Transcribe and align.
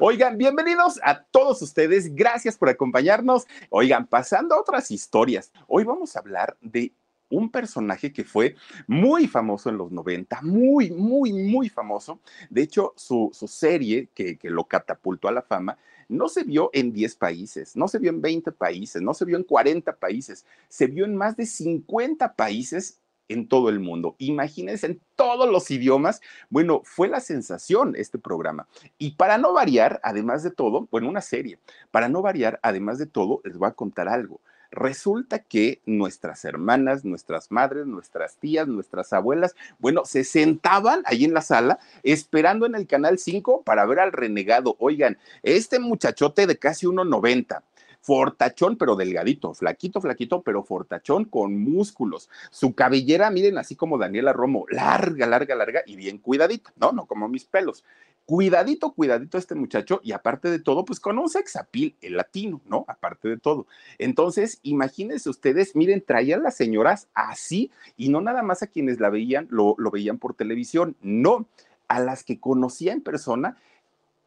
Oigan, 0.00 0.38
bienvenidos 0.38 1.00
a 1.02 1.24
todos 1.24 1.60
ustedes. 1.60 2.14
Gracias 2.14 2.56
por 2.56 2.68
acompañarnos. 2.68 3.48
Oigan, 3.68 4.06
pasando 4.06 4.54
a 4.54 4.60
otras 4.60 4.92
historias. 4.92 5.50
Hoy 5.66 5.82
vamos 5.82 6.14
a 6.14 6.20
hablar 6.20 6.56
de 6.60 6.92
un 7.30 7.50
personaje 7.50 8.12
que 8.12 8.22
fue 8.22 8.54
muy 8.86 9.26
famoso 9.26 9.70
en 9.70 9.76
los 9.76 9.90
90, 9.90 10.40
muy, 10.42 10.92
muy, 10.92 11.32
muy 11.32 11.68
famoso. 11.68 12.20
De 12.48 12.62
hecho, 12.62 12.94
su, 12.94 13.32
serie 13.48 14.08
que, 14.14 14.38
que, 14.38 14.50
lo 14.50 14.68
catapultó 14.68 15.26
a 15.26 15.32
la 15.32 15.42
fama 15.42 15.76
no 16.08 16.28
se 16.28 16.44
vio 16.44 16.70
en 16.72 16.92
10 16.92 17.16
países, 17.16 17.74
no 17.74 17.88
se 17.88 17.98
vio 17.98 18.10
en 18.10 18.22
20 18.22 18.52
países, 18.52 19.02
no 19.02 19.14
se 19.14 19.24
vio 19.24 19.36
en 19.36 19.42
40 19.42 19.96
países, 19.96 20.46
se 20.68 20.86
vio 20.86 21.06
en 21.06 21.16
más 21.16 21.36
de 21.36 21.44
50 21.44 22.34
países 22.34 23.00
en 23.28 23.48
todo 23.48 23.68
el 23.68 23.80
mundo. 23.80 24.16
Imagínense 24.18 24.86
en 24.86 25.00
todos 25.16 25.48
los 25.50 25.70
idiomas. 25.70 26.20
Bueno, 26.50 26.82
fue 26.84 27.08
la 27.08 27.20
sensación 27.20 27.94
este 27.96 28.18
programa. 28.18 28.66
Y 28.98 29.12
para 29.12 29.38
no 29.38 29.52
variar, 29.52 30.00
además 30.02 30.42
de 30.42 30.50
todo, 30.50 30.88
bueno, 30.90 31.08
una 31.08 31.20
serie, 31.20 31.58
para 31.90 32.08
no 32.08 32.22
variar, 32.22 32.58
además 32.62 32.98
de 32.98 33.06
todo, 33.06 33.40
les 33.44 33.56
voy 33.58 33.68
a 33.68 33.72
contar 33.72 34.08
algo. 34.08 34.40
Resulta 34.70 35.38
que 35.38 35.80
nuestras 35.86 36.44
hermanas, 36.44 37.02
nuestras 37.04 37.50
madres, 37.50 37.86
nuestras 37.86 38.36
tías, 38.36 38.68
nuestras 38.68 39.14
abuelas, 39.14 39.56
bueno, 39.78 40.04
se 40.04 40.24
sentaban 40.24 41.02
ahí 41.06 41.24
en 41.24 41.32
la 41.32 41.40
sala 41.40 41.78
esperando 42.02 42.66
en 42.66 42.74
el 42.74 42.86
canal 42.86 43.18
5 43.18 43.62
para 43.62 43.86
ver 43.86 43.98
al 44.00 44.12
renegado. 44.12 44.76
Oigan, 44.78 45.16
este 45.42 45.78
muchachote 45.78 46.46
de 46.46 46.58
casi 46.58 46.86
1,90 46.86 47.62
fortachón, 48.08 48.78
pero 48.78 48.96
delgadito, 48.96 49.52
flaquito, 49.52 50.00
flaquito, 50.00 50.40
pero 50.40 50.62
fortachón 50.62 51.26
con 51.26 51.58
músculos. 51.62 52.30
Su 52.50 52.74
cabellera, 52.74 53.30
miren, 53.30 53.58
así 53.58 53.76
como 53.76 53.98
Daniela 53.98 54.32
Romo, 54.32 54.64
larga, 54.70 55.26
larga, 55.26 55.54
larga 55.54 55.82
y 55.84 55.94
bien 55.94 56.16
cuidadita, 56.16 56.72
¿no? 56.80 56.92
No 56.92 57.04
como 57.04 57.28
mis 57.28 57.44
pelos. 57.44 57.84
Cuidadito, 58.24 58.92
cuidadito 58.92 59.36
este 59.36 59.54
muchacho 59.54 60.00
y 60.02 60.12
aparte 60.12 60.50
de 60.50 60.58
todo, 60.58 60.86
pues 60.86 61.00
con 61.00 61.18
un 61.18 61.28
sexapil, 61.28 61.96
el 62.00 62.16
latino, 62.16 62.62
¿no? 62.64 62.86
Aparte 62.88 63.28
de 63.28 63.36
todo. 63.36 63.66
Entonces, 63.98 64.58
imagínense 64.62 65.28
ustedes, 65.28 65.76
miren, 65.76 66.02
traían 66.02 66.42
las 66.42 66.56
señoras 66.56 67.08
así 67.12 67.70
y 67.98 68.08
no 68.08 68.22
nada 68.22 68.40
más 68.40 68.62
a 68.62 68.68
quienes 68.68 69.00
la 69.00 69.10
veían, 69.10 69.48
lo, 69.50 69.74
lo 69.76 69.90
veían 69.90 70.16
por 70.16 70.32
televisión, 70.32 70.96
no, 71.02 71.46
a 71.88 72.00
las 72.00 72.24
que 72.24 72.40
conocía 72.40 72.94
en 72.94 73.02
persona, 73.02 73.58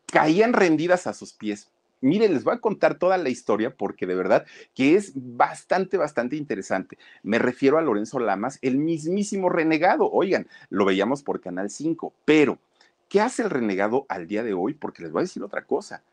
caían 0.06 0.54
rendidas 0.54 1.08
a 1.08 1.16
sus 1.16 1.34
pies 1.34 1.72
Miren, 2.02 2.34
les 2.34 2.44
voy 2.44 2.56
a 2.56 2.60
contar 2.60 2.98
toda 2.98 3.18
la 3.18 3.30
historia 3.30 3.76
porque 3.76 4.08
de 4.08 4.16
verdad 4.16 4.46
que 4.74 4.96
es 4.96 5.14
bastante, 5.16 5.98
bastante 5.98 6.36
interesante. 6.36 6.98
Me 7.22 7.38
refiero 7.38 7.78
a 7.78 7.82
Lorenzo 7.82 8.20
Lamas, 8.20 8.58
el 8.62 8.78
mismísimo 8.78 9.50
renegado. 9.50 10.10
Oigan, 10.12 10.48
lo 10.70 10.86
veíamos 10.86 11.22
por 11.22 11.42
Canal 11.42 11.70
5, 11.70 12.14
pero 12.26 12.58
¿qué 13.08 13.22
hace 13.22 13.44
el 13.44 13.52
renegado 13.52 14.06
al 14.10 14.28
día 14.28 14.44
de 14.44 14.54
hoy? 14.54 14.74
Porque 14.74 15.04
les 15.04 15.12
voy 15.12 15.22
a 15.22 15.24
decir 15.24 15.44
otra 15.44 15.64
cosa 15.66 16.04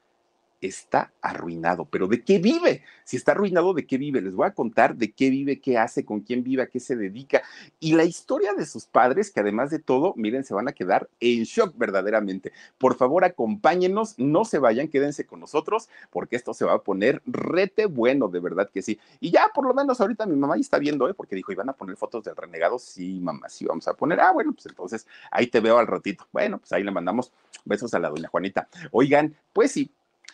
está 0.60 1.12
arruinado. 1.20 1.84
¿Pero 1.84 2.08
de 2.08 2.22
qué 2.22 2.38
vive? 2.38 2.82
Si 3.04 3.16
está 3.16 3.32
arruinado, 3.32 3.74
¿de 3.74 3.86
qué 3.86 3.98
vive? 3.98 4.20
Les 4.20 4.34
voy 4.34 4.46
a 4.46 4.54
contar 4.54 4.96
de 4.96 5.12
qué 5.12 5.30
vive, 5.30 5.60
qué 5.60 5.78
hace, 5.78 6.04
con 6.04 6.20
quién 6.20 6.42
vive, 6.42 6.62
a 6.62 6.66
qué 6.66 6.80
se 6.80 6.96
dedica. 6.96 7.42
Y 7.80 7.94
la 7.94 8.04
historia 8.04 8.54
de 8.54 8.66
sus 8.66 8.86
padres, 8.86 9.30
que 9.30 9.40
además 9.40 9.70
de 9.70 9.78
todo, 9.78 10.14
miren, 10.16 10.44
se 10.44 10.54
van 10.54 10.68
a 10.68 10.72
quedar 10.72 11.08
en 11.20 11.44
shock 11.44 11.76
verdaderamente. 11.76 12.52
Por 12.78 12.96
favor, 12.96 13.24
acompáñenos, 13.24 14.18
no 14.18 14.44
se 14.44 14.58
vayan, 14.58 14.88
quédense 14.88 15.26
con 15.26 15.40
nosotros, 15.40 15.88
porque 16.10 16.36
esto 16.36 16.54
se 16.54 16.64
va 16.64 16.74
a 16.74 16.82
poner 16.82 17.22
rete 17.26 17.86
bueno, 17.86 18.28
de 18.28 18.40
verdad 18.40 18.68
que 18.72 18.82
sí. 18.82 18.98
Y 19.20 19.30
ya, 19.30 19.50
por 19.54 19.66
lo 19.66 19.74
menos 19.74 20.00
ahorita 20.00 20.26
mi 20.26 20.36
mamá 20.36 20.56
ya 20.56 20.60
está 20.60 20.78
viendo, 20.78 21.08
¿eh? 21.08 21.14
porque 21.14 21.36
dijo, 21.36 21.52
¿iban 21.52 21.68
a 21.68 21.72
poner 21.72 21.96
fotos 21.96 22.24
del 22.24 22.36
renegado? 22.36 22.78
Sí, 22.78 23.20
mamá, 23.20 23.48
sí 23.48 23.64
vamos 23.64 23.86
a 23.88 23.94
poner. 23.94 24.20
Ah, 24.20 24.32
bueno, 24.32 24.52
pues 24.52 24.66
entonces 24.66 25.06
ahí 25.30 25.46
te 25.46 25.60
veo 25.60 25.78
al 25.78 25.86
ratito. 25.86 26.26
Bueno, 26.32 26.58
pues 26.58 26.72
ahí 26.72 26.82
le 26.82 26.90
mandamos 26.90 27.32
besos 27.64 27.94
a 27.94 27.98
la 27.98 28.08
doña 28.08 28.28
Juanita. 28.28 28.68
Oigan, 28.90 29.34
pues 29.52 29.72
sí, 29.72 29.90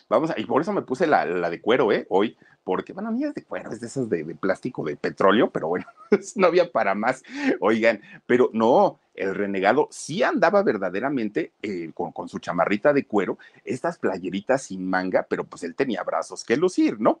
Vamos 0.07 0.29
a, 0.29 0.39
y 0.39 0.45
por 0.45 0.61
eso 0.61 0.71
me 0.71 0.83
puse 0.83 1.07
la, 1.07 1.25
de 1.25 1.61
cuero, 1.61 1.91
¿eh? 1.91 2.05
Hoy, 2.09 2.37
porque, 2.63 2.93
bueno, 2.93 3.11
ni 3.11 3.23
es 3.23 3.33
de 3.33 3.43
cuero, 3.43 3.71
es 3.71 3.79
de 3.79 3.87
esas 3.87 4.09
de, 4.09 4.23
plástico 4.35 4.83
de 4.83 4.95
petróleo, 4.95 5.49
pero 5.49 5.67
bueno, 5.67 5.85
no 6.35 6.47
había 6.47 6.71
para 6.71 6.93
más. 6.93 7.23
Oigan, 7.59 8.01
pero 8.25 8.49
no, 8.53 8.99
el 9.15 9.33
renegado 9.33 9.87
sí 9.91 10.21
andaba 10.21 10.61
verdaderamente 10.63 11.53
eh, 11.61 11.91
con, 11.93 12.11
con, 12.11 12.29
su 12.29 12.39
chamarrita 12.39 12.93
de 12.93 13.05
cuero, 13.05 13.37
estas 13.63 13.97
playeritas 13.97 14.63
sin 14.63 14.87
manga, 14.87 15.25
pero 15.27 15.43
pues 15.43 15.63
él 15.63 15.75
tenía 15.75 16.03
brazos 16.03 16.43
que 16.43 16.57
lucir, 16.57 16.99
¿no? 16.99 17.19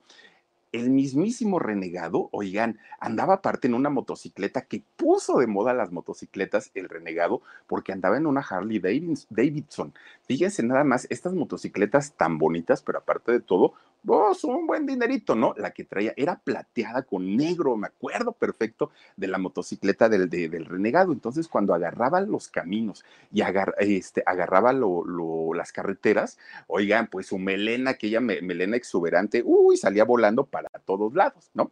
El 0.75 0.89
mismísimo 0.89 1.59
renegado, 1.59 2.29
oigan, 2.31 2.79
andaba 2.99 3.35
aparte 3.35 3.67
en 3.67 3.73
una 3.73 3.89
motocicleta 3.89 4.61
que 4.61 4.83
puso 4.97 5.39
de 5.39 5.47
moda 5.47 5.73
las 5.73 5.91
motocicletas 5.91 6.71
el 6.73 6.89
renegado 6.89 7.41
porque 7.67 7.93
andaba 7.93 8.17
en 8.17 8.25
una 8.25 8.41
Harley 8.41 8.79
Davidson. 8.79 9.93
Fíjense 10.27 10.63
nada 10.63 10.83
más, 10.83 11.07
estas 11.09 11.33
motocicletas 11.33 12.13
tan 12.13 12.37
bonitas, 12.37 12.81
pero 12.81 12.99
aparte 12.99 13.31
de 13.31 13.39
todo, 13.39 13.73
vos, 14.05 14.43
un 14.43 14.67
buen 14.67 14.85
dinerito, 14.85 15.35
¿no? 15.35 15.53
La 15.57 15.71
que 15.71 15.83
traía 15.83 16.13
era 16.15 16.39
plateada 16.39 17.01
con 17.01 17.35
negro, 17.35 17.75
me 17.75 17.87
acuerdo 17.87 18.31
perfecto 18.33 18.91
de 19.17 19.27
la 19.27 19.39
motocicleta 19.39 20.07
del, 20.09 20.29
del 20.29 20.65
renegado. 20.65 21.11
Entonces, 21.11 21.47
cuando 21.47 21.73
agarraba 21.73 22.21
los 22.21 22.47
caminos 22.47 23.03
y 23.31 23.41
este, 23.79 24.23
agarraba 24.25 24.73
las 24.73 25.71
carreteras, 25.71 26.37
oigan, 26.67 27.07
pues 27.07 27.27
su 27.27 27.39
melena, 27.39 27.91
aquella 27.91 28.21
melena 28.21 28.77
exuberante, 28.77 29.41
uy, 29.43 29.77
salía 29.77 30.05
volando 30.05 30.45
para 30.45 30.69
todos 30.85 31.13
lados, 31.15 31.49
¿no? 31.53 31.71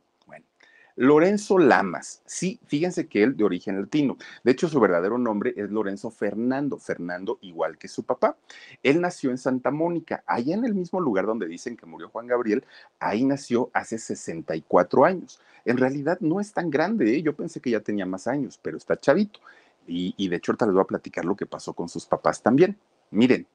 Lorenzo 0.96 1.58
Lamas, 1.58 2.22
sí, 2.26 2.60
fíjense 2.68 3.08
que 3.08 3.24
él 3.24 3.36
de 3.36 3.44
origen 3.44 3.82
latino. 3.82 4.18
De 4.44 4.52
hecho, 4.52 4.68
su 4.68 4.80
verdadero 4.80 5.18
nombre 5.18 5.54
es 5.58 5.72
Lorenzo 5.72 6.12
Fernando, 6.12 6.78
Fernando 6.78 7.40
igual 7.42 7.78
que 7.78 7.88
su 7.88 8.04
papá. 8.04 8.38
Él 8.84 9.02
nació 9.02 9.32
en 9.32 9.40
Santa 9.40 9.72
Mónica, 9.72 10.24
allá 10.28 10.54
en 10.54 10.66
el 10.66 10.76
mismo 10.76 11.00
lugar 11.02 11.26
donde 11.26 11.48
dicen 11.48 11.76
que 11.76 11.88
murió 11.88 12.10
Juan 12.10 12.28
Gabriel, 12.28 12.64
ahí 13.00 13.24
nació 13.24 13.72
hace 13.74 13.98
64 13.98 15.06
años. 15.06 15.40
En 15.66 15.78
realidad 15.78 16.20
no 16.20 16.40
es 16.40 16.54
tan 16.54 16.70
grande, 16.70 17.16
¿eh? 17.16 17.22
yo 17.24 17.36
pensé 17.36 17.60
que 17.60 17.72
ya 17.72 17.80
tenía 17.80 18.06
más 18.06 18.28
años, 18.28 18.60
pero 18.62 18.78
está 18.78 19.00
chavito. 19.00 19.40
Y, 19.88 20.14
y 20.18 20.30
de 20.30 20.36
hecho, 20.36 20.52
ahorita 20.52 20.66
les 20.68 20.74
voy 20.76 20.84
a 20.84 20.88
platicar 20.88 21.26
lo 21.26 21.36
que 21.36 21.46
pasó 21.46 21.74
con 21.74 21.90
sus 21.90 22.06
papás 22.06 22.42
también. 22.42 22.78
Miren, 23.10 23.48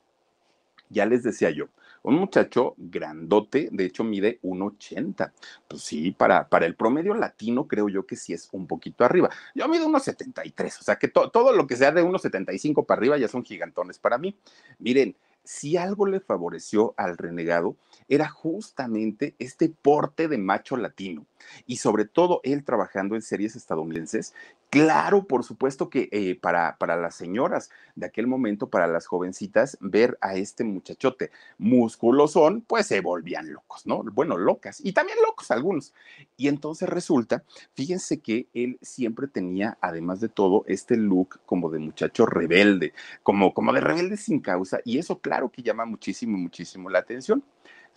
ya 0.91 1.07
les 1.07 1.23
decía 1.23 1.51
yo, 1.51 1.69
un 2.03 2.17
muchacho 2.17 2.75
grandote, 2.77 3.69
de 3.73 3.85
hecho 3.85 4.05
mide 4.05 4.39
1,80. 4.43 5.33
Pues 5.69 5.83
sí, 5.83 6.13
para, 6.13 6.49
para 6.49 6.67
el 6.67 6.75
promedio 6.75 7.15
latino 7.15 7.67
creo 7.67 7.89
yo 7.89 8.07
que 8.07 8.17
sí 8.17 8.33
es 8.33 8.49
un 8.53 8.67
poquito 8.67 9.05
arriba. 9.05 9.31
Yo 9.55 9.69
mido 9.69 9.89
1,73, 9.89 10.81
o 10.81 10.83
sea 10.83 10.97
que 10.97 11.09
todo 11.09 11.53
lo 11.53 11.67
que 11.67 11.77
sea 11.77 11.93
de 11.93 12.03
1,75 12.03 12.87
para 12.87 12.99
arriba 12.99 13.19
ya 13.19 13.29
son 13.29 13.45
gigantones 13.45 13.99
para 13.99 14.19
mí. 14.19 14.37
Miren, 14.79 15.17
si 15.49 15.79
algo 15.79 16.05
le 16.05 16.21
favoreció 16.21 16.93
al 16.99 17.17
renegado 17.17 17.75
era 18.07 18.29
justamente 18.29 19.35
este 19.39 19.71
porte 19.71 20.29
de 20.29 20.37
macho 20.37 20.77
latino. 20.77 21.27
y 21.67 21.77
sobre 21.77 22.05
todo 22.05 22.41
él 22.43 22.65
trabajando 22.65 23.15
en 23.15 23.23
series 23.23 23.57
estadounidenses, 23.57 24.35
Claro, 24.71 25.27
por 25.27 25.45
supuesto 25.45 25.89
que 25.89 26.11
eh, 26.13 26.39
para, 26.39 26.77
para 26.77 26.97
las 26.99 27.15
señoras 27.15 27.71
de 27.95 28.05
aquel 28.05 28.27
momento, 28.27 28.69
para 28.69 28.87
las 28.87 29.07
jovencitas, 29.07 29.79
ver 29.81 30.19
a 30.21 30.35
este 30.35 30.63
muchachote 30.63 31.31
musculosón, 31.57 32.61
pues 32.61 32.87
se 32.87 33.01
volvían 33.01 33.51
locos, 33.51 33.87
¿no? 33.87 34.03
Bueno, 34.03 34.37
locas, 34.37 34.81
y 34.85 34.93
también 34.93 35.17
locos 35.27 35.51
algunos. 35.51 35.95
Y 36.37 36.49
entonces 36.49 36.87
resulta, 36.87 37.45
fíjense 37.73 38.21
que 38.21 38.47
él 38.53 38.79
siempre 38.83 39.27
tenía, 39.27 39.79
además 39.81 40.21
de 40.21 40.29
todo, 40.29 40.65
este 40.67 40.99
look 40.99 41.41
como 41.47 41.71
de 41.71 41.79
muchacho 41.79 42.27
rebelde, 42.27 42.93
como, 43.23 43.55
como 43.55 43.73
de 43.73 43.81
rebelde 43.81 44.19
sin 44.19 44.39
causa, 44.41 44.81
y 44.85 44.99
eso 44.99 45.19
claro 45.19 45.51
que 45.51 45.63
llama 45.63 45.87
muchísimo, 45.87 46.37
muchísimo 46.37 46.91
la 46.91 46.99
atención. 46.99 47.43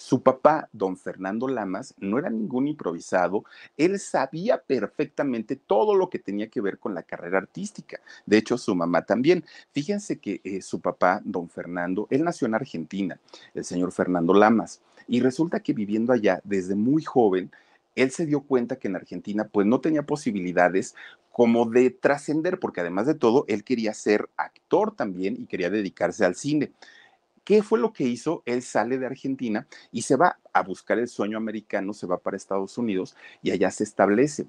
Su 0.01 0.24
papá, 0.24 0.68
don 0.74 0.98
Fernando 0.98 1.48
Lamas, 1.48 1.94
no 2.00 2.18
era 2.18 2.31
ningún 2.31 2.68
improvisado, 2.68 3.45
él 3.77 4.00
sabía 4.00 4.57
perfectamente 4.57 5.56
todo 5.56 5.94
lo 5.94 6.09
que 6.09 6.18
tenía 6.18 6.50
que 6.50 6.59
ver 6.59 6.80
con 6.80 6.95
la 6.95 7.03
carrera 7.03 7.38
artística. 7.38 8.01
De 8.25 8.38
hecho, 8.38 8.57
su 8.57 8.74
mamá 8.74 9.03
también. 9.06 9.45
Fíjense 9.74 10.18
que 10.18 10.42
eh, 10.44 10.63
su 10.63 10.81
papá, 10.81 11.21
don 11.24 11.50
Fernando, 11.50 12.07
él 12.09 12.24
nació 12.24 12.48
en 12.48 12.56
Argentina, 12.56 13.19
el 13.53 13.63
señor 13.63 13.92
Fernando 13.92 14.33
Lamas, 14.33 14.81
y 15.07 15.19
resulta 15.19 15.59
que 15.59 15.74
viviendo 15.74 16.13
allá 16.13 16.42
desde 16.44 16.74
muy 16.74 17.03
joven, 17.03 17.51
él 17.95 18.09
se 18.09 18.25
dio 18.25 18.42
cuenta 18.42 18.77
que 18.77 18.88
en 18.88 18.95
Argentina 18.95 19.50
pues 19.51 19.68
no 19.68 19.81
tenía 19.81 20.01
posibilidades 20.01 20.95
como 21.31 21.69
de 21.69 21.92
trascender, 21.92 22.59
porque 22.59 22.81
además 22.81 23.06
de 23.06 23.13
todo, 23.13 23.45
él 23.48 23.63
quería 23.63 23.94
ser 23.94 24.30
actor 24.36 24.95
también 24.95 25.38
y 25.39 25.45
quería 25.45 25.69
dedicarse 25.69 26.25
al 26.25 26.36
cine. 26.36 26.71
¿Qué 27.43 27.63
fue 27.63 27.79
lo 27.79 27.91
que 27.91 28.03
hizo? 28.03 28.43
Él 28.45 28.61
sale 28.61 28.97
de 28.97 29.07
Argentina 29.07 29.67
y 29.91 30.03
se 30.03 30.15
va 30.15 30.39
a 30.53 30.61
buscar 30.61 30.99
el 30.99 31.07
sueño 31.07 31.38
americano, 31.38 31.93
se 31.93 32.07
va 32.07 32.19
para 32.19 32.38
Estados 32.38 32.77
Unidos 32.77 33.15
y 33.41 33.51
allá 33.51 33.71
se 33.71 33.83
establece. 33.83 34.47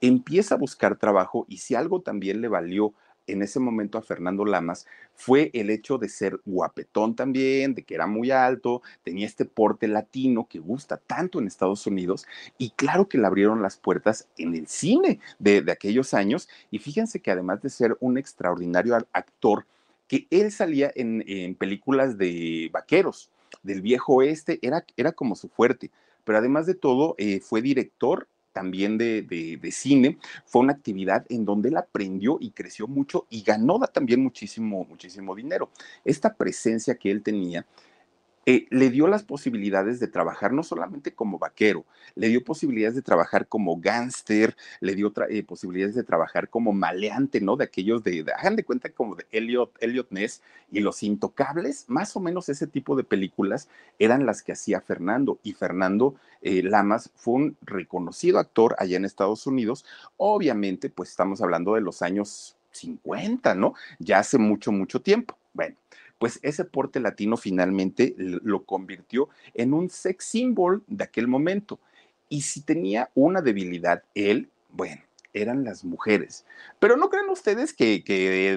Empieza 0.00 0.56
a 0.56 0.58
buscar 0.58 0.96
trabajo 0.96 1.46
y 1.48 1.58
si 1.58 1.76
algo 1.76 2.00
también 2.00 2.40
le 2.40 2.48
valió 2.48 2.94
en 3.26 3.42
ese 3.42 3.60
momento 3.60 3.98
a 3.98 4.02
Fernando 4.02 4.44
Lamas 4.44 4.86
fue 5.14 5.50
el 5.54 5.70
hecho 5.70 5.98
de 5.98 6.08
ser 6.08 6.40
guapetón 6.44 7.14
también, 7.14 7.74
de 7.74 7.84
que 7.84 7.94
era 7.94 8.06
muy 8.06 8.30
alto, 8.30 8.82
tenía 9.02 9.26
este 9.26 9.44
porte 9.44 9.86
latino 9.88 10.48
que 10.48 10.58
gusta 10.58 10.96
tanto 10.96 11.38
en 11.38 11.46
Estados 11.46 11.86
Unidos 11.86 12.26
y 12.58 12.70
claro 12.70 13.08
que 13.08 13.18
le 13.18 13.26
abrieron 13.26 13.62
las 13.62 13.76
puertas 13.76 14.28
en 14.36 14.54
el 14.54 14.66
cine 14.66 15.20
de, 15.38 15.62
de 15.62 15.72
aquellos 15.72 16.14
años 16.14 16.48
y 16.70 16.78
fíjense 16.78 17.20
que 17.20 17.30
además 17.30 17.62
de 17.62 17.70
ser 17.70 17.96
un 18.00 18.18
extraordinario 18.18 18.96
actor, 19.12 19.66
que 20.12 20.26
él 20.28 20.52
salía 20.52 20.92
en, 20.94 21.54
películas 21.54 22.18
de 22.18 22.68
vaqueros, 22.70 23.30
del 23.62 23.80
viejo 23.80 24.16
oeste, 24.16 24.58
era, 24.60 24.84
era 24.94 25.12
como 25.12 25.34
su 25.34 25.48
fuerte, 25.48 25.90
pero 26.24 26.36
además 26.36 26.66
de 26.66 26.74
todo 26.74 27.14
eh, 27.16 27.40
fue 27.40 27.62
director 27.62 28.28
también 28.52 28.98
de, 28.98 29.22
de, 29.22 29.72
cine, 29.72 30.18
fue 30.44 30.60
una 30.60 30.74
actividad 30.74 31.24
en 31.30 31.46
donde 31.46 31.70
él 31.70 31.78
aprendió 31.78 32.36
y 32.42 32.50
creció 32.50 32.86
mucho 32.86 33.26
y 33.30 33.40
ganó 33.40 33.78
también 33.90 34.22
muchísimo, 34.22 34.84
muchísimo 34.84 35.34
dinero. 35.34 35.70
Esta 36.04 36.34
presencia 36.34 36.96
que 36.96 37.10
él 37.10 37.22
tenía 37.22 37.64
eh, 38.44 38.66
le 38.70 38.90
dio 38.90 39.06
las 39.06 39.22
posibilidades 39.22 40.00
de 40.00 40.08
trabajar 40.08 40.52
no 40.52 40.62
solamente 40.62 41.14
como 41.14 41.38
vaquero, 41.38 41.84
le 42.16 42.28
dio 42.28 42.42
posibilidades 42.42 42.96
de 42.96 43.02
trabajar 43.02 43.46
como 43.46 43.80
gángster, 43.80 44.56
le 44.80 44.94
dio 44.94 45.12
eh, 45.28 45.42
posibilidades 45.44 45.94
de 45.94 46.02
trabajar 46.02 46.48
como 46.48 46.72
maleante, 46.72 47.40
¿no? 47.40 47.56
De 47.56 47.64
aquellos 47.64 48.02
de, 48.02 48.24
hagan 48.36 48.56
de 48.56 48.64
cuenta 48.64 48.90
como 48.90 49.14
de 49.14 49.26
Elliot, 49.30 49.70
Elliot 49.80 50.10
Ness 50.10 50.42
y 50.70 50.80
Los 50.80 51.02
Intocables, 51.02 51.84
más 51.88 52.16
o 52.16 52.20
menos 52.20 52.48
ese 52.48 52.66
tipo 52.66 52.96
de 52.96 53.04
películas 53.04 53.68
eran 53.98 54.26
las 54.26 54.42
que 54.42 54.52
hacía 54.52 54.80
Fernando. 54.80 55.38
Y 55.42 55.52
Fernando 55.52 56.16
eh, 56.40 56.62
Lamas 56.62 57.10
fue 57.14 57.34
un 57.34 57.56
reconocido 57.62 58.38
actor 58.38 58.74
allá 58.78 58.96
en 58.96 59.04
Estados 59.04 59.46
Unidos. 59.46 59.84
Obviamente, 60.16 60.90
pues 60.90 61.10
estamos 61.10 61.40
hablando 61.42 61.74
de 61.74 61.80
los 61.80 62.02
años 62.02 62.56
50, 62.72 63.54
¿no? 63.54 63.74
Ya 63.98 64.18
hace 64.18 64.38
mucho, 64.38 64.72
mucho 64.72 65.00
tiempo. 65.00 65.38
Bueno, 65.52 65.76
pues 66.22 66.38
ese 66.42 66.64
porte 66.64 67.00
latino 67.00 67.36
finalmente 67.36 68.14
lo 68.16 68.62
convirtió 68.62 69.28
en 69.54 69.74
un 69.74 69.90
sex 69.90 70.24
symbol 70.24 70.84
de 70.86 71.02
aquel 71.02 71.26
momento. 71.26 71.80
Y 72.28 72.42
si 72.42 72.60
tenía 72.60 73.10
una 73.16 73.42
debilidad 73.42 74.04
él, 74.14 74.48
bueno, 74.70 75.02
eran 75.32 75.64
las 75.64 75.82
mujeres. 75.82 76.46
Pero 76.78 76.96
no 76.96 77.10
crean 77.10 77.28
ustedes 77.28 77.72
que, 77.72 78.04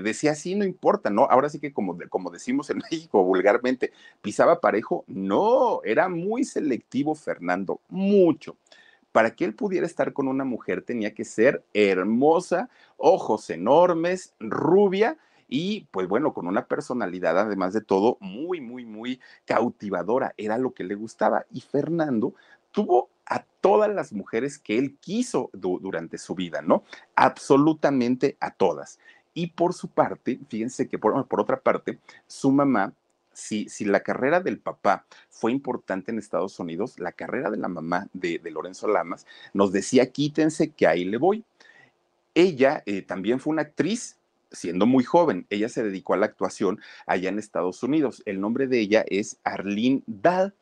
decía 0.03 0.33
así, 0.33 0.53
no 0.53 0.63
importa, 0.63 1.09
¿no? 1.09 1.23
Ahora 1.23 1.49
sí 1.49 1.59
que 1.59 1.73
como, 1.73 1.97
como 2.07 2.29
decimos 2.29 2.69
en 2.69 2.77
México 2.91 3.23
vulgarmente, 3.23 3.91
pisaba 4.21 4.61
parejo. 4.61 5.03
No, 5.07 5.81
era 5.83 6.07
muy 6.07 6.43
selectivo 6.43 7.15
Fernando, 7.15 7.81
mucho. 7.89 8.57
Para 9.11 9.35
que 9.35 9.43
él 9.43 9.55
pudiera 9.55 9.87
estar 9.87 10.13
con 10.13 10.27
una 10.27 10.43
mujer 10.43 10.83
tenía 10.83 11.15
que 11.15 11.25
ser 11.25 11.63
hermosa, 11.73 12.69
ojos 12.97 13.49
enormes, 13.49 14.35
rubia 14.39 15.17
y 15.47 15.87
pues 15.91 16.07
bueno, 16.07 16.33
con 16.33 16.47
una 16.47 16.65
personalidad 16.65 17.39
además 17.39 17.73
de 17.73 17.81
todo 17.81 18.17
muy, 18.19 18.61
muy, 18.61 18.85
muy 18.85 19.19
cautivadora, 19.45 20.33
era 20.37 20.57
lo 20.57 20.73
que 20.73 20.83
le 20.83 20.95
gustaba. 20.95 21.45
Y 21.51 21.61
Fernando 21.61 22.33
tuvo 22.71 23.09
a 23.25 23.43
todas 23.61 23.93
las 23.93 24.13
mujeres 24.13 24.59
que 24.59 24.77
él 24.77 24.97
quiso 24.99 25.49
durante 25.53 26.17
su 26.17 26.35
vida, 26.35 26.61
¿no? 26.61 26.83
Absolutamente 27.15 28.37
a 28.39 28.51
todas. 28.51 28.99
Y 29.33 29.47
por 29.47 29.73
su 29.73 29.89
parte, 29.89 30.39
fíjense 30.47 30.87
que 30.87 30.97
por, 30.97 31.25
otra 31.29 31.59
parte, 31.59 31.99
su 32.27 32.51
mamá 32.51 32.93
si, 33.33 33.67
si, 33.67 33.83
la 33.83 33.99
carrera 33.99 34.39
del 34.39 34.59
papá 34.59 35.05
fue 35.29 35.51
importante 35.51 36.09
en 36.09 36.19
Estados 36.19 36.57
Unidos, 36.57 36.97
la 36.99 37.11
carrera 37.11 37.49
de 37.49 37.57
la 37.57 37.67
mamá 37.67 38.07
de, 38.13 38.39
Lorenzo 38.49 38.87
Lamas 38.87 39.25
nos 39.53 39.73
decía, 39.73 40.09
quítense 40.09 40.69
que 40.69 40.87
ahí 40.87 41.03
le 41.03 41.17
voy. 41.17 41.43
Ella 42.33 42.81
eh, 42.85 43.01
también 43.01 43.41
fue 43.41 43.51
una 43.51 43.63
actriz 43.63 44.17
siendo 44.55 44.85
muy 44.85 45.03
joven. 45.03 45.45
Ella 45.49 45.69
se 45.69 45.83
dedicó 45.83 46.13
a 46.13 46.17
la 46.17 46.25
actuación 46.25 46.79
allá 47.05 47.29
en 47.29 47.39
Estados 47.39 47.83
Unidos. 47.83 48.23
El 48.25 48.41
nombre 48.41 48.67
de 48.67 48.79
ella 48.79 49.05
es 49.07 49.37
Arlene 49.43 50.01
Dahl. 50.07 50.55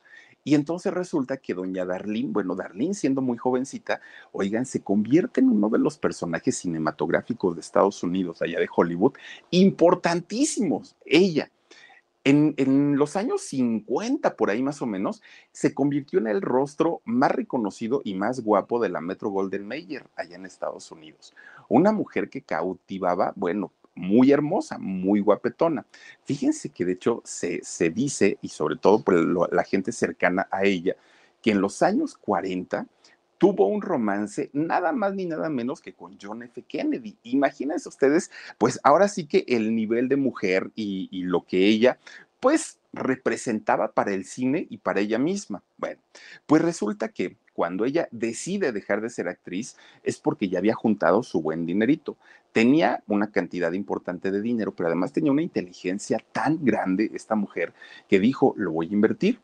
Y 0.44 0.56
entonces 0.56 0.94
resulta 0.94 1.38
que 1.38 1.54
doña 1.54 1.86
Darlene, 1.86 2.30
bueno, 2.30 2.56
Darlene 2.56 2.94
siendo 2.94 3.22
muy 3.22 3.38
jovencita, 3.38 4.02
oigan, 4.32 4.66
se 4.66 4.82
convierte 4.82 5.40
en 5.40 5.50
uno 5.50 5.70
de 5.70 5.80
los 5.80 5.98
personajes 5.98 6.58
cinematográficos 6.58 7.56
de 7.56 7.62
Estados 7.62 8.04
Unidos, 8.04 8.42
allá 8.42 8.60
de 8.60 8.68
Hollywood, 8.74 9.14
importantísimos. 9.52 10.96
Ella. 11.06 11.50
En, 12.26 12.54
en, 12.56 12.96
los 12.96 13.18
años 13.18 13.42
50, 13.42 14.38
por 14.38 14.50
ahí 14.50 14.64
más 14.64 14.82
o 14.82 14.86
menos, 14.86 15.22
se 15.52 15.74
convirtió 15.74 16.20
en 16.20 16.28
el 16.28 16.42
rostro 16.42 17.02
más 17.04 17.32
reconocido 17.32 18.02
y 18.06 18.14
más 18.14 18.40
guapo 18.40 18.82
de 18.82 18.88
la 18.88 19.02
Metro 19.02 19.30
Golden 19.30 19.68
Mayer 19.68 20.08
allá 20.16 20.38
en 20.38 20.46
Estados 20.46 20.90
Unidos. 20.90 21.34
Una 21.68 21.92
mujer 21.92 22.30
que 22.30 22.42
cautivaba, 22.42 23.34
bueno, 23.36 23.74
muy 23.96 24.32
hermosa, 24.32 24.78
muy 24.78 25.20
guapetona. 25.20 25.86
Fíjense 26.24 26.70
que 26.70 26.86
de 26.86 26.94
hecho 26.94 27.22
se, 27.26 27.64
se 27.64 27.90
dice, 27.90 28.38
y 28.42 28.50
sobre 28.50 28.76
todo 28.78 29.04
por 29.04 29.54
la 29.54 29.64
gente 29.64 29.92
cercana 29.92 30.48
a 30.52 30.64
ella, 30.64 30.96
que 31.42 31.52
en 31.52 31.62
los 31.62 31.82
años 31.82 32.18
40 32.18 32.88
tuvo 33.38 33.68
un 33.68 33.82
romance 33.82 34.50
nada 34.54 34.94
más 34.94 35.14
ni 35.16 35.26
nada 35.26 35.50
menos 35.50 35.82
que 35.82 35.94
con 35.94 36.18
John 36.22 36.44
F. 36.44 36.64
Kennedy. 36.64 37.18
Imagínense 37.24 37.90
ustedes, 37.90 38.32
pues 38.58 38.80
ahora 38.84 39.08
sí 39.08 39.28
que 39.28 39.44
el 39.48 39.76
nivel 39.76 40.08
de 40.08 40.16
mujer 40.16 40.72
y, 40.76 41.10
y 41.12 41.24
lo 41.24 41.46
que 41.46 41.68
ella, 41.68 42.00
pues 42.40 42.80
representaba 42.94 43.92
para 43.92 44.14
el 44.14 44.24
cine 44.26 44.68
y 44.70 44.78
para 44.78 45.02
ella 45.02 45.20
misma. 45.20 45.64
Bueno, 45.78 46.02
pues 46.46 46.62
resulta 46.62 47.10
que 47.10 47.36
cuando 47.54 47.86
ella 47.86 48.08
decide 48.12 48.72
dejar 48.72 49.02
de 49.02 49.10
ser 49.10 49.28
actriz 49.28 49.78
es 50.04 50.18
porque 50.18 50.50
ya 50.50 50.60
había 50.60 50.74
juntado 50.74 51.24
su 51.24 51.42
buen 51.42 51.66
dinerito. 51.66 52.18
Tenía 52.52 53.04
una 53.08 53.32
cantidad 53.32 53.72
importante 53.72 54.32
de 54.32 54.42
dinero, 54.42 54.74
pero 54.74 54.88
además 54.88 55.14
tenía 55.14 55.32
una 55.32 55.42
inteligencia 55.42 56.20
tan 56.32 56.64
grande 56.64 57.12
esta 57.14 57.36
mujer 57.36 57.74
que 58.08 58.20
dijo, 58.20 58.54
lo 58.58 58.72
voy 58.72 58.90
a 58.90 58.94
invertir. 58.94 59.40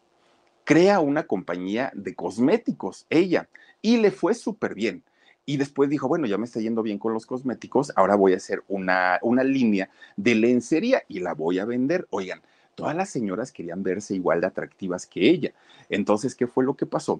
Crea 0.63 0.99
una 0.99 1.23
compañía 1.23 1.91
de 1.95 2.13
cosméticos, 2.13 3.05
ella, 3.09 3.49
y 3.81 3.97
le 3.97 4.11
fue 4.11 4.35
súper 4.35 4.75
bien. 4.75 5.03
Y 5.45 5.57
después 5.57 5.89
dijo, 5.89 6.07
bueno, 6.07 6.27
ya 6.27 6.37
me 6.37 6.45
está 6.45 6.59
yendo 6.59 6.83
bien 6.83 6.99
con 6.99 7.13
los 7.13 7.25
cosméticos, 7.25 7.91
ahora 7.95 8.15
voy 8.15 8.33
a 8.33 8.37
hacer 8.37 8.63
una, 8.67 9.17
una 9.23 9.43
línea 9.43 9.89
de 10.15 10.35
lencería 10.35 11.01
y 11.07 11.21
la 11.21 11.33
voy 11.33 11.57
a 11.57 11.65
vender. 11.65 12.05
Oigan, 12.11 12.41
todas 12.75 12.95
las 12.95 13.09
señoras 13.09 13.51
querían 13.51 13.81
verse 13.81 14.13
igual 14.13 14.41
de 14.41 14.47
atractivas 14.47 15.07
que 15.07 15.27
ella. 15.27 15.53
Entonces, 15.89 16.35
¿qué 16.35 16.45
fue 16.45 16.63
lo 16.63 16.75
que 16.75 16.85
pasó? 16.85 17.19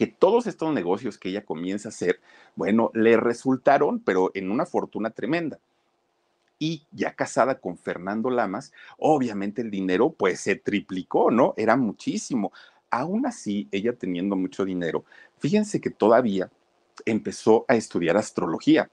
Que 0.00 0.06
todos 0.06 0.46
estos 0.46 0.72
negocios 0.72 1.18
que 1.18 1.28
ella 1.28 1.44
comienza 1.44 1.88
a 1.88 1.90
hacer, 1.90 2.22
bueno, 2.56 2.90
le 2.94 3.18
resultaron, 3.18 4.00
pero 4.00 4.30
en 4.32 4.50
una 4.50 4.64
fortuna 4.64 5.10
tremenda. 5.10 5.58
Y 6.58 6.86
ya 6.90 7.12
casada 7.12 7.60
con 7.60 7.76
Fernando 7.76 8.30
Lamas, 8.30 8.72
obviamente 8.96 9.60
el 9.60 9.70
dinero 9.70 10.08
pues 10.08 10.40
se 10.40 10.56
triplicó, 10.56 11.30
¿no? 11.30 11.52
Era 11.58 11.76
muchísimo. 11.76 12.50
Aún 12.88 13.26
así, 13.26 13.68
ella 13.72 13.92
teniendo 13.92 14.36
mucho 14.36 14.64
dinero, 14.64 15.04
fíjense 15.38 15.82
que 15.82 15.90
todavía 15.90 16.50
empezó 17.04 17.66
a 17.68 17.76
estudiar 17.76 18.16
astrología 18.16 18.88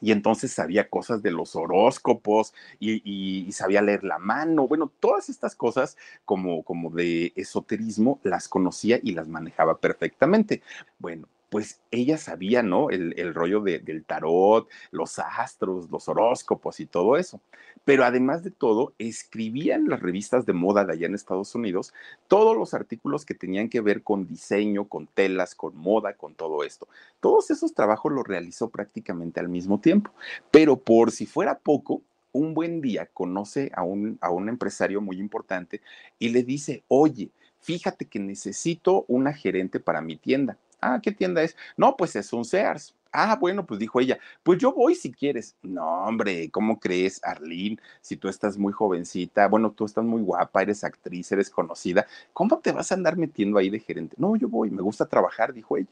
y 0.00 0.12
entonces 0.12 0.52
sabía 0.52 0.88
cosas 0.88 1.22
de 1.22 1.30
los 1.30 1.56
horóscopos 1.56 2.54
y, 2.78 3.50
sabía 3.52 3.82
leer 3.82 4.04
la 4.04 4.18
mano. 4.18 4.66
Bueno, 4.66 4.90
todas 5.00 5.28
estas 5.28 5.54
cosas 5.54 5.96
como, 6.24 6.62
como 6.62 6.90
de 6.90 7.32
esoterismo 7.36 8.20
las 8.22 8.48
conocía 8.48 8.98
y 9.02 9.12
las 9.12 9.28
manejaba 9.28 9.78
perfectamente. 9.78 10.62
Bueno, 10.98 11.28
pues 11.50 11.80
ella 11.90 12.16
sabía, 12.16 12.62
¿no? 12.62 12.90
El, 12.90 13.34
rollo 13.34 13.60
del 13.60 14.04
tarot, 14.04 14.68
los 14.92 15.18
astros, 15.18 15.90
los 15.90 16.08
horóscopos 16.08 16.78
y 16.78 16.86
todo 16.86 17.16
eso. 17.16 17.40
Pero 17.84 18.04
además 18.04 18.44
de 18.44 18.52
todo, 18.52 18.92
escribía 18.98 19.74
en 19.74 19.88
las 19.88 20.00
revistas 20.00 20.46
de 20.46 20.52
moda 20.52 20.84
de 20.84 20.92
allá 20.92 21.06
en 21.06 21.14
Estados 21.14 21.54
Unidos 21.56 21.92
todos 22.28 22.56
los 22.56 22.72
artículos 22.72 23.24
que 23.24 23.34
tenían 23.34 23.68
que 23.68 23.80
ver 23.80 24.02
con 24.02 24.28
diseño, 24.28 24.84
con 24.84 25.08
telas, 25.08 25.56
con 25.56 25.76
moda, 25.76 26.14
con 26.14 26.34
todo 26.34 26.62
esto. 26.62 26.86
Todos 27.18 27.50
esos 27.50 27.74
trabajos 27.74 28.12
los 28.12 28.26
realizó 28.26 28.70
prácticamente 28.70 29.40
al 29.40 29.48
mismo 29.48 29.80
tiempo. 29.80 30.12
Pero 30.52 30.76
por 30.76 31.10
si 31.10 31.26
fuera 31.26 31.58
poco, 31.58 32.00
un 32.32 32.54
buen 32.54 32.80
día 32.80 33.06
conoce 33.06 33.72
a 33.74 33.82
un, 33.82 34.18
a 34.20 34.30
un 34.30 34.48
empresario 34.48 35.00
muy 35.00 35.18
importante 35.18 35.80
y 36.20 36.28
le 36.28 36.44
dice, 36.44 36.84
oye, 36.86 37.30
fíjate 37.60 38.04
que 38.04 38.20
necesito 38.20 39.04
una 39.08 39.32
gerente 39.32 39.80
para 39.80 40.00
mi 40.00 40.16
tienda. 40.16 40.56
Ah, 40.80 41.00
¿qué 41.02 41.12
tienda 41.12 41.42
es? 41.42 41.56
No, 41.76 41.96
pues 41.96 42.16
es 42.16 42.32
un 42.32 42.44
Sears. 42.44 42.94
Ah, 43.12 43.36
bueno, 43.40 43.66
pues 43.66 43.80
dijo 43.80 44.00
ella, 44.00 44.18
pues 44.42 44.58
yo 44.58 44.72
voy 44.72 44.94
si 44.94 45.10
quieres. 45.10 45.56
No, 45.62 46.04
hombre, 46.04 46.48
¿cómo 46.50 46.78
crees, 46.78 47.20
Arlene? 47.24 47.78
Si 48.00 48.16
tú 48.16 48.28
estás 48.28 48.56
muy 48.56 48.72
jovencita, 48.72 49.48
bueno, 49.48 49.72
tú 49.72 49.84
estás 49.84 50.04
muy 50.04 50.22
guapa, 50.22 50.62
eres 50.62 50.84
actriz, 50.84 51.30
eres 51.32 51.50
conocida, 51.50 52.06
¿cómo 52.32 52.58
te 52.60 52.70
vas 52.72 52.92
a 52.92 52.94
andar 52.94 53.16
metiendo 53.16 53.58
ahí 53.58 53.68
de 53.68 53.80
gerente? 53.80 54.14
No, 54.18 54.36
yo 54.36 54.48
voy, 54.48 54.70
me 54.70 54.82
gusta 54.82 55.06
trabajar, 55.06 55.52
dijo 55.52 55.76
ella. 55.76 55.88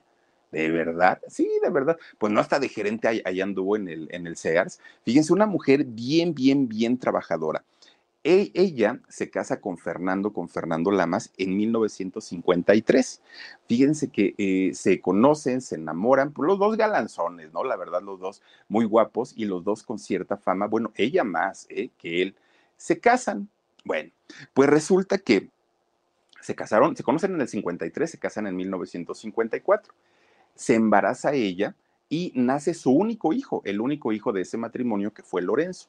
¿De 0.50 0.71
verdad? 0.71 1.21
Sí, 1.28 1.49
de 1.62 1.68
verdad. 1.71 1.99
Pues 2.18 2.33
no 2.33 2.40
hasta 2.40 2.59
de 2.59 2.68
gerente 2.71 3.07
allá 3.25 3.45
anduvo 3.45 3.76
en 3.76 3.88
el, 3.88 4.09
en 4.12 4.26
el 4.26 4.37
Sears. 4.37 4.80
Fíjense, 5.04 5.33
una 5.33 5.47
mujer 5.47 5.85
bien, 5.85 6.35
bien, 6.35 6.68
bien 6.68 6.99
trabajadora. 6.99 7.64
E, 8.30 8.50
ella 8.52 9.00
se 9.08 9.30
casa 9.30 9.58
con 9.58 9.78
Fernando, 9.78 10.35
con 10.35 10.50
Fernando 10.50 10.90
Lamas 10.90 11.32
en 11.38 11.56
1953. 11.56 13.23
Fíjense 13.66 14.08
que 14.08 14.35
eh, 14.37 14.75
se 14.75 15.00
conocen, 15.00 15.62
se 15.62 15.76
enamoran, 15.76 16.35
pues 16.35 16.47
los 16.47 16.58
dos 16.58 16.76
galanzones, 16.76 17.50
¿no? 17.54 17.64
La 17.64 17.78
verdad, 17.78 18.02
los 18.02 18.20
dos 18.20 18.42
muy 18.68 18.85
guapos 18.85 19.32
y 19.35 19.47
los 19.47 19.64
dos 19.64 19.82
con 19.82 19.99
cierta 19.99 20.37
fama. 20.37 20.66
Bueno, 20.66 20.92
ella 20.97 21.25
más 21.25 21.66
¿eh? 21.70 21.88
que 21.97 22.20
él. 22.20 22.35
Se 22.76 23.00
casan. 23.00 23.49
Bueno, 23.87 24.11
pues 24.52 24.68
resulta 24.68 25.16
que 25.16 25.49
se 26.42 26.54
casaron, 26.54 26.94
se 26.97 27.02
conocen 27.02 27.32
en 27.32 27.40
el 27.40 27.49
53, 27.49 28.11
se 28.11 28.18
casan 28.18 28.47
en 28.47 28.56
1954. 28.56 29.94
Se 30.54 30.75
embaraza 30.75 31.32
ella 31.32 31.75
y 32.11 32.32
nace 32.35 32.75
su 32.75 32.90
único 32.90 33.32
hijo, 33.32 33.62
el 33.64 33.80
único 33.80 34.12
hijo 34.12 34.35
de 34.35 34.42
ese 34.42 34.58
matrimonio 34.58 35.14
que 35.14 35.23
fue 35.23 35.40
Lorenzo. 35.40 35.88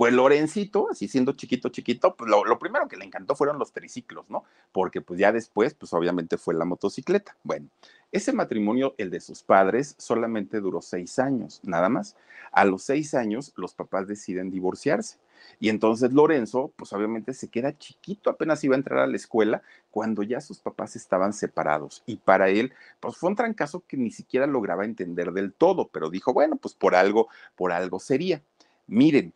Pues 0.00 0.14
Lorencito, 0.14 0.88
así 0.90 1.08
siendo 1.08 1.32
chiquito, 1.32 1.68
chiquito, 1.68 2.16
pues 2.16 2.30
lo, 2.30 2.58
primero 2.58 2.88
que 2.88 2.96
le 2.96 3.04
encantó 3.04 3.36
fueron 3.36 3.58
los 3.58 3.70
triciclos, 3.70 4.24
¿no? 4.30 4.44
Porque 4.72 5.02
pues 5.02 5.20
ya 5.20 5.30
después, 5.30 5.74
pues 5.74 5.92
obviamente 5.92 6.38
fue 6.38 6.54
la 6.54 6.64
motocicleta. 6.64 7.36
Bueno, 7.42 7.68
ese 8.10 8.32
matrimonio, 8.32 8.94
el 8.96 9.10
de 9.10 9.20
sus 9.20 9.42
padres, 9.42 9.96
solamente 9.98 10.60
duró 10.60 10.80
seis 10.80 11.18
años, 11.18 11.60
nada 11.64 11.90
más. 11.90 12.16
A 12.50 12.64
los 12.64 12.82
seis 12.82 13.12
años, 13.12 13.52
los 13.56 13.74
papás 13.74 14.08
deciden 14.08 14.50
divorciarse. 14.50 15.18
Y 15.58 15.68
entonces 15.68 16.14
Lorenzo, 16.14 16.72
pues 16.76 16.94
obviamente 16.94 17.34
se 17.34 17.48
queda 17.48 17.76
chiquito, 17.76 18.30
apenas 18.30 18.64
iba 18.64 18.76
a 18.76 18.78
entrar 18.78 19.00
a 19.00 19.06
la 19.06 19.16
escuela, 19.16 19.60
cuando 19.90 20.22
ya 20.22 20.40
sus 20.40 20.60
papás 20.60 20.96
estaban 20.96 21.34
separados. 21.34 22.02
Y 22.06 22.16
para 22.16 22.48
él, 22.48 22.72
pues 23.00 23.18
fue 23.18 23.28
un 23.28 23.36
trancazo 23.36 23.84
que 23.86 23.98
ni 23.98 24.10
siquiera 24.10 24.46
lograba 24.46 24.86
entender 24.86 25.32
del 25.32 25.52
todo, 25.52 25.88
pero 25.88 26.08
dijo, 26.08 26.32
bueno, 26.32 26.56
pues 26.56 26.72
por 26.72 26.94
algo, 26.94 27.28
por 27.54 27.70
algo 27.70 28.00
sería. 28.00 28.40
Miren, 28.86 29.34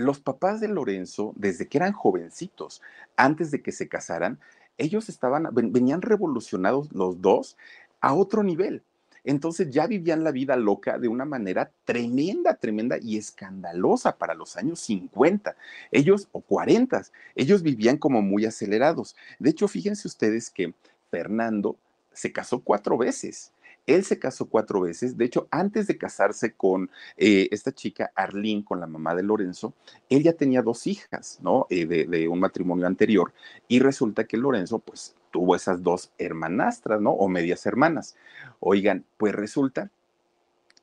los 0.00 0.20
papás 0.20 0.60
de 0.60 0.68
Lorenzo, 0.68 1.32
desde 1.36 1.68
que 1.68 1.78
eran 1.78 1.92
jovencitos, 1.92 2.82
antes 3.16 3.50
de 3.50 3.62
que 3.62 3.72
se 3.72 3.88
casaran, 3.88 4.38
ellos 4.78 5.08
estaban, 5.08 5.48
venían 5.52 6.02
revolucionados 6.02 6.90
los 6.92 7.20
dos 7.20 7.56
a 8.00 8.14
otro 8.14 8.42
nivel. 8.42 8.82
Entonces 9.24 9.68
ya 9.70 9.86
vivían 9.86 10.24
la 10.24 10.30
vida 10.30 10.56
loca 10.56 10.98
de 10.98 11.08
una 11.08 11.26
manera 11.26 11.70
tremenda, 11.84 12.54
tremenda 12.54 12.96
y 13.00 13.18
escandalosa 13.18 14.16
para 14.16 14.34
los 14.34 14.56
años 14.56 14.80
50, 14.80 15.56
ellos 15.92 16.28
o 16.32 16.40
40, 16.40 17.02
ellos 17.34 17.62
vivían 17.62 17.98
como 17.98 18.22
muy 18.22 18.46
acelerados. 18.46 19.14
De 19.38 19.50
hecho, 19.50 19.68
fíjense 19.68 20.08
ustedes 20.08 20.48
que 20.48 20.72
Fernando 21.10 21.76
se 22.12 22.32
casó 22.32 22.60
cuatro 22.60 22.96
veces 22.96 23.52
él 23.94 24.04
se 24.04 24.18
casó 24.18 24.46
cuatro 24.46 24.80
veces. 24.80 25.16
De 25.16 25.24
hecho, 25.24 25.48
antes 25.50 25.86
de 25.86 25.98
casarse 25.98 26.52
con 26.52 26.90
eh, 27.16 27.48
esta 27.50 27.72
chica, 27.72 28.12
Arlene, 28.14 28.64
con 28.64 28.80
la 28.80 28.86
mamá 28.86 29.14
de 29.14 29.22
Lorenzo, 29.22 29.74
él 30.08 30.22
ya 30.22 30.32
tenía 30.32 30.62
dos 30.62 30.86
hijas, 30.86 31.38
¿no? 31.42 31.66
Eh, 31.70 31.86
de, 31.86 32.28
un 32.28 32.40
matrimonio 32.40 32.86
anterior. 32.86 33.32
Y 33.68 33.80
resulta 33.80 34.24
que 34.24 34.36
Lorenzo, 34.36 34.78
pues, 34.78 35.14
tuvo 35.30 35.56
esas 35.56 35.82
dos 35.82 36.10
hermanastras, 36.18 37.00
¿no? 37.00 37.10
O 37.10 37.28
medias 37.28 37.66
hermanas. 37.66 38.16
Oigan, 38.60 39.04
pues 39.16 39.34
resulta 39.34 39.90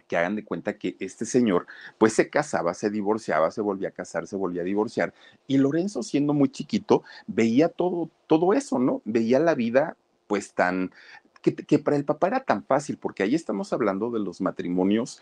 que 0.07 0.17
hagan 0.17 0.35
de 0.35 0.45
cuenta 0.45 0.77
que 0.77 0.95
este 0.99 1.25
señor 1.25 1.67
pues 1.97 2.13
se 2.13 2.29
casaba, 2.29 2.73
se 2.73 2.89
divorciaba, 2.89 3.51
se 3.51 3.59
volvía 3.59 3.89
a 3.89 3.91
casar, 3.91 4.25
se 4.25 4.37
volvía 4.37 4.61
a 4.61 4.65
divorciar 4.65 5.13
y 5.47 5.57
Lorenzo 5.57 6.01
siendo 6.01 6.33
muy 6.33 6.47
chiquito 6.47 7.03
veía 7.27 7.67
todo 7.67 8.09
todo 8.25 8.53
eso, 8.53 8.79
¿no? 8.79 9.01
Veía 9.03 9.37
la 9.39 9.53
vida 9.53 9.97
pues 10.27 10.53
tan 10.53 10.91
que, 11.41 11.79
para 11.79 11.97
el 11.97 12.05
papá 12.05 12.27
era 12.27 12.43
tan 12.43 12.63
fácil, 12.63 12.97
porque 12.97 13.23
ahí 13.23 13.35
estamos 13.35 13.73
hablando 13.73 14.11
de 14.11 14.19
los 14.19 14.41
matrimonios 14.41 15.21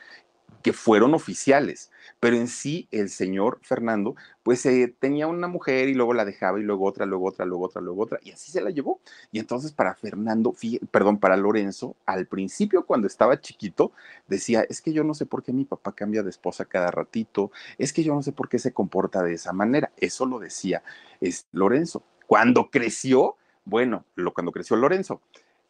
que 0.62 0.74
fueron 0.74 1.14
oficiales, 1.14 1.92
pero 2.20 2.36
en 2.38 2.48
sí 2.48 2.88
el 2.92 3.10
señor 3.10 3.60
Fernando, 3.62 4.16
pues 4.42 4.66
eh, 4.66 4.96
tenía 5.00 5.28
una 5.28 5.48
mujer 5.48 5.90
y 5.90 5.94
luego 5.94 6.14
la 6.14 6.26
dejaba 6.26 6.60
y 6.60 6.64
luego 6.64 6.86
otra, 6.86 7.06
luego 7.06 7.28
otra, 7.28 7.46
luego 7.46 7.66
otra, 7.66 7.82
luego 7.82 8.02
otra, 8.02 8.20
y 8.24 8.32
así 8.32 8.52
se 8.52 8.62
la 8.62 8.72
llevó. 8.72 9.00
Y 9.32 9.40
entonces 9.40 9.72
para 9.72 9.94
Fernando, 9.94 10.56
perdón, 10.90 11.20
para 11.20 11.38
Lorenzo, 11.38 11.96
al 12.06 12.26
principio 12.26 12.86
cuando 12.86 13.06
estaba 13.06 13.40
chiquito, 13.42 13.92
decía, 14.28 14.66
es 14.68 14.82
que 14.82 14.94
yo 14.94 15.04
no 15.04 15.14
sé 15.14 15.26
por 15.26 15.44
qué 15.44 15.54
mi 15.54 15.66
papá 15.66 15.94
cambia 15.94 16.24
de 16.24 16.32
esposa 16.32 16.66
cada 16.66 16.90
ratito, 16.90 17.52
es 17.78 17.94
que 17.94 18.04
yo 18.04 18.16
no 18.16 18.24
sé 18.24 18.32
por 18.32 18.50
qué 18.50 18.58
se 18.58 18.74
comporta 18.74 19.22
de 19.24 19.34
esa 19.34 19.54
manera. 19.54 19.92
Eso 19.98 20.26
lo 20.26 20.40
decía 20.40 20.84
es 21.22 21.48
Lorenzo. 21.52 22.04
Cuando 22.28 22.70
creció, 22.70 23.36
bueno, 23.66 24.06
lo, 24.16 24.34
cuando 24.34 24.52
creció 24.52 24.76
Lorenzo, 24.76 25.22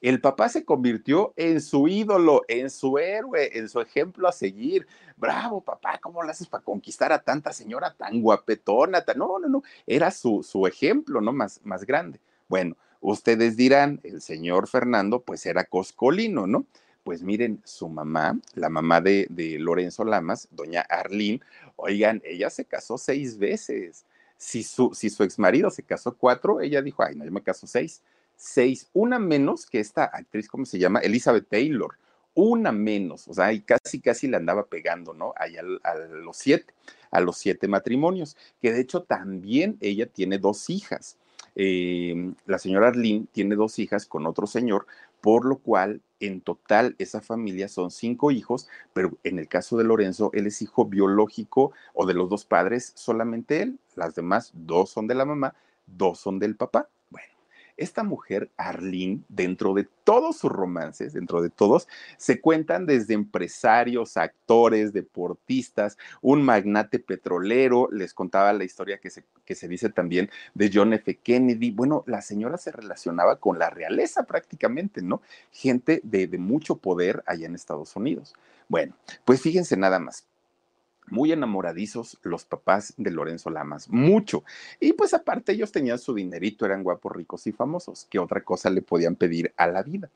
el 0.02 0.22
papá 0.22 0.50
se 0.50 0.66
convirtió 0.66 1.34
en 1.36 1.62
su 1.62 1.88
ídolo, 1.88 2.44
en 2.48 2.70
su 2.70 2.98
héroe, 2.98 3.58
en 3.58 3.70
su 3.70 3.80
ejemplo 3.82 4.28
a 4.28 4.32
seguir. 4.32 4.88
Bravo, 5.18 5.62
papá, 5.62 6.00
¿cómo 6.02 6.22
lo 6.22 6.30
haces 6.30 6.48
para 6.48 6.64
conquistar 6.64 7.12
a 7.12 7.24
tanta 7.24 7.54
señora 7.54 7.94
tan 7.98 8.22
guapetona? 8.22 9.04
No, 9.16 9.40
no, 9.40 9.48
no, 9.48 9.64
era 9.88 10.12
su, 10.12 10.44
su 10.44 10.68
ejemplo, 10.68 11.22
¿no? 11.22 11.32
Más, 11.32 11.60
más 11.64 11.86
grande. 11.86 12.20
Bueno, 12.48 12.76
ustedes 13.00 13.58
dirán, 13.58 14.00
el 14.04 14.22
señor 14.22 14.68
Fernando, 14.68 15.22
pues 15.22 15.46
era 15.46 15.64
coscolino, 15.64 16.46
¿no? 16.46 16.66
Pues 17.04 17.22
miren, 17.22 17.62
su 17.64 17.88
mamá, 17.88 18.40
la 18.56 18.70
mamá 18.70 19.00
de, 19.00 19.28
de 19.30 19.60
Lorenzo 19.60 20.04
Lamas, 20.04 20.48
doña 20.52 20.82
Arlín, 20.82 21.42
oigan, 21.76 22.22
ella 22.26 22.50
se 22.50 22.66
casó 22.66 22.98
seis 22.98 23.38
veces. 23.38 24.06
Si 24.38 24.64
su, 24.64 24.92
si 24.94 25.10
su 25.10 25.24
ex 25.24 25.40
marido 25.40 25.70
se 25.70 25.82
casó 25.82 26.16
cuatro, 26.16 26.60
ella 26.60 26.82
dijo, 26.82 27.04
ay, 27.04 27.16
no, 27.16 27.24
yo 27.24 27.32
me 27.32 27.42
caso 27.42 27.68
seis 27.68 28.02
seis, 28.36 28.90
una 28.94 29.20
menos 29.20 29.66
que 29.66 29.80
esta 29.80 30.06
actriz, 30.06 30.48
¿cómo 30.48 30.66
se 30.66 30.80
llama? 30.80 31.00
Elizabeth 31.00 31.48
Taylor, 31.50 31.98
una 32.36 32.72
menos, 32.72 33.28
o 33.28 33.34
sea, 33.34 33.54
y 33.54 33.62
casi, 33.62 34.02
casi 34.02 34.28
le 34.28 34.38
andaba 34.38 34.66
pegando, 34.66 35.14
¿no? 35.14 35.34
Ahí 35.38 35.56
a, 35.58 35.64
los 35.64 36.38
siete, 36.38 36.74
a 37.10 37.22
los 37.22 37.38
siete 37.38 37.68
matrimonios, 37.68 38.36
que 38.62 38.74
de 38.74 38.82
hecho 38.82 39.04
también 39.04 39.78
ella 39.80 40.06
tiene 40.06 40.38
dos 40.38 40.70
hijas. 40.70 41.18
Em, 41.56 42.36
la 42.46 42.60
señora 42.60 42.90
Arlene 42.90 43.28
tiene 43.32 43.56
dos 43.56 43.80
hijas 43.80 44.06
con 44.06 44.28
otro 44.28 44.48
señor, 44.48 44.86
por 45.22 45.46
lo 45.46 45.58
cual 45.58 46.02
en 46.20 46.42
total 46.42 46.96
esa 47.00 47.22
familia 47.22 47.70
son 47.70 47.90
cinco 47.90 48.32
hijos, 48.32 48.68
pero 48.94 49.18
en 49.24 49.40
el 49.40 49.48
caso 49.48 49.78
de 49.78 49.86
Lorenzo, 49.86 50.30
él 50.34 50.48
es 50.48 50.62
hijo 50.62 50.86
biológico 50.86 51.72
o 51.94 52.06
de 52.06 52.14
los 52.14 52.30
dos 52.30 52.46
padres, 52.46 52.92
solamente 52.96 53.62
él, 53.62 53.80
las 53.96 54.14
demás 54.16 54.52
dos 54.54 54.90
son 54.90 55.08
de 55.08 55.16
la 55.16 55.26
mamá, 55.26 55.56
dos 55.88 56.20
son 56.20 56.38
del 56.40 56.58
papá. 56.58 56.90
Esta 57.78 58.04
mujer, 58.04 58.50
Arlene, 58.58 59.22
dentro 59.28 59.74
de 59.74 59.88
todos 60.04 60.38
sus 60.38 60.52
romances, 60.52 61.14
dentro 61.14 61.42
de 61.42 61.50
todos, 61.50 61.88
se 62.18 62.40
cuentan 62.40 62.86
desde 62.86 63.14
empresarios, 63.14 64.18
actores, 64.18 64.94
deportistas, 64.94 65.98
un 66.22 66.44
magnate 66.44 67.00
petrolero, 67.00 67.90
les 67.92 68.14
contaba 68.14 68.54
la 68.54 68.64
historia 68.64 69.00
que 69.00 69.10
se, 69.10 69.24
que 69.46 69.56
se 69.56 69.68
dice 69.68 69.90
también 69.90 70.30
de 70.54 70.72
John 70.74 70.94
F. 70.94 71.16
Kennedy. 71.16 71.72
Bueno, 71.72 72.04
la 72.08 72.22
señora 72.22 72.58
se 72.58 72.72
relacionaba 72.72 73.38
con 73.38 73.60
la 73.60 73.70
realeza 73.70 74.24
prácticamente, 74.24 75.02
¿no? 75.02 75.22
Gente 75.52 76.02
de, 76.04 76.28
de 76.28 76.38
mucho 76.38 76.78
poder 76.78 77.24
allá 77.26 77.48
en 77.48 77.56
Estados 77.56 77.96
Unidos. 77.96 78.34
Bueno, 78.68 78.96
pues 79.26 79.42
fíjense 79.42 79.78
nada 79.78 80.00
más 80.00 80.26
muy 81.10 81.32
enamoradizos 81.32 82.18
los 82.24 82.46
papás 82.46 82.94
de 82.98 83.12
Lorenzo 83.12 83.50
Lamas, 83.50 83.90
mucho. 83.90 84.44
Y 84.80 84.94
pues 84.94 85.14
aparte 85.14 85.54
ellos 85.54 85.72
tenían 85.72 86.00
su 86.00 86.14
dinerito, 86.14 86.66
eran 86.66 86.84
guapos, 86.84 87.12
ricos 87.12 87.48
y 87.48 87.52
famosos. 87.52 88.08
¿Qué 88.10 88.20
otra 88.20 88.44
cosa 88.44 88.70
le 88.70 88.82
podían 88.82 89.16
pedir 89.16 89.54
a 89.58 89.68
la 89.68 89.84
vida? 89.84 90.10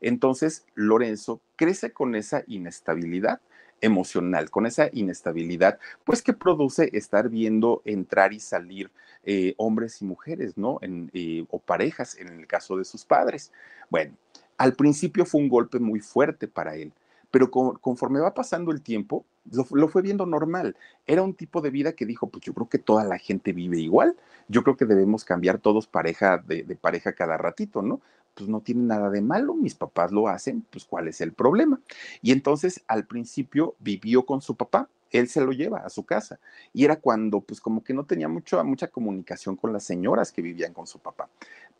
Entonces 0.00 0.64
Lorenzo 0.74 1.40
crece 1.56 1.92
con 1.92 2.14
esa 2.14 2.44
inestabilidad 2.46 3.40
emocional, 3.80 4.50
con 4.50 4.66
esa 4.66 4.88
inestabilidad, 4.92 5.78
pues 6.04 6.22
que 6.22 6.32
produce 6.32 6.90
estar 6.92 7.28
viendo 7.28 7.82
entrar 7.84 8.32
y 8.32 8.40
salir 8.40 8.90
eh, 9.24 9.54
hombres 9.58 10.00
y 10.00 10.04
mujeres, 10.04 10.56
¿no? 10.56 10.78
Eh, 10.82 11.44
o 11.50 11.58
parejas 11.58 12.16
en 12.16 12.28
el 12.28 12.46
caso 12.46 12.76
de 12.78 12.84
sus 12.84 13.04
padres. 13.04 13.52
Bueno, 13.90 14.14
al 14.56 14.74
principio 14.74 15.26
fue 15.26 15.40
un 15.40 15.48
golpe 15.48 15.78
muy 15.78 16.00
fuerte 16.00 16.48
para 16.48 16.76
él 16.76 16.92
pero 17.36 17.50
conforme 17.50 18.20
va 18.20 18.32
pasando 18.32 18.72
el 18.72 18.80
tiempo, 18.80 19.26
lo, 19.52 19.88
fue 19.88 20.02
viendo 20.02 20.26
normal. 20.26 20.76
Era 21.06 21.22
un 21.22 21.34
tipo 21.34 21.60
de 21.60 21.70
vida 21.70 21.92
que 21.92 22.06
dijo, 22.06 22.28
pues 22.28 22.44
yo 22.44 22.54
creo 22.54 22.68
que 22.68 22.78
toda 22.78 23.04
la 23.04 23.18
gente 23.18 23.52
vive 23.52 23.78
igual, 23.78 24.16
yo 24.48 24.62
creo 24.62 24.76
que 24.76 24.84
debemos 24.84 25.24
cambiar 25.24 25.58
todos 25.58 25.86
pareja 25.86 26.38
de, 26.38 26.62
de 26.62 26.76
pareja 26.76 27.12
cada 27.12 27.36
ratito, 27.36 27.82
¿no? 27.82 28.00
Pues 28.34 28.48
no 28.48 28.60
tiene 28.60 28.82
nada 28.82 29.10
de 29.10 29.22
malo, 29.22 29.54
mis 29.54 29.74
papás 29.74 30.12
lo 30.12 30.28
hacen, 30.28 30.64
pues 30.70 30.84
¿cuál 30.84 31.08
es 31.08 31.20
el 31.20 31.32
problema? 31.32 31.80
Y 32.20 32.32
entonces 32.32 32.82
al 32.86 33.06
principio 33.06 33.76
vivió 33.78 34.26
con 34.26 34.42
su 34.42 34.56
papá, 34.56 34.88
él 35.10 35.28
se 35.28 35.40
lo 35.40 35.52
lleva 35.52 35.78
a 35.78 35.90
su 35.90 36.04
casa. 36.04 36.38
Y 36.72 36.84
era 36.84 36.96
cuando, 36.96 37.40
pues 37.40 37.60
como 37.60 37.82
que 37.82 37.94
no 37.94 38.04
tenía 38.04 38.28
mucho, 38.28 38.62
mucha 38.64 38.88
comunicación 38.88 39.56
con 39.56 39.72
las 39.72 39.84
señoras 39.84 40.32
que 40.32 40.42
vivían 40.42 40.72
con 40.72 40.86
su 40.86 40.98
papá. 40.98 41.28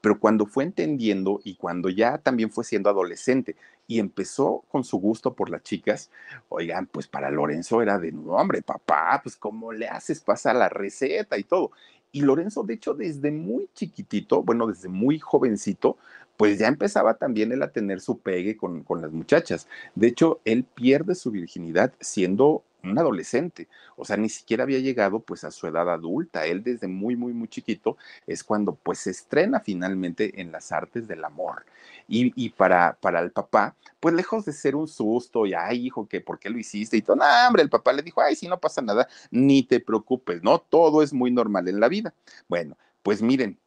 Pero 0.07 0.21
cuando 0.21 0.47
fue 0.47 0.63
entendiendo 0.63 1.41
y 1.43 1.57
cuando 1.57 1.89
ya 1.89 2.19
también 2.19 2.53
fue 2.53 2.63
siendo 2.63 2.89
adolescente 2.89 3.57
y 3.89 3.99
empezó 3.99 4.63
con 4.71 4.85
su 4.85 4.99
gusto 4.99 5.35
por 5.35 5.51
las 5.51 5.65
chicas, 5.65 6.13
oigan, 6.49 6.87
pues 6.87 7.09
para 7.09 7.29
Lorenzo 7.29 7.83
era 7.83 7.99
de, 7.99 8.13
no, 8.13 8.35
hombre, 8.35 8.63
papá, 8.63 9.19
pues 9.21 9.35
cómo 9.35 9.73
le 9.73 9.89
haces 9.89 10.21
pasar 10.21 10.55
la 10.55 10.69
receta 10.69 11.37
y 11.39 11.43
todo. 11.43 11.73
Y 12.13 12.21
Lorenzo, 12.21 12.63
de 12.63 12.75
hecho, 12.75 12.95
desde 12.95 13.33
muy 13.33 13.69
chiquitito, 13.75 14.45
bueno, 14.45 14.69
desde 14.69 14.89
muy 14.89 15.19
jovencito, 15.19 15.97
pues 16.37 16.61
ya 16.61 16.69
empezaba 16.69 17.15
también 17.15 17.51
él 17.51 17.65
a 17.65 17.73
tener 17.73 18.01
su 18.01 18.21
pegue 18.21 18.57
con, 18.57 18.85
con 18.85 19.03
las 19.03 19.11
muchachas. 19.11 19.67
De 19.97 20.07
hecho, 20.07 20.41
él 20.45 20.63
pierde 20.63 21.17
su 21.17 21.33
virginidad 21.33 21.93
siendo 21.99 22.63
un 22.83 22.99
adolescente, 22.99 23.69
o 23.97 24.05
sea, 24.05 24.17
ni 24.17 24.29
siquiera 24.29 24.65
había 24.65 24.79
llegado 24.79 25.21
pues 25.21 25.45
a 25.45 25.51
su 25.51 25.67
edad 25.67 25.91
adulta, 25.91 26.47
él 26.47 26.63
desde 26.63 26.87
muy, 26.87 27.17
muy, 27.17 27.33
muy 27.33 27.49
chiquito 27.49 27.97
es 28.27 28.45
cuando 28.45 28.75
pues 28.75 28.99
se 29.01 29.11
estrena 29.11 29.61
finalmente 29.61 30.41
en 30.41 30.53
las 30.53 30.73
artes 30.73 31.09
del 31.09 31.25
amor. 31.25 31.65
Y, 32.09 32.51
para, 32.51 32.97
para 33.01 33.21
el 33.21 33.33
papá, 33.33 33.75
pues 33.99 34.15
lejos 34.15 34.45
de 34.45 34.53
ser 34.53 34.77
un 34.77 34.87
susto 34.87 35.45
y, 35.45 35.55
ay, 35.55 35.87
hijo, 35.87 36.07
que 36.07 36.21
¿por 36.21 36.39
qué 36.39 36.49
lo 36.49 36.59
hiciste? 36.59 36.97
Y 36.97 37.03
todo, 37.03 37.17
no, 37.17 37.25
hombre, 37.47 37.63
el 37.63 37.69
papá 37.69 37.93
le 37.93 38.03
dijo, 38.03 38.21
ay, 38.21 38.37
si 38.37 38.47
no 38.47 38.61
pasa 38.61 38.81
nada, 38.81 39.09
ni 39.33 39.65
te 39.65 39.81
preocupes, 39.81 40.41
¿no? 40.41 40.61
Todo 40.61 41.03
es 41.03 41.13
muy 41.13 41.33
normal 41.33 41.67
en 41.67 41.81
la 41.81 41.89
vida. 41.89 42.15
Bueno, 42.49 42.77
pues 43.03 43.23
miren, 43.23 43.59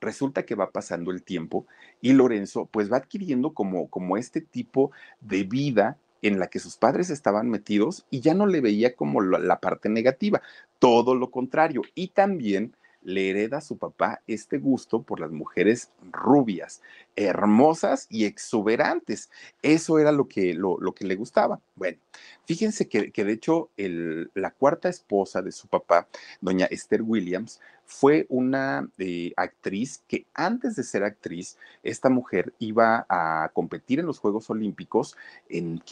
resulta 0.00 0.44
que 0.44 0.54
va 0.54 0.70
pasando 0.70 1.10
el 1.10 1.22
tiempo 1.22 1.66
y 2.00 2.12
Lorenzo 2.12 2.66
pues 2.66 2.92
va 2.92 2.98
adquiriendo 2.98 3.52
como, 3.52 3.88
como 3.88 4.16
este 4.16 4.40
tipo 4.40 4.90
de 5.20 5.44
vida 5.44 5.98
en 6.24 6.38
la 6.38 6.48
que 6.48 6.58
sus 6.58 6.78
padres 6.78 7.10
estaban 7.10 7.50
metidos 7.50 8.06
y 8.08 8.20
ya 8.20 8.32
no 8.32 8.46
le 8.46 8.62
veía 8.62 8.96
como 8.96 9.20
la 9.20 9.60
parte 9.60 9.90
negativa, 9.90 10.40
todo 10.78 11.14
lo 11.14 11.30
contrario. 11.30 11.82
Y 11.94 12.08
también 12.08 12.74
le 13.02 13.28
hereda 13.28 13.58
a 13.58 13.60
su 13.60 13.76
papá 13.76 14.22
este 14.26 14.56
gusto 14.58 15.02
por 15.02 15.20
las 15.20 15.30
mujeres 15.30 15.90
rubias, 16.10 16.80
hermosas 17.14 18.06
y 18.08 18.24
exuberantes. 18.24 19.30
Eso 19.62 19.98
era 19.98 20.10
lo 20.10 20.26
que, 20.26 20.54
lo, 20.54 20.78
que 20.94 21.04
le 21.04 21.14
gustaba. 21.14 21.60
Bueno, 21.74 21.98
fíjense 22.46 22.88
que, 22.88 23.12
de 23.12 23.32
hecho 23.32 23.68
la 23.76 24.50
cuarta 24.50 24.88
esposa 24.88 25.42
de 25.42 25.52
su 25.52 25.68
papá, 25.68 26.08
doña 26.40 26.64
Esther 26.66 27.02
Williams, 27.02 27.60
fue 27.86 28.26
una 28.28 28.88
eh, 28.98 29.32
actriz 29.36 30.02
que 30.08 30.26
antes 30.34 30.76
de 30.76 30.82
ser 30.82 31.04
actriz, 31.04 31.58
esta 31.82 32.08
mujer 32.08 32.52
iba 32.58 33.06
a 33.08 33.50
competir 33.52 34.00
en 34.00 34.06
los 34.06 34.18
Juegos 34.18 34.48
Olímpicos 34.50 35.16
en, 35.48 35.82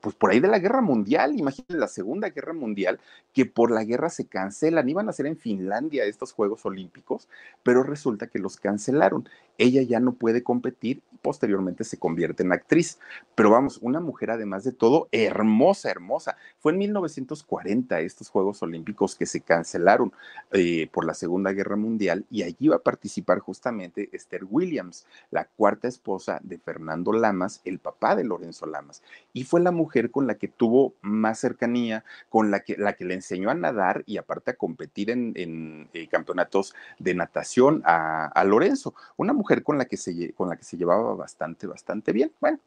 pues 0.00 0.14
por 0.14 0.30
ahí 0.30 0.40
de 0.40 0.48
la 0.48 0.58
Guerra 0.58 0.80
Mundial, 0.80 1.38
imagínense 1.38 1.76
la 1.76 1.88
Segunda 1.88 2.30
Guerra 2.30 2.52
Mundial, 2.52 3.00
que 3.32 3.46
por 3.46 3.70
la 3.70 3.84
guerra 3.84 4.08
se 4.08 4.26
cancelan, 4.26 4.88
iban 4.88 5.08
a 5.08 5.12
ser 5.12 5.26
en 5.26 5.36
Finlandia 5.36 6.04
estos 6.04 6.32
Juegos 6.32 6.64
Olímpicos, 6.64 7.28
pero 7.62 7.82
resulta 7.82 8.26
que 8.26 8.38
los 8.38 8.56
cancelaron. 8.56 9.28
Ella 9.62 9.82
ya 9.82 10.00
no 10.00 10.14
puede 10.14 10.42
competir 10.42 11.02
y 11.12 11.18
posteriormente 11.18 11.84
se 11.84 11.96
convierte 11.96 12.42
en 12.42 12.52
actriz. 12.52 12.98
Pero 13.36 13.50
vamos, 13.50 13.78
una 13.80 14.00
mujer 14.00 14.32
además 14.32 14.64
de 14.64 14.72
todo 14.72 15.08
hermosa, 15.12 15.88
hermosa. 15.88 16.36
Fue 16.58 16.72
en 16.72 16.78
1940 16.78 18.00
estos 18.00 18.28
Juegos 18.28 18.60
Olímpicos 18.64 19.14
que 19.14 19.24
se 19.24 19.40
cancelaron 19.40 20.12
eh, 20.50 20.88
por 20.92 21.04
la 21.04 21.14
Segunda 21.14 21.52
Guerra 21.52 21.76
Mundial 21.76 22.26
y 22.28 22.42
allí 22.42 22.56
iba 22.58 22.74
a 22.74 22.82
participar 22.82 23.38
justamente 23.38 24.08
Esther 24.12 24.42
Williams, 24.50 25.06
la 25.30 25.44
cuarta 25.44 25.86
esposa 25.86 26.40
de 26.42 26.58
Fernando 26.58 27.12
Lamas, 27.12 27.60
el 27.64 27.78
papá 27.78 28.16
de 28.16 28.24
Lorenzo 28.24 28.66
Lamas. 28.66 29.00
Y 29.32 29.44
fue 29.44 29.60
la 29.60 29.70
mujer 29.70 30.10
con 30.10 30.26
la 30.26 30.34
que 30.34 30.48
tuvo 30.48 30.94
más 31.02 31.38
cercanía, 31.38 32.04
con 32.28 32.50
la 32.50 32.60
que, 32.60 32.76
la 32.76 32.94
que 32.94 33.04
le 33.04 33.14
enseñó 33.14 33.48
a 33.50 33.54
nadar 33.54 34.02
y 34.06 34.16
aparte 34.16 34.50
a 34.50 34.54
competir 34.54 35.10
en, 35.10 35.88
eh, 35.92 36.08
campeonatos 36.08 36.74
de 36.98 37.14
natación 37.14 37.82
a, 37.84 38.26
a, 38.26 38.44
Lorenzo. 38.44 38.94
Una 39.16 39.32
mujer 39.32 39.51
con 39.60 39.76
la, 39.76 39.84
que 39.84 39.96
se, 39.96 40.32
con 40.32 40.48
la 40.48 40.56
que 40.56 40.64
se 40.64 40.76
llevaba 40.76 41.14
bastante, 41.14 41.66
bastante 41.66 42.12
bien. 42.12 42.32
Bueno, 42.40 42.58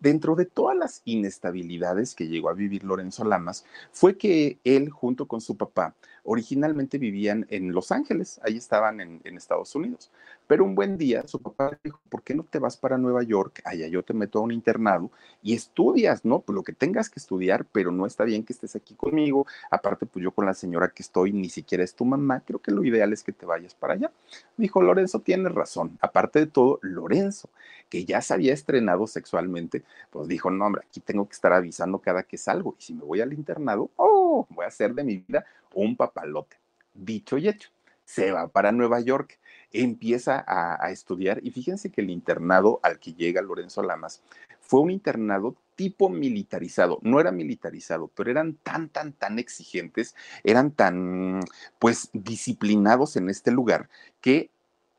Dentro 0.00 0.34
de 0.34 0.46
todas 0.46 0.74
las 0.74 1.02
inestabilidades 1.04 2.14
que 2.14 2.26
llegó 2.26 2.48
a 2.48 2.54
vivir 2.54 2.84
Lorenzo 2.84 3.22
Lamas, 3.22 3.66
fue 3.92 4.16
que 4.16 4.58
él 4.64 4.88
junto 4.88 5.28
con 5.28 5.42
su 5.42 5.58
papá 5.58 5.94
originalmente 6.24 6.98
vivían 6.98 7.46
en 7.50 7.72
Los 7.72 7.92
Ángeles, 7.92 8.40
ahí 8.44 8.56
estaban 8.56 9.00
en, 9.00 9.20
Estados 9.24 9.74
Unidos. 9.74 10.10
Pero 10.46 10.64
un 10.64 10.74
buen 10.74 10.98
día 10.98 11.26
su 11.26 11.40
papá 11.40 11.78
dijo, 11.82 12.00
¿por 12.08 12.22
qué 12.22 12.34
no 12.34 12.42
te 12.42 12.58
vas 12.58 12.76
para 12.76 12.98
Nueva 12.98 13.22
York? 13.22 13.62
Allá 13.64 13.86
yo 13.86 14.02
te 14.02 14.12
meto 14.12 14.38
a 14.38 14.42
un 14.42 14.52
internado 14.52 15.10
y 15.42 15.54
estudias, 15.54 16.24
¿no? 16.24 16.40
Pues 16.40 16.54
lo 16.54 16.62
que 16.62 16.72
tengas 16.72 17.08
que 17.08 17.20
estudiar, 17.20 17.64
pero 17.72 17.90
no 17.92 18.06
está 18.06 18.24
bien 18.24 18.44
que 18.44 18.52
estés 18.52 18.76
aquí 18.76 18.94
conmigo. 18.94 19.46
Aparte, 19.70 20.06
pues 20.06 20.22
yo 20.22 20.32
con 20.32 20.46
la 20.46 20.54
señora 20.54 20.88
que 20.88 21.02
estoy 21.02 21.32
ni 21.32 21.48
siquiera 21.48 21.84
es 21.84 21.94
tu 21.94 22.04
mamá, 22.04 22.42
creo 22.44 22.60
que 22.60 22.72
lo 22.72 22.84
ideal 22.84 23.12
es 23.12 23.22
que 23.22 23.32
te 23.32 23.46
vayas 23.46 23.74
para 23.74 23.94
allá. 23.94 24.10
Dijo, 24.56 24.82
Lorenzo, 24.82 25.20
tienes 25.20 25.52
razón. 25.54 25.96
Aparte 26.00 26.40
de 26.40 26.46
todo, 26.46 26.78
Lorenzo, 26.82 27.48
que 27.88 28.04
ya 28.04 28.20
se 28.20 28.34
había 28.34 28.54
estrenado 28.54 29.06
sexualmente, 29.06 29.82
pues 30.10 30.28
dijo, 30.28 30.50
no, 30.50 30.66
hombre, 30.66 30.82
aquí 30.86 31.00
tengo 31.00 31.26
que 31.26 31.34
estar 31.34 31.52
avisando 31.52 31.98
cada 31.98 32.22
que 32.22 32.38
salgo. 32.38 32.76
Y 32.78 32.82
si 32.82 32.94
me 32.94 33.04
voy 33.04 33.20
al 33.20 33.32
internado, 33.32 33.90
oh, 33.96 34.46
voy 34.50 34.64
a 34.64 34.68
hacer 34.68 34.94
de 34.94 35.04
mi 35.04 35.18
vida 35.18 35.44
un 35.74 35.96
papalote. 35.96 36.56
Dicho 36.94 37.38
y 37.38 37.48
hecho, 37.48 37.70
se 38.04 38.32
va 38.32 38.48
para 38.48 38.72
Nueva 38.72 39.00
York, 39.00 39.38
empieza 39.72 40.44
a, 40.46 40.90
estudiar 40.90 41.38
y 41.44 41.52
fíjense 41.52 41.90
que 41.90 42.00
el 42.00 42.10
internado 42.10 42.80
al 42.82 42.98
que 42.98 43.14
llega 43.14 43.40
Lorenzo 43.40 43.82
Lamas 43.82 44.22
fue 44.60 44.80
un 44.80 44.90
internado 44.90 45.56
tipo 45.76 46.08
militarizado, 46.08 46.98
no 47.02 47.20
era 47.20 47.30
militarizado, 47.30 48.08
pero 48.14 48.30
eran 48.30 48.54
tan, 48.54 48.88
tan, 48.88 49.12
tan 49.12 49.38
exigentes, 49.38 50.14
eran 50.44 50.72
tan, 50.72 51.40
pues, 51.78 52.10
disciplinados 52.12 53.16
en 53.16 53.30
este 53.30 53.50
lugar 53.50 53.88
que 54.20 54.50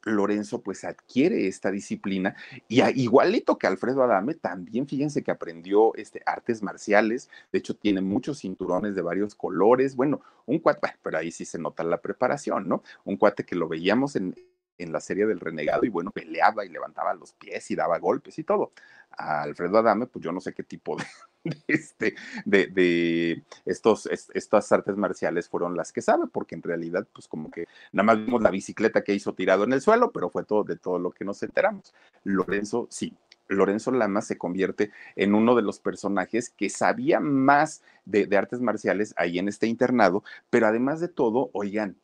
Lorenzo 0.04 0.62
pues 0.62 0.84
adquiere 0.84 1.48
esta 1.48 1.72
disciplina 1.72 2.36
y 2.68 2.82
igualito 3.02 3.58
que 3.58 3.68
Alfredo 3.68 4.04
Adame, 4.04 4.34
también 4.34 4.88
fíjense 4.88 5.24
que 5.24 5.32
aprendió 5.32 5.94
este, 5.96 6.22
artes 6.26 6.64
marciales, 6.64 7.30
de 7.52 7.60
hecho 7.60 7.76
tiene 7.76 8.02
muchos 8.02 8.40
cinturones 8.40 8.96
de 8.96 9.02
varios 9.02 9.36
colores, 9.36 9.96
bueno, 9.96 10.22
un 10.46 10.60
cuate, 10.60 10.96
pero 11.04 11.18
ahí 11.18 11.32
sí 11.32 11.46
se 11.46 11.60
nota 11.60 11.84
la 11.84 12.02
preparación, 12.02 12.68
¿no? 12.68 12.84
Un 13.04 13.18
cuate 13.18 13.46
que 13.46 13.56
lo 13.56 13.68
veíamos 13.68 14.16
en, 14.16 14.36
en 14.78 14.92
la 14.92 15.00
serie 15.00 15.26
del 15.26 15.40
renegado 15.40 15.86
y 15.86 15.90
bueno, 15.90 16.12
peleaba 16.12 16.66
y 16.66 16.70
levantaba 16.70 17.14
los 17.14 17.34
pies 17.34 17.70
y 17.72 17.76
daba 17.76 18.00
golpes 18.00 18.40
y 18.40 18.44
todo. 18.44 18.72
A 19.18 19.44
Alfredo 19.44 19.78
Adame, 19.78 20.08
pues 20.08 20.24
yo 20.24 20.32
no 20.32 20.40
sé 20.40 20.54
qué 20.54 20.64
tipo 20.64 20.96
de, 20.96 21.06
de, 21.44 21.58
este, 21.68 22.16
de, 22.46 23.44
estos, 23.66 24.08
estas 24.08 24.72
artes 24.72 24.96
marciales 24.96 25.50
fueron 25.50 25.76
las 25.76 25.92
que 25.92 26.02
sabe, 26.02 26.28
porque 26.32 26.56
en 26.56 26.64
realidad, 26.64 27.08
pues 27.14 27.28
como 27.28 27.52
que 27.52 27.68
nada 27.92 28.06
más 28.06 28.26
vimos 28.26 28.42
la 28.42 28.52
bicicleta 28.52 29.04
que 29.04 29.14
hizo 29.14 29.34
tirado 29.34 29.64
en 29.64 29.74
el 29.74 29.82
suelo, 29.82 30.12
pero 30.12 30.30
fue 30.30 30.44
todo 30.44 30.64
de 30.64 30.78
todo 30.78 31.00
lo 31.00 31.12
que 31.12 31.26
nos 31.26 31.42
enteramos. 31.44 31.94
Lorenzo, 32.24 32.88
sí, 32.90 33.16
Lorenzo 33.48 33.92
Lama 33.92 34.22
se 34.22 34.38
convierte 34.38 34.92
en 35.16 35.36
uno 35.36 35.56
de 35.56 35.62
los 35.62 35.80
personajes 35.80 36.50
que 36.50 36.70
sabía 36.70 37.20
más 37.20 37.84
de, 38.06 38.26
de, 38.26 38.38
artes 38.38 38.62
marciales 38.62 39.14
ahí 39.18 39.40
en 39.40 39.48
este 39.48 39.68
internado, 39.68 40.24
pero 40.50 40.68
además 40.68 41.00
de 41.00 41.10
todo, 41.10 41.50
oigan, 41.54 41.98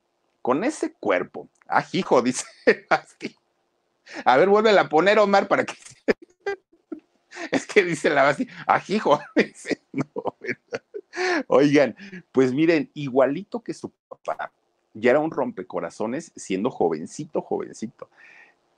con 0.48 0.64
ese 0.64 0.94
cuerpo, 0.94 1.50
ah, 1.68 1.86
hijo, 1.92 2.22
dice 2.24 2.46
A 4.24 4.38
ver, 4.38 4.48
vuelve 4.48 4.78
a 4.78 4.88
poner, 4.88 5.20
Omar, 5.20 5.48
para 5.48 5.66
que. 5.66 5.74
es 7.52 7.66
que 7.66 7.84
dice 7.84 8.10
la 8.10 8.24
base, 8.24 8.48
ajijo. 8.66 9.20
no, 9.94 10.36
Oigan, 11.48 11.96
pues 12.32 12.54
miren, 12.54 12.90
igualito 12.94 13.62
que 13.62 13.74
su 13.74 13.92
papá, 14.08 14.52
ya 14.94 15.12
era 15.12 15.20
un 15.20 15.32
rompecorazones 15.32 16.32
siendo 16.36 16.70
jovencito, 16.70 17.42
jovencito. 17.42 18.10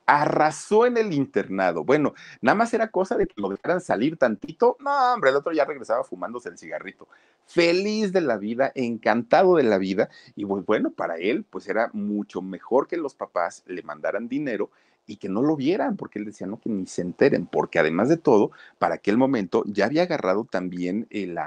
Arrasó 0.06 0.88
en 0.88 0.98
el 0.98 1.14
internado. 1.14 1.84
Bueno, 1.84 2.16
nada 2.42 2.56
más 2.56 2.74
era 2.74 2.88
cosa 2.88 3.16
de 3.16 3.28
que 3.28 3.40
lo 3.40 3.50
dejaran 3.50 3.80
salir 3.80 4.18
tantito. 4.18 4.76
No, 4.80 5.14
hombre, 5.14 5.30
el 5.30 5.36
otro 5.36 5.52
ya 5.54 5.66
regresaba 5.66 6.04
fumándose 6.04 6.50
el 6.50 6.58
cigarrito. 6.58 7.08
Feliz 7.46 8.12
de 8.12 8.22
la 8.22 8.38
vida, 8.38 8.72
encantado 8.74 9.58
de 9.58 9.64
la 9.64 9.78
vida. 9.78 10.10
Y 10.36 10.46
pues 10.46 10.66
bueno, 10.66 10.90
para 10.90 11.18
él, 11.18 11.46
pues 11.48 11.68
era 11.70 11.92
mucho 11.94 12.42
mejor 12.42 12.88
que 12.88 12.98
los 12.98 13.14
papás 13.14 13.64
le 13.68 13.84
mandaran 13.84 14.28
dinero 14.28 14.72
y 15.10 15.18
que 15.18 15.28
no 15.28 15.42
lo 15.42 15.56
vieran, 15.56 15.98
porque 15.98 16.20
él 16.20 16.26
decía, 16.26 16.46
no, 16.46 16.60
que 16.60 16.70
ni 16.70 16.86
se 16.86 17.02
enteren, 17.02 17.48
porque 17.48 17.80
además 17.80 18.10
de 18.10 18.18
todo, 18.18 18.52
para 18.78 18.96
aquel 18.96 19.18
momento 19.18 19.64
ya 19.66 19.86
había 19.86 20.04
agarrado 20.04 20.46
también 20.46 21.08
el, 21.10 21.38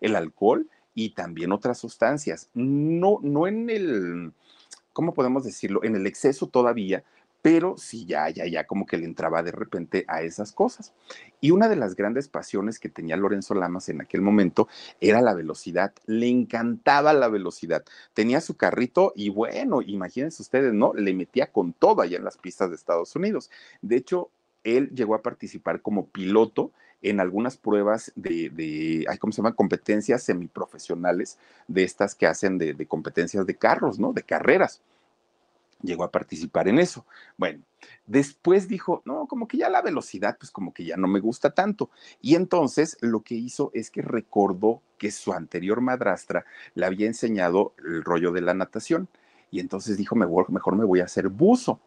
el 0.00 0.16
alcohol 0.16 0.68
y 0.92 1.10
también 1.10 1.52
otras 1.52 1.78
sustancias. 1.78 2.50
No, 2.52 3.20
no 3.22 3.46
en 3.46 3.70
el, 3.70 4.32
¿cómo 4.92 5.14
podemos 5.14 5.44
decirlo? 5.44 5.84
En 5.84 5.94
el 5.94 6.06
exceso 6.08 6.48
todavía, 6.48 7.04
pero 7.42 7.76
sí, 7.78 8.04
ya, 8.04 8.28
ya, 8.28 8.46
ya 8.46 8.66
como 8.66 8.86
que 8.86 8.98
le 8.98 9.04
entraba 9.04 9.42
de 9.42 9.52
repente 9.52 10.04
a 10.08 10.22
esas 10.22 10.52
cosas. 10.52 10.92
Y 11.40 11.52
una 11.52 11.68
de 11.68 11.76
las 11.76 11.96
grandes 11.96 12.28
pasiones 12.28 12.78
que 12.78 12.90
tenía 12.90 13.16
Lorenzo 13.16 13.54
Lamas 13.54 13.88
en 13.88 14.00
aquel 14.02 14.20
momento 14.20 14.68
era 15.00 15.22
la 15.22 15.34
velocidad. 15.34 15.94
Le 16.06 16.28
encantaba 16.28 17.12
la 17.12 17.28
velocidad. 17.28 17.84
Tenía 18.12 18.40
su 18.40 18.56
carrito 18.56 19.12
y 19.16 19.30
bueno, 19.30 19.80
imagínense 19.80 20.42
ustedes, 20.42 20.74
¿no? 20.74 20.92
Le 20.94 21.14
metía 21.14 21.50
con 21.50 21.72
todo 21.72 22.02
allá 22.02 22.18
en 22.18 22.24
las 22.24 22.36
pistas 22.36 22.68
de 22.68 22.76
Estados 22.76 23.16
Unidos. 23.16 23.50
De 23.80 23.96
hecho, 23.96 24.30
él 24.62 24.90
llegó 24.90 25.14
a 25.14 25.22
participar 25.22 25.80
como 25.80 26.06
piloto 26.06 26.72
en 27.02 27.20
algunas 27.20 27.56
pruebas 27.56 28.12
de, 28.14 28.50
de 28.50 29.06
¿cómo 29.18 29.32
se 29.32 29.38
llama? 29.38 29.54
Competencias 29.54 30.22
semiprofesionales 30.22 31.38
de 31.66 31.84
estas 31.84 32.14
que 32.14 32.26
hacen 32.26 32.58
de, 32.58 32.74
de 32.74 32.86
competencias 32.86 33.46
de 33.46 33.56
carros, 33.56 33.98
¿no? 33.98 34.12
De 34.12 34.22
carreras 34.22 34.82
llegó 35.82 36.04
a 36.04 36.10
participar 36.10 36.68
en 36.68 36.78
eso. 36.78 37.06
Bueno, 37.36 37.62
después 38.06 38.68
dijo, 38.68 39.02
no, 39.04 39.26
como 39.26 39.48
que 39.48 39.58
ya 39.58 39.68
la 39.68 39.82
velocidad, 39.82 40.36
pues 40.38 40.50
como 40.50 40.72
que 40.72 40.84
ya 40.84 40.96
no 40.96 41.08
me 41.08 41.20
gusta 41.20 41.50
tanto. 41.50 41.90
Y 42.20 42.34
entonces 42.34 42.96
lo 43.00 43.22
que 43.22 43.34
hizo 43.34 43.70
es 43.74 43.90
que 43.90 44.02
recordó 44.02 44.82
que 44.98 45.10
su 45.10 45.32
anterior 45.32 45.80
madrastra 45.80 46.44
le 46.74 46.86
había 46.86 47.06
enseñado 47.06 47.74
el 47.78 48.04
rollo 48.04 48.32
de 48.32 48.42
la 48.42 48.54
natación. 48.54 49.08
Y 49.50 49.60
entonces 49.60 49.96
dijo, 49.96 50.14
mejor, 50.14 50.50
mejor 50.50 50.76
me 50.76 50.84
voy 50.84 51.00
a 51.00 51.04
hacer 51.04 51.28
buzo 51.28 51.80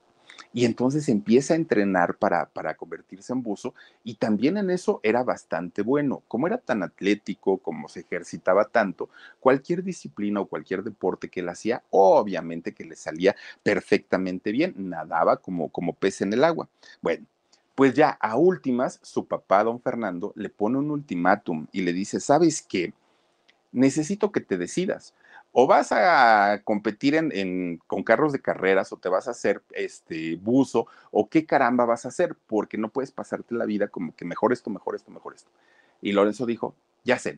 y 0.54 0.66
entonces 0.66 1.10
empieza 1.10 1.54
a 1.54 1.58
entrenar 1.58 2.16
para, 2.18 2.46
para 2.46 2.76
convertirse 2.76 3.34
en 3.34 3.42
buzo 3.42 3.74
y 4.04 4.16
también 4.16 4.58
en 4.58 4.70
eso 4.70 5.00
era 5.04 5.24
bastante 5.24 5.82
bueno. 5.82 6.22
Como 6.28 6.46
era 6.46 6.60
tan 6.60 6.84
atlético, 6.84 7.58
como 7.58 7.90
se 7.90 8.02
ejercitaba 8.02 8.66
tanto, 8.66 9.10
cualquier 9.40 9.84
disciplina 9.84 10.42
o 10.42 10.46
cualquier 10.46 10.84
deporte 10.84 11.30
que 11.30 11.40
él 11.40 11.50
hacía, 11.50 11.84
obviamente 11.90 12.74
que 12.74 12.86
le 12.86 12.96
salía 12.96 13.36
perfectamente 13.64 14.52
bien, 14.52 14.76
nadaba 14.78 15.38
como, 15.38 15.70
como 15.70 15.94
pez 15.94 16.22
en 16.22 16.34
el 16.34 16.44
agua. 16.44 16.70
Bueno, 17.02 17.26
pues 17.74 17.96
ya 17.96 18.10
a 18.10 18.38
últimas, 18.38 19.00
su 19.02 19.26
papá, 19.26 19.64
don 19.64 19.82
Fernando, 19.82 20.34
le 20.36 20.50
pone 20.50 20.78
un 20.78 20.92
ultimátum 20.92 21.66
y 21.72 21.82
le 21.82 21.94
dice, 21.94 22.20
¿sabes 22.20 22.62
qué? 22.62 22.94
Necesito 23.72 24.32
que 24.32 24.42
te 24.42 24.58
decidas 24.60 25.16
o 25.54 25.68
vas 25.68 25.92
a 25.92 26.62
competir 26.64 27.14
en, 27.16 27.80
con 27.86 28.04
carros 28.04 28.34
de 28.34 28.42
carreras 28.42 28.92
o 28.92 28.98
te 28.98 29.08
vas 29.08 29.28
a 29.28 29.32
hacer 29.32 29.62
este 29.72 30.36
buzo 30.36 30.88
o 31.12 31.30
qué 31.30 31.46
caramba 31.46 31.86
vas 31.86 32.06
a 32.06 32.10
hacer 32.10 32.36
porque 32.48 32.78
no 32.78 32.90
puedes 32.90 33.12
pasarte 33.12 33.54
la 33.54 33.66
vida 33.66 33.88
como 33.88 34.16
que 34.16 34.26
mejor 34.26 34.52
esto, 34.52 34.72
mejor 34.72 34.96
esto, 34.96 35.12
mejor 35.12 35.36
esto. 35.36 35.52
Y 36.02 36.12
Lorenzo 36.12 36.48
dijo, 36.48 36.76
ya 37.04 37.20
sé, 37.20 37.38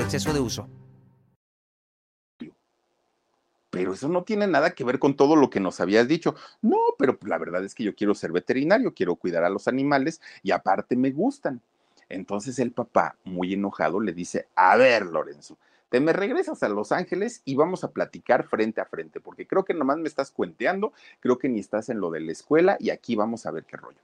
exceso 0.01 0.33
de 0.33 0.39
uso. 0.39 0.67
Pero 3.69 3.93
eso 3.93 4.09
no 4.09 4.23
tiene 4.23 4.47
nada 4.47 4.71
que 4.71 4.83
ver 4.83 4.99
con 4.99 5.15
todo 5.15 5.35
lo 5.35 5.49
que 5.49 5.61
nos 5.61 5.79
habías 5.79 6.07
dicho. 6.07 6.35
No, 6.61 6.77
pero 6.97 7.17
la 7.21 7.37
verdad 7.37 7.63
es 7.63 7.73
que 7.73 7.83
yo 7.83 7.95
quiero 7.95 8.13
ser 8.13 8.31
veterinario, 8.31 8.93
quiero 8.93 9.15
cuidar 9.15 9.43
a 9.45 9.49
los 9.49 9.67
animales 9.67 10.19
y 10.43 10.51
aparte 10.51 10.95
me 10.97 11.11
gustan. 11.11 11.61
Entonces 12.09 12.59
el 12.59 12.71
papá, 12.71 13.15
muy 13.23 13.53
enojado, 13.53 14.01
le 14.01 14.11
dice, 14.11 14.47
a 14.55 14.75
ver, 14.75 15.05
Lorenzo, 15.05 15.57
te 15.87 16.01
me 16.01 16.11
regresas 16.11 16.61
a 16.63 16.69
Los 16.69 16.91
Ángeles 16.91 17.41
y 17.45 17.55
vamos 17.55 17.85
a 17.85 17.91
platicar 17.91 18.45
frente 18.47 18.81
a 18.81 18.85
frente, 18.85 19.21
porque 19.21 19.47
creo 19.47 19.63
que 19.63 19.73
nomás 19.73 19.97
me 19.97 20.09
estás 20.09 20.31
cuenteando, 20.31 20.91
creo 21.21 21.37
que 21.37 21.47
ni 21.47 21.59
estás 21.59 21.87
en 21.87 22.01
lo 22.01 22.11
de 22.11 22.19
la 22.19 22.33
escuela 22.33 22.75
y 22.79 22.89
aquí 22.89 23.15
vamos 23.15 23.45
a 23.45 23.51
ver 23.51 23.63
qué 23.63 23.77
rollo. 23.77 23.99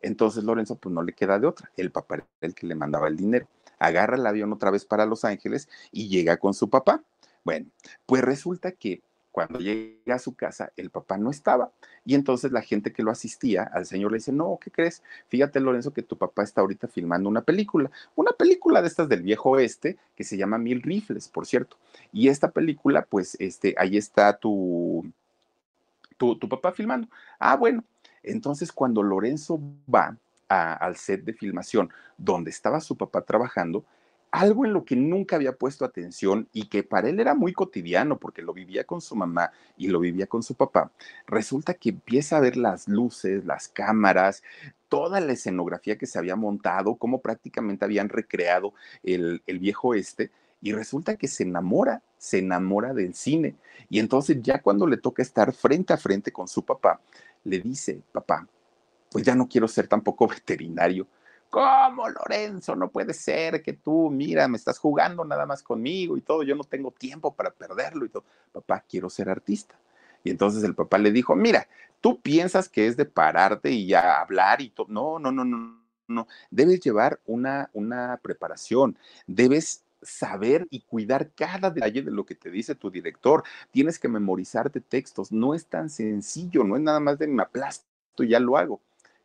Entonces 0.00 0.44
Lorenzo, 0.44 0.76
pues 0.76 0.94
no 0.94 1.02
le 1.02 1.12
queda 1.12 1.38
de 1.38 1.46
otra. 1.46 1.70
El 1.76 1.90
papá 1.90 2.14
era 2.14 2.26
el 2.40 2.54
que 2.54 2.66
le 2.66 2.74
mandaba 2.74 3.08
el 3.08 3.18
dinero 3.18 3.46
agarra 3.80 4.16
el 4.16 4.26
avión 4.26 4.52
otra 4.52 4.70
vez 4.70 4.84
para 4.84 5.06
Los 5.06 5.24
Ángeles 5.24 5.68
y 5.90 6.08
llega 6.08 6.36
con 6.36 6.54
su 6.54 6.70
papá. 6.70 7.02
Bueno, 7.42 7.66
pues 8.06 8.22
resulta 8.22 8.70
que 8.72 9.02
cuando 9.32 9.60
llega 9.60 10.16
a 10.16 10.18
su 10.18 10.34
casa, 10.34 10.72
el 10.76 10.90
papá 10.90 11.16
no 11.16 11.30
estaba. 11.30 11.70
Y 12.04 12.14
entonces 12.14 12.52
la 12.52 12.62
gente 12.62 12.92
que 12.92 13.02
lo 13.02 13.10
asistía 13.10 13.62
al 13.62 13.86
señor 13.86 14.10
le 14.10 14.18
dice, 14.18 14.32
no, 14.32 14.58
¿qué 14.60 14.70
crees? 14.70 15.02
Fíjate, 15.28 15.60
Lorenzo, 15.60 15.92
que 15.92 16.02
tu 16.02 16.18
papá 16.18 16.42
está 16.42 16.60
ahorita 16.60 16.88
filmando 16.88 17.28
una 17.28 17.42
película, 17.42 17.90
una 18.16 18.32
película 18.32 18.82
de 18.82 18.88
estas 18.88 19.08
del 19.08 19.22
viejo 19.22 19.50
oeste 19.50 19.96
que 20.16 20.24
se 20.24 20.36
llama 20.36 20.58
Mil 20.58 20.82
Rifles, 20.82 21.28
por 21.28 21.46
cierto. 21.46 21.76
Y 22.12 22.28
esta 22.28 22.50
película, 22.50 23.06
pues, 23.08 23.36
este, 23.38 23.74
ahí 23.78 23.96
está 23.96 24.36
tu, 24.36 25.10
tu, 26.16 26.36
tu 26.36 26.48
papá 26.48 26.72
filmando. 26.72 27.08
Ah, 27.38 27.56
bueno. 27.56 27.84
Entonces, 28.22 28.72
cuando 28.72 29.02
Lorenzo 29.02 29.60
va 29.92 30.16
al 30.50 30.96
set 30.96 31.24
de 31.24 31.32
filmación 31.32 31.90
donde 32.18 32.50
estaba 32.50 32.80
su 32.80 32.96
papá 32.96 33.22
trabajando, 33.22 33.84
algo 34.32 34.64
en 34.64 34.72
lo 34.72 34.84
que 34.84 34.96
nunca 34.96 35.36
había 35.36 35.52
puesto 35.52 35.84
atención 35.84 36.48
y 36.52 36.68
que 36.68 36.82
para 36.82 37.08
él 37.08 37.20
era 37.20 37.34
muy 37.34 37.52
cotidiano 37.52 38.18
porque 38.18 38.42
lo 38.42 38.52
vivía 38.52 38.84
con 38.84 39.00
su 39.00 39.16
mamá 39.16 39.52
y 39.76 39.88
lo 39.88 40.00
vivía 40.00 40.26
con 40.26 40.42
su 40.42 40.54
papá, 40.54 40.92
resulta 41.26 41.74
que 41.74 41.90
empieza 41.90 42.36
a 42.36 42.40
ver 42.40 42.56
las 42.56 42.88
luces, 42.88 43.44
las 43.44 43.68
cámaras, 43.68 44.42
toda 44.88 45.20
la 45.20 45.32
escenografía 45.32 45.98
que 45.98 46.06
se 46.06 46.18
había 46.18 46.36
montado, 46.36 46.96
cómo 46.96 47.20
prácticamente 47.20 47.84
habían 47.84 48.08
recreado 48.08 48.74
el, 49.02 49.42
el 49.46 49.58
viejo 49.58 49.94
este, 49.94 50.30
y 50.60 50.72
resulta 50.72 51.16
que 51.16 51.28
se 51.28 51.44
enamora, 51.44 52.02
se 52.18 52.38
enamora 52.38 52.92
del 52.92 53.14
cine. 53.14 53.56
Y 53.88 53.98
entonces 53.98 54.38
ya 54.42 54.60
cuando 54.60 54.86
le 54.86 54.96
toca 54.96 55.22
estar 55.22 55.52
frente 55.52 55.92
a 55.92 55.96
frente 55.96 56.32
con 56.32 56.48
su 56.48 56.64
papá, 56.64 57.00
le 57.44 57.60
dice, 57.60 58.02
papá, 58.12 58.46
pues 59.10 59.24
ya 59.24 59.34
no 59.34 59.48
quiero 59.48 59.68
ser 59.68 59.88
tampoco 59.88 60.26
veterinario. 60.28 61.06
¿Cómo, 61.50 62.08
Lorenzo? 62.08 62.76
No 62.76 62.90
puede 62.90 63.12
ser 63.12 63.60
que 63.60 63.72
tú, 63.72 64.08
mira, 64.08 64.46
me 64.46 64.56
estás 64.56 64.78
jugando 64.78 65.24
nada 65.24 65.46
más 65.46 65.62
conmigo 65.64 66.16
y 66.16 66.20
todo, 66.20 66.44
yo 66.44 66.54
no 66.54 66.62
tengo 66.62 66.92
tiempo 66.92 67.34
para 67.34 67.50
perderlo 67.50 68.04
y 68.06 68.08
todo. 68.08 68.24
Papá, 68.52 68.84
quiero 68.88 69.10
ser 69.10 69.28
artista. 69.28 69.74
Y 70.22 70.30
entonces 70.30 70.62
el 70.62 70.76
papá 70.76 70.98
le 70.98 71.10
dijo, 71.10 71.34
mira, 71.34 71.66
tú 72.00 72.20
piensas 72.20 72.68
que 72.68 72.86
es 72.86 72.96
de 72.96 73.04
pararte 73.04 73.70
y 73.70 73.86
ya 73.86 74.20
hablar 74.20 74.60
y 74.60 74.70
todo. 74.70 74.86
No, 74.88 75.18
no, 75.18 75.32
no, 75.32 75.44
no, 75.44 75.76
no. 76.06 76.28
Debes 76.50 76.80
llevar 76.80 77.18
una, 77.26 77.68
una 77.72 78.20
preparación, 78.22 78.96
debes 79.26 79.82
saber 80.02 80.66
y 80.70 80.82
cuidar 80.82 81.30
cada 81.34 81.70
detalle 81.70 82.02
de 82.02 82.10
lo 82.10 82.24
que 82.24 82.36
te 82.36 82.50
dice 82.50 82.76
tu 82.76 82.90
director. 82.90 83.42
Tienes 83.72 83.98
que 83.98 84.08
memorizarte 84.08 84.80
textos. 84.80 85.32
No 85.32 85.54
es 85.54 85.66
tan 85.66 85.90
sencillo, 85.90 86.62
no 86.62 86.76
es 86.76 86.82
nada 86.82 87.00
más 87.00 87.18
de 87.18 87.26
me 87.26 87.42
aplasto 87.42 87.84
y 88.18 88.28
ya 88.28 88.40
lo 88.40 88.56
hago. 88.56 88.80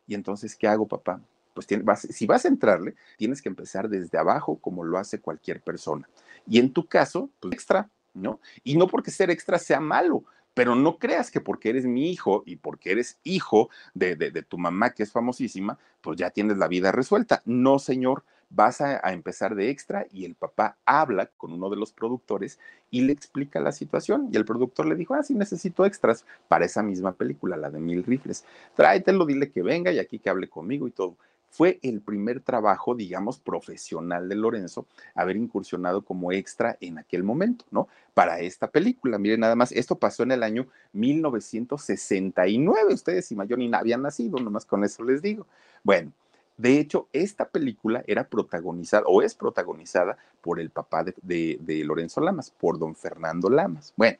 Y 0.06 0.14
entonces, 0.14 0.54
¿qué 0.54 0.68
hago, 0.68 0.86
papá? 0.86 1.20
Pues 1.54 1.66
si 2.10 2.26
vas 2.26 2.44
a 2.44 2.48
entrarle, 2.48 2.94
tienes 3.16 3.40
que 3.40 3.48
empezar 3.48 3.88
desde 3.88 4.18
abajo, 4.18 4.58
como 4.58 4.84
lo 4.84 4.98
hace 4.98 5.20
cualquier 5.20 5.62
persona. 5.62 6.08
Y 6.46 6.58
en 6.58 6.72
tu 6.72 6.86
caso, 6.86 7.30
pues 7.40 7.54
extra, 7.54 7.88
¿no? 8.12 8.40
Y 8.62 8.76
no 8.76 8.86
porque 8.86 9.10
ser 9.10 9.30
extra 9.30 9.58
sea 9.58 9.80
malo, 9.80 10.24
pero 10.56 10.74
no 10.74 10.98
creas 10.98 11.30
que 11.30 11.40
porque 11.40 11.68
eres 11.70 11.84
mi 11.84 12.10
hijo 12.10 12.42
y 12.46 12.56
porque 12.56 12.92
eres 12.92 13.18
hijo 13.24 13.68
de, 13.94 14.16
de, 14.16 14.42
tu 14.42 14.56
mamá, 14.56 14.90
que 14.90 15.02
es 15.02 15.12
famosísima, 15.12 15.78
pues 16.00 16.16
ya 16.16 16.30
tienes 16.30 16.56
la 16.56 16.68
vida 16.68 16.92
resuelta. 16.92 17.42
No, 17.44 17.78
señor, 17.78 18.24
vas 18.50 18.80
a, 18.80 19.00
empezar 19.12 19.54
de 19.54 19.70
extra 19.70 20.06
y 20.12 20.24
el 20.24 20.34
papá 20.34 20.76
habla 20.84 21.26
con 21.36 21.52
uno 21.52 21.70
de 21.70 21.76
los 21.76 21.92
productores 21.92 22.58
y 22.90 23.02
le 23.02 23.12
explica 23.12 23.60
la 23.60 23.72
situación 23.72 24.28
y 24.32 24.36
el 24.36 24.44
productor 24.44 24.86
le 24.86 24.94
dijo, 24.94 25.14
ah, 25.14 25.22
sí 25.22 25.34
necesito 25.34 25.84
extras 25.84 26.24
para 26.48 26.64
esa 26.64 26.82
misma 26.82 27.12
película, 27.12 27.56
la 27.56 27.70
de 27.70 27.80
Mil 27.80 28.04
Rifles, 28.04 28.44
tráetelo, 28.74 29.26
dile 29.26 29.50
que 29.50 29.62
venga 29.62 29.92
y 29.92 29.98
aquí 29.98 30.18
que 30.18 30.30
hable 30.30 30.48
conmigo 30.48 30.86
y 30.86 30.92
todo 30.92 31.16
fue 31.56 31.78
el 31.82 32.02
primer 32.02 32.40
trabajo, 32.40 32.94
digamos, 32.94 33.38
profesional 33.38 34.28
de 34.28 34.34
Lorenzo, 34.34 34.86
haber 35.14 35.36
incursionado 35.36 36.02
como 36.02 36.30
extra 36.30 36.76
en 36.80 36.98
aquel 36.98 37.22
momento, 37.22 37.64
¿no? 37.70 37.88
Para 38.12 38.40
esta 38.40 38.70
película. 38.70 39.18
Miren, 39.18 39.40
nada 39.40 39.54
más, 39.54 39.72
esto 39.72 39.98
pasó 39.98 40.22
en 40.22 40.32
el 40.32 40.42
año 40.42 40.66
1969. 40.92 42.92
Ustedes 42.92 43.32
y 43.32 43.36
mayor 43.36 43.58
ni 43.58 43.70
habían 43.72 44.02
nacido, 44.02 44.38
nomás 44.38 44.66
con 44.66 44.84
eso 44.84 45.02
les 45.02 45.22
digo. 45.22 45.46
Bueno, 45.82 46.12
de 46.56 46.80
hecho, 46.80 47.08
esta 47.12 47.48
película 47.48 48.02
era 48.06 48.28
protagonizada 48.28 49.04
o 49.06 49.20
es 49.22 49.34
protagonizada 49.34 50.16
por 50.40 50.58
el 50.58 50.70
papá 50.70 51.04
de, 51.04 51.82
Lorenzo 51.84 52.20
Lamas, 52.20 52.50
por 52.50 52.78
don 52.78 52.94
Fernando 52.94 53.50
Lamas. 53.50 53.92
Bueno, 53.96 54.18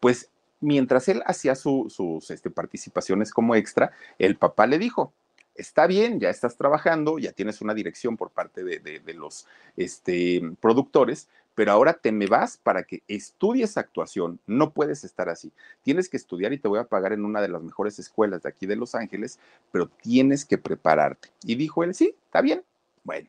pues 0.00 0.28
mientras 0.60 1.08
él 1.08 1.22
hacía 1.26 1.54
sus 1.54 2.30
este, 2.30 2.50
participaciones 2.50 3.32
como 3.32 3.54
extra, 3.54 3.92
el 4.18 4.36
papá 4.36 4.66
le 4.66 4.78
dijo, 4.78 5.12
está 5.54 5.86
bien, 5.86 6.18
ya 6.18 6.30
estás 6.30 6.56
trabajando, 6.56 7.18
ya 7.18 7.32
tienes 7.32 7.60
una 7.60 7.74
dirección 7.74 8.16
por 8.16 8.30
parte 8.30 8.64
de, 8.64 9.14
los 9.14 9.46
este, 9.76 10.42
productores, 10.60 11.28
pero 11.60 11.72
ahora 11.72 11.92
te 11.92 12.10
me 12.10 12.26
vas 12.26 12.56
para 12.56 12.84
que 12.84 13.02
estudies 13.06 13.76
actuación. 13.76 14.40
No 14.46 14.72
puedes 14.72 15.04
estar 15.04 15.28
así. 15.28 15.52
Tienes 15.82 16.08
que 16.08 16.16
estudiar 16.16 16.54
y 16.54 16.58
te 16.58 16.68
voy 16.68 16.78
a 16.78 16.84
pagar 16.84 17.12
en 17.12 17.22
una 17.22 17.42
de 17.42 17.48
las 17.48 17.62
mejores 17.62 17.98
escuelas 17.98 18.44
de 18.44 18.48
aquí 18.48 18.64
de 18.64 18.76
Los 18.76 18.94
Ángeles, 18.94 19.38
pero 19.70 19.86
tienes 19.86 20.46
que 20.46 20.56
prepararte. 20.56 21.28
Y 21.44 21.56
dijo 21.56 21.84
él, 21.84 21.94
sí, 21.94 22.14
está 22.24 22.40
bien. 22.40 22.62
Bueno, 23.04 23.28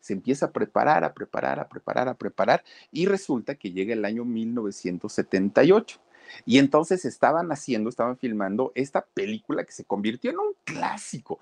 se 0.00 0.12
empieza 0.12 0.46
a 0.46 0.50
preparar, 0.50 1.04
a 1.04 1.14
preparar, 1.14 1.60
a 1.60 1.68
preparar, 1.68 2.08
a 2.08 2.14
preparar, 2.14 2.64
y 2.90 3.06
resulta 3.06 3.54
que 3.54 3.70
llega 3.70 3.92
el 3.92 4.04
año 4.04 4.24
1978. 4.24 6.00
Y 6.44 6.58
entonces 6.58 7.04
estaban 7.04 7.50
haciendo, 7.52 7.88
estaban 7.88 8.16
filmando 8.16 8.72
esta 8.74 9.02
película 9.02 9.64
que 9.64 9.72
se 9.72 9.84
convirtió 9.84 10.30
en 10.30 10.38
un 10.38 10.54
clásico. 10.64 11.40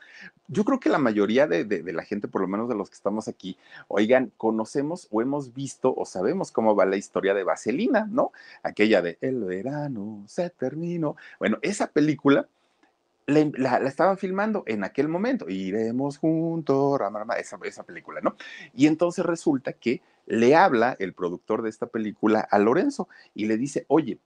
Yo 0.49 0.65
creo 0.65 0.81
que 0.81 0.89
la 0.89 0.99
mayoría 0.99 1.47
de, 1.47 1.65
la 1.93 2.05
gente, 2.05 2.29
por 2.29 2.41
lo 2.41 2.49
menos 2.49 2.69
de 2.69 2.75
los 2.75 2.89
que 2.89 2.97
estamos 2.97 3.29
aquí, 3.29 3.57
oigan, 3.89 4.33
conocemos 4.37 5.09
o 5.11 5.23
hemos 5.23 5.53
visto 5.55 5.95
o 5.97 6.05
sabemos 6.05 6.53
cómo 6.53 6.75
va 6.77 6.87
la 6.87 6.97
historia 6.97 7.35
de 7.35 7.45
Vaselina, 7.45 8.07
¿no? 8.11 8.33
Aquella 8.63 9.03
de 9.03 9.19
El 9.21 9.45
verano 9.45 10.25
se 10.27 10.51
terminó. 10.51 11.17
Bueno, 11.39 11.59
esa 11.63 11.89
película 11.89 12.49
la, 13.27 13.79
estaban 13.79 14.19
filmando 14.19 14.63
en 14.67 14.85
aquel 14.85 15.09
momento. 15.09 15.49
Iremos 15.49 16.19
juntos, 16.19 17.01
esa, 17.39 17.59
esa 17.65 17.83
película, 17.83 18.21
¿no? 18.21 18.37
Y 18.75 18.87
entonces 18.87 19.25
resulta 19.25 19.73
que 19.73 20.01
le 20.27 20.55
habla 20.55 20.97
el 20.99 21.13
productor 21.13 21.63
de 21.63 21.71
esta 21.71 21.87
película 21.87 22.41
a 22.41 22.59
Lorenzo 22.59 23.09
y 23.35 23.47
le 23.47 23.57
dice, 23.57 23.85
oye, 23.89 24.19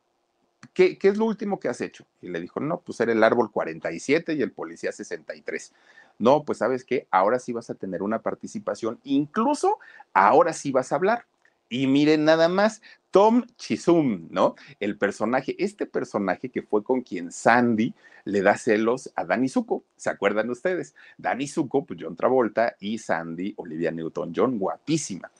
¿Qué, 0.74 0.98
es 1.00 1.16
lo 1.16 1.24
último 1.24 1.58
que 1.58 1.68
has 1.68 1.80
hecho? 1.80 2.06
Y 2.20 2.28
le 2.28 2.40
dijo, 2.40 2.60
no, 2.60 2.80
pues 2.80 3.00
era 3.00 3.12
el 3.12 3.22
árbol 3.22 3.50
47 3.50 4.34
y 4.34 4.42
el 4.42 4.52
policía 4.52 4.92
63. 4.92 5.72
No, 6.18 6.44
pues 6.44 6.58
sabes 6.58 6.84
qué, 6.84 7.06
ahora 7.10 7.38
sí 7.38 7.52
vas 7.52 7.70
a 7.70 7.74
tener 7.74 8.02
una 8.02 8.20
participación, 8.20 9.00
incluso 9.04 9.78
ahora 10.12 10.52
sí 10.52 10.70
vas 10.70 10.92
a 10.92 10.96
hablar. 10.96 11.24
Y 11.72 11.86
miren 11.86 12.24
nada 12.24 12.48
más, 12.48 12.82
Tom 13.12 13.44
Chisum, 13.56 14.26
¿no? 14.30 14.56
El 14.80 14.98
personaje, 14.98 15.54
este 15.58 15.86
personaje 15.86 16.48
que 16.48 16.62
fue 16.62 16.82
con 16.82 17.00
quien 17.02 17.30
Sandy 17.30 17.94
le 18.24 18.42
da 18.42 18.56
celos 18.56 19.12
a 19.14 19.24
Danny 19.24 19.48
Zuko, 19.48 19.84
¿se 19.96 20.10
acuerdan 20.10 20.50
ustedes? 20.50 20.96
Danny 21.16 21.46
Zuko, 21.46 21.86
pues 21.86 22.00
John 22.02 22.16
Travolta 22.16 22.74
y 22.80 22.98
Sandy, 22.98 23.54
Olivia 23.56 23.92
Newton-John, 23.92 24.58
guapísima. 24.58 25.30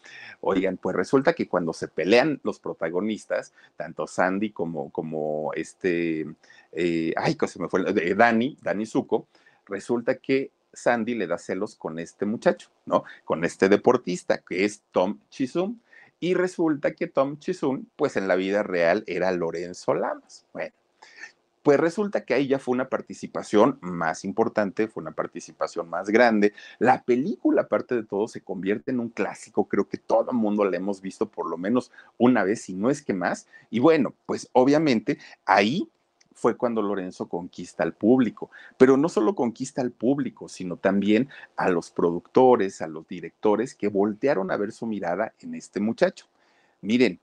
Oigan, 0.40 0.76
pues 0.76 0.94
resulta 0.94 1.32
que 1.32 1.48
cuando 1.48 1.72
se 1.72 1.88
pelean 1.88 2.40
los 2.44 2.60
protagonistas, 2.60 3.52
tanto 3.76 4.06
Sandy 4.06 4.50
como, 4.50 4.90
como 4.90 5.52
este, 5.54 6.26
eh, 6.70 7.12
ay, 7.16 7.36
se 7.44 7.60
me 7.60 7.68
fue, 7.68 7.92
de 7.92 8.14
Danny, 8.14 8.56
Danny 8.62 8.86
Zuko, 8.86 9.26
resulta 9.66 10.14
que 10.14 10.52
Sandy 10.72 11.16
le 11.16 11.26
da 11.26 11.38
celos 11.38 11.74
con 11.74 11.98
este 11.98 12.24
muchacho, 12.24 12.70
¿no? 12.86 13.02
Con 13.24 13.44
este 13.44 13.68
deportista 13.68 14.38
que 14.38 14.64
es 14.64 14.82
Tom 14.92 15.18
Chisum 15.28 15.78
y 16.20 16.34
resulta 16.34 16.94
que 16.94 17.06
Tom 17.06 17.38
Chisun, 17.38 17.90
pues 17.96 18.16
en 18.16 18.28
la 18.28 18.36
vida 18.36 18.62
real 18.62 19.02
era 19.06 19.32
Lorenzo 19.32 19.94
Lamas. 19.94 20.46
Bueno, 20.52 20.74
pues 21.62 21.78
resulta 21.78 22.24
que 22.24 22.34
ahí 22.34 22.46
ya 22.46 22.58
fue 22.58 22.74
una 22.74 22.88
participación 22.88 23.78
más 23.82 24.24
importante, 24.24 24.88
fue 24.88 25.02
una 25.02 25.12
participación 25.12 25.90
más 25.90 26.08
grande. 26.08 26.54
La 26.78 27.02
película, 27.02 27.62
aparte 27.62 27.94
de 27.94 28.04
todo, 28.04 28.28
se 28.28 28.40
convierte 28.40 28.90
en 28.90 29.00
un 29.00 29.10
clásico. 29.10 29.68
Creo 29.68 29.88
que 29.88 29.98
todo 29.98 30.30
el 30.30 30.36
mundo 30.36 30.64
la 30.64 30.76
hemos 30.76 31.02
visto 31.02 31.28
por 31.28 31.50
lo 31.50 31.58
menos 31.58 31.90
una 32.16 32.44
vez, 32.44 32.62
si 32.62 32.74
no 32.74 32.90
es 32.90 33.02
que 33.02 33.12
más. 33.12 33.46
Y 33.68 33.78
bueno, 33.78 34.14
pues 34.26 34.48
obviamente 34.52 35.18
ahí 35.44 35.90
fue 36.40 36.56
cuando 36.56 36.80
Lorenzo 36.80 37.28
conquista 37.28 37.82
al 37.82 37.92
público, 37.92 38.50
pero 38.78 38.96
no 38.96 39.10
solo 39.10 39.34
conquista 39.34 39.82
al 39.82 39.90
público, 39.90 40.48
sino 40.48 40.78
también 40.78 41.28
a 41.54 41.68
los 41.68 41.90
productores, 41.90 42.80
a 42.80 42.86
los 42.86 43.06
directores 43.06 43.74
que 43.74 43.88
voltearon 43.88 44.50
a 44.50 44.56
ver 44.56 44.72
su 44.72 44.86
mirada 44.86 45.34
en 45.40 45.54
este 45.54 45.80
muchacho. 45.80 46.26
Miren, 46.80 47.20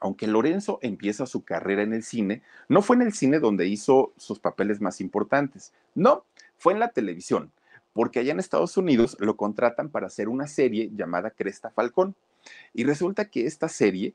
aunque 0.00 0.28
Lorenzo 0.28 0.78
empieza 0.82 1.26
su 1.26 1.42
carrera 1.42 1.82
en 1.82 1.92
el 1.92 2.04
cine, 2.04 2.42
no 2.68 2.80
fue 2.80 2.94
en 2.94 3.02
el 3.02 3.12
cine 3.12 3.40
donde 3.40 3.66
hizo 3.66 4.12
sus 4.16 4.38
papeles 4.38 4.80
más 4.80 5.00
importantes, 5.00 5.72
no, 5.96 6.24
fue 6.58 6.72
en 6.72 6.78
la 6.78 6.90
televisión, 6.90 7.50
porque 7.92 8.20
allá 8.20 8.30
en 8.30 8.38
Estados 8.38 8.76
Unidos 8.76 9.16
lo 9.18 9.36
contratan 9.36 9.88
para 9.88 10.06
hacer 10.06 10.28
una 10.28 10.46
serie 10.46 10.90
llamada 10.94 11.30
Cresta 11.30 11.70
Falcón. 11.70 12.14
Y 12.72 12.84
resulta 12.84 13.26
que 13.26 13.46
esta 13.46 13.68
serie 13.68 14.14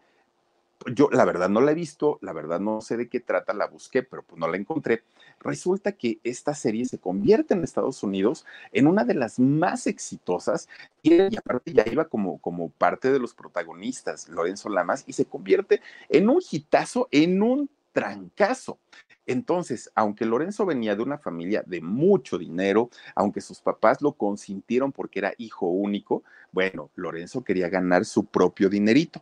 yo 0.85 1.09
la 1.11 1.25
verdad 1.25 1.49
no 1.49 1.61
la 1.61 1.71
he 1.71 1.75
visto, 1.75 2.19
la 2.21 2.33
verdad 2.33 2.59
no 2.59 2.81
sé 2.81 2.97
de 2.97 3.09
qué 3.09 3.19
trata, 3.19 3.53
la 3.53 3.67
busqué, 3.67 4.03
pero 4.03 4.23
pues 4.23 4.39
no 4.39 4.47
la 4.47 4.57
encontré. 4.57 5.03
Resulta 5.39 5.91
que 5.93 6.19
esta 6.23 6.53
serie 6.53 6.85
se 6.85 6.99
convierte 6.99 7.53
en 7.53 7.63
Estados 7.63 8.03
Unidos 8.03 8.45
en 8.71 8.87
una 8.87 9.03
de 9.03 9.15
las 9.15 9.39
más 9.39 9.87
exitosas 9.87 10.67
y, 11.01 11.35
aparte 11.35 11.73
ya 11.73 11.83
iba 11.91 12.05
como, 12.05 12.39
como 12.39 12.69
parte 12.69 13.11
de 13.11 13.19
los 13.19 13.33
protagonistas, 13.33 14.29
Lorenzo 14.29 14.69
Lamas, 14.69 15.03
y 15.07 15.13
se 15.13 15.25
convierte 15.25 15.81
en 16.09 16.29
un 16.29 16.41
hitazo, 16.49 17.07
en 17.11 17.41
un 17.41 17.69
trancazo. 17.91 18.79
Entonces, 19.25 19.91
aunque 19.93 20.25
Lorenzo 20.25 20.65
venía 20.65 20.95
de 20.95 21.03
una 21.03 21.17
familia 21.17 21.63
de 21.65 21.81
mucho 21.81 22.37
dinero, 22.37 22.89
aunque 23.13 23.41
sus 23.41 23.59
papás 23.59 24.01
lo 24.01 24.13
consintieron 24.13 24.91
porque 24.91 25.19
era 25.19 25.33
hijo 25.37 25.67
único, 25.67 26.23
bueno, 26.51 26.91
Lorenzo 26.95 27.43
quería 27.43 27.67
ganar 27.67 28.05
su 28.05 28.25
propio 28.25 28.69
dinerito 28.69 29.21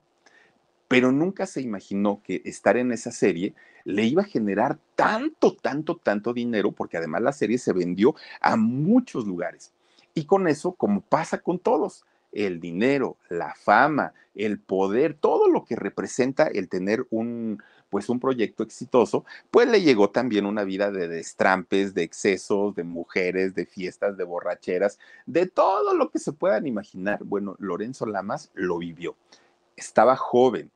pero 0.88 1.12
nunca 1.12 1.46
se 1.46 1.62
imaginó 1.62 2.22
que 2.24 2.42
estar 2.46 2.78
en 2.78 2.92
esa 2.92 3.12
serie 3.12 3.54
le 3.86 4.04
iba 4.06 4.24
a 4.24 4.26
generar 4.26 4.80
tanto, 4.96 5.56
tanto, 5.56 5.98
tanto 5.98 6.34
dinero, 6.34 6.72
porque 6.72 6.98
además 6.98 7.22
la 7.22 7.34
serie 7.34 7.58
se 7.58 7.74
vendió 7.74 8.16
a 8.42 8.56
muchos 8.56 9.26
lugares. 9.26 9.74
Y 10.14 10.26
con 10.26 10.48
eso, 10.48 10.74
como 10.74 11.02
pasa 11.02 11.40
con 11.40 11.60
todos, 11.60 12.06
el 12.32 12.60
dinero, 12.60 13.18
la 13.30 13.54
fama, 13.56 14.14
el 14.36 14.60
poder, 14.60 15.14
todo 15.14 15.48
lo 15.48 15.64
que 15.64 15.76
representa 15.76 16.48
el 16.48 16.68
tener 16.68 17.08
un, 17.10 17.62
pues 17.90 18.10
un 18.10 18.20
proyecto 18.20 18.64
exitoso, 18.64 19.24
pues 19.52 19.70
le 19.70 19.82
llegó 19.82 20.10
también 20.10 20.46
una 20.46 20.64
vida 20.64 20.92
de 20.92 21.08
destrampes, 21.08 21.94
de 21.94 22.04
excesos, 22.04 22.76
de 22.76 22.84
mujeres, 22.84 23.56
de 23.56 23.66
fiestas, 23.66 24.18
de 24.18 24.24
borracheras, 24.26 25.00
de 25.26 25.48
todo 25.48 25.94
lo 25.94 26.12
que 26.12 26.20
se 26.20 26.34
puedan 26.34 26.68
imaginar. 26.68 27.24
Bueno, 27.24 27.56
Lorenzo 27.58 28.06
Lamas 28.06 28.52
lo 28.54 28.78
vivió. 28.80 29.16
Estaba 29.78 30.16
joven, 30.16 30.72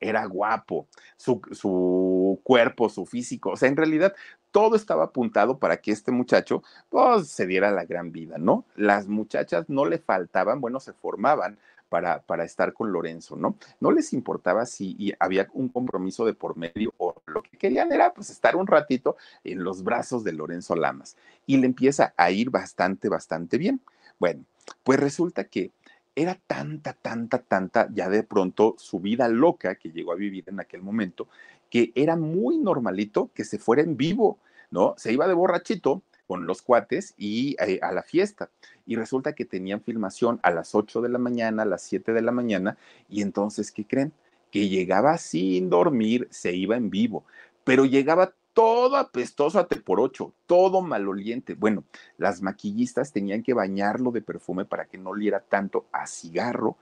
era 0.00 0.24
guapo, 0.26 0.86
su, 1.16 2.40
cuerpo, 2.42 2.88
su 2.88 3.06
físico, 3.06 3.50
o 3.50 3.56
sea, 3.56 3.68
en 3.68 3.76
realidad 3.76 4.14
todo 4.50 4.76
estaba 4.76 5.04
apuntado 5.04 5.58
para 5.58 5.78
que 5.78 5.90
este 5.90 6.12
muchacho 6.12 6.62
pues, 6.88 7.28
se 7.28 7.46
diera 7.46 7.70
la 7.70 7.84
gran 7.84 8.12
vida, 8.12 8.38
¿no? 8.38 8.64
Las 8.76 9.08
muchachas 9.08 9.68
no 9.68 9.84
le 9.84 9.98
faltaban, 9.98 10.60
bueno, 10.60 10.78
se 10.78 10.92
formaban 10.92 11.58
para, 11.88 12.22
para, 12.22 12.44
estar 12.44 12.72
con 12.72 12.92
Lorenzo, 12.92 13.36
¿no? 13.36 13.56
No 13.80 13.90
les 13.92 14.12
importaba 14.12 14.66
si 14.66 15.14
había 15.18 15.48
un 15.52 15.68
compromiso 15.68 16.24
de 16.24 16.34
por 16.34 16.56
medio 16.56 16.92
o 16.98 17.14
lo 17.26 17.42
que 17.42 17.56
querían 17.56 17.92
era 17.92 18.12
pues 18.12 18.30
estar 18.30 18.56
un 18.56 18.66
ratito 18.66 19.16
en 19.44 19.62
los 19.62 19.82
brazos 19.82 20.24
de 20.24 20.32
Lorenzo 20.32 20.74
Lamas 20.76 21.16
y 21.46 21.56
le 21.56 21.66
empieza 21.66 22.14
a 22.16 22.30
ir 22.30 22.50
bastante, 22.50 23.08
bastante 23.08 23.58
bien. 23.58 23.80
Bueno, 24.18 24.44
pues 24.82 24.98
resulta 24.98 25.44
que 25.44 25.72
era 26.16 26.34
tanta, 26.46 26.92
tanta, 26.92 27.38
tanta, 27.38 27.88
ya 27.92 28.08
de 28.08 28.22
pronto 28.22 28.74
su 28.78 29.00
vida 29.00 29.28
loca 29.28 29.74
que 29.76 29.90
llegó 29.90 30.12
a 30.12 30.16
vivir 30.16 30.44
en 30.48 30.60
aquel 30.60 30.82
momento, 30.82 31.28
que 31.70 31.92
era 31.94 32.16
muy 32.16 32.58
normalito 32.58 33.30
que 33.34 33.44
se 33.44 33.58
fuera 33.58 33.82
en 33.82 33.96
vivo, 33.96 34.38
¿no? 34.70 34.94
Se 34.96 35.12
iba 35.12 35.26
de 35.26 35.34
borrachito 35.34 36.02
con 36.26 36.46
los 36.46 36.62
cuates 36.62 37.14
y 37.18 37.56
eh, 37.60 37.80
a 37.82 37.92
la 37.92 38.02
fiesta. 38.02 38.50
Y 38.86 38.96
resulta 38.96 39.34
que 39.34 39.44
tenían 39.44 39.82
filmación 39.82 40.40
a 40.42 40.50
las 40.50 40.74
8 40.74 41.02
de 41.02 41.08
la 41.08 41.18
mañana, 41.18 41.62
a 41.62 41.66
las 41.66 41.82
7 41.82 42.12
de 42.12 42.22
la 42.22 42.32
mañana, 42.32 42.76
y 43.08 43.22
entonces, 43.22 43.72
¿qué 43.72 43.86
creen? 43.86 44.12
Que 44.50 44.68
llegaba 44.68 45.18
sin 45.18 45.68
dormir, 45.68 46.28
se 46.30 46.54
iba 46.54 46.76
en 46.76 46.90
vivo, 46.90 47.24
pero 47.64 47.84
llegaba 47.84 48.34
todo 48.54 48.96
apestoso 48.96 49.58
a 49.58 49.68
por 49.68 50.00
ocho, 50.00 50.32
todo 50.46 50.80
maloliente. 50.80 51.54
Bueno, 51.54 51.84
las 52.16 52.40
maquillistas 52.40 53.12
tenían 53.12 53.42
que 53.42 53.52
bañarlo 53.52 54.12
de 54.12 54.22
perfume 54.22 54.64
para 54.64 54.86
que 54.86 54.96
no 54.96 55.10
oliera 55.10 55.40
tanto 55.40 55.86
a 55.92 56.06
cigarro, 56.06 56.76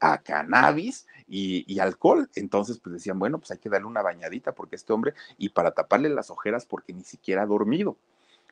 a 0.00 0.18
cannabis 0.18 1.06
y, 1.28 1.64
y, 1.72 1.80
alcohol. 1.80 2.30
Entonces, 2.36 2.78
pues 2.78 2.94
decían, 2.94 3.18
bueno, 3.18 3.38
pues 3.38 3.50
hay 3.50 3.58
que 3.58 3.68
darle 3.68 3.86
una 3.86 4.02
bañadita 4.02 4.52
porque 4.52 4.76
este 4.76 4.92
hombre, 4.92 5.14
y 5.36 5.50
para 5.50 5.72
taparle 5.72 6.08
las 6.08 6.30
ojeras 6.30 6.64
porque 6.64 6.92
ni 6.92 7.04
siquiera 7.04 7.42
ha 7.42 7.46
dormido 7.46 7.96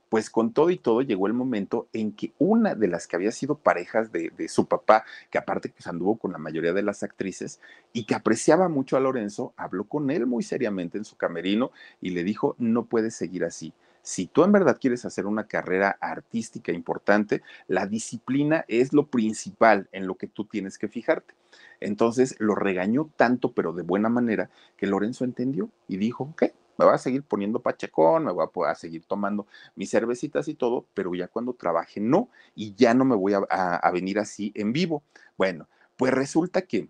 pues 0.08 0.30
con 0.30 0.52
todo 0.52 0.70
y 0.70 0.76
todo 0.76 1.02
llegó 1.02 1.26
el 1.26 1.32
momento 1.32 1.88
en 1.92 2.12
que 2.12 2.32
una 2.38 2.74
de 2.74 2.88
las 2.88 3.06
que 3.06 3.16
había 3.16 3.32
sido 3.32 3.56
parejas 3.56 4.12
de, 4.12 4.32
su 4.48 4.66
papá, 4.66 5.04
que 5.30 5.38
aparte 5.38 5.70
que 5.70 5.88
anduvo 5.88 6.16
con 6.16 6.32
la 6.32 6.38
mayoría 6.38 6.72
de 6.72 6.82
las 6.82 7.02
actrices 7.02 7.60
y 7.92 8.04
que 8.04 8.14
apreciaba 8.14 8.68
mucho 8.68 8.96
a 8.96 9.00
Lorenzo, 9.00 9.52
habló 9.56 9.84
con 9.84 10.10
él 10.10 10.26
muy 10.26 10.42
seriamente 10.42 10.98
en 10.98 11.04
su 11.04 11.16
camerino 11.16 11.72
y 12.00 12.10
le 12.10 12.24
dijo, 12.24 12.54
no 12.58 12.84
puedes 12.86 13.14
seguir 13.14 13.44
así. 13.44 13.72
Si 14.02 14.26
tú 14.26 14.44
en 14.44 14.52
verdad 14.52 14.78
quieres 14.78 15.06
hacer 15.06 15.24
una 15.24 15.46
carrera 15.46 15.96
artística 15.98 16.72
importante, 16.72 17.42
la 17.68 17.86
disciplina 17.86 18.66
es 18.68 18.92
lo 18.92 19.06
principal 19.06 19.88
en 19.92 20.06
lo 20.06 20.16
que 20.16 20.26
tú 20.26 20.44
tienes 20.44 20.76
que 20.76 20.88
fijarte. 20.88 21.34
Entonces 21.80 22.36
lo 22.38 22.54
regañó 22.54 23.10
tanto, 23.16 23.52
pero 23.52 23.72
de 23.72 23.82
buena 23.82 24.10
manera, 24.10 24.50
que 24.76 24.86
Lorenzo 24.86 25.24
entendió 25.24 25.70
y 25.88 25.96
dijo, 25.96 26.24
ok, 26.24 26.44
me 26.78 26.84
voy 26.84 26.94
a 26.94 26.98
seguir 26.98 27.22
poniendo 27.22 27.60
pachecón, 27.60 28.24
me 28.24 28.32
voy 28.32 28.46
a, 28.66 28.74
seguir 28.74 29.04
tomando 29.04 29.46
mis 29.76 29.90
cervecitas 29.90 30.48
y 30.48 30.54
todo, 30.54 30.86
pero 30.94 31.14
ya 31.14 31.28
cuando 31.28 31.54
trabaje 31.54 32.00
no, 32.00 32.28
y 32.54 32.74
ya 32.74 32.94
no 32.94 33.04
me 33.04 33.14
voy 33.16 33.34
a, 33.34 33.90
venir 33.92 34.18
así 34.18 34.52
en 34.54 34.72
vivo. 34.72 35.02
Bueno, 35.36 35.68
pues 35.96 36.12
resulta 36.12 36.62
que 36.62 36.88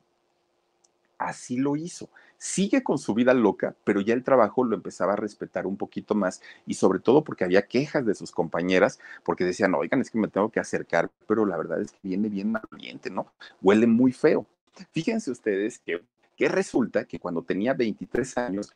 así 1.18 1.57
lo 1.57 1.77
hizo. 1.77 2.09
Sigue 2.38 2.83
con 2.83 2.99
su 2.99 3.14
vida 3.14 3.33
loca, 3.33 3.75
pero 3.85 4.01
ya 4.01 4.12
el 4.12 4.25
trabajo 4.25 4.64
lo 4.64 4.75
empezaba 4.75 5.14
a 5.14 5.16
respetar 5.16 5.66
un 5.66 5.77
poquito 5.77 6.14
más 6.14 6.42
y 6.66 6.75
sobre 6.75 6.99
todo 6.99 7.25
porque 7.25 7.44
había 7.44 7.66
quejas 7.66 8.05
de 8.05 8.14
sus 8.14 8.33
compañeras 8.33 8.99
porque 9.23 9.44
decían, 9.44 9.75
oigan, 9.75 10.01
es 10.01 10.11
que 10.11 10.18
me 10.18 10.29
tengo 10.29 10.51
que 10.51 10.61
acercar, 10.61 11.11
pero 11.27 11.47
la 11.47 11.57
verdad 11.57 11.81
es 11.81 11.92
que 11.92 11.99
viene 12.03 12.29
bien 12.29 12.53
maloliente, 12.53 13.11
¿no? 13.11 13.33
Huele 13.62 13.87
muy 13.87 14.12
feo. 14.12 14.47
Fíjense 14.92 15.31
ustedes 15.31 15.79
que, 15.79 16.03
que 16.37 16.49
resulta 16.49 17.05
que 17.05 17.18
cuando 17.18 17.42
tenía 17.42 17.73
23 17.73 18.37
años, 18.38 18.75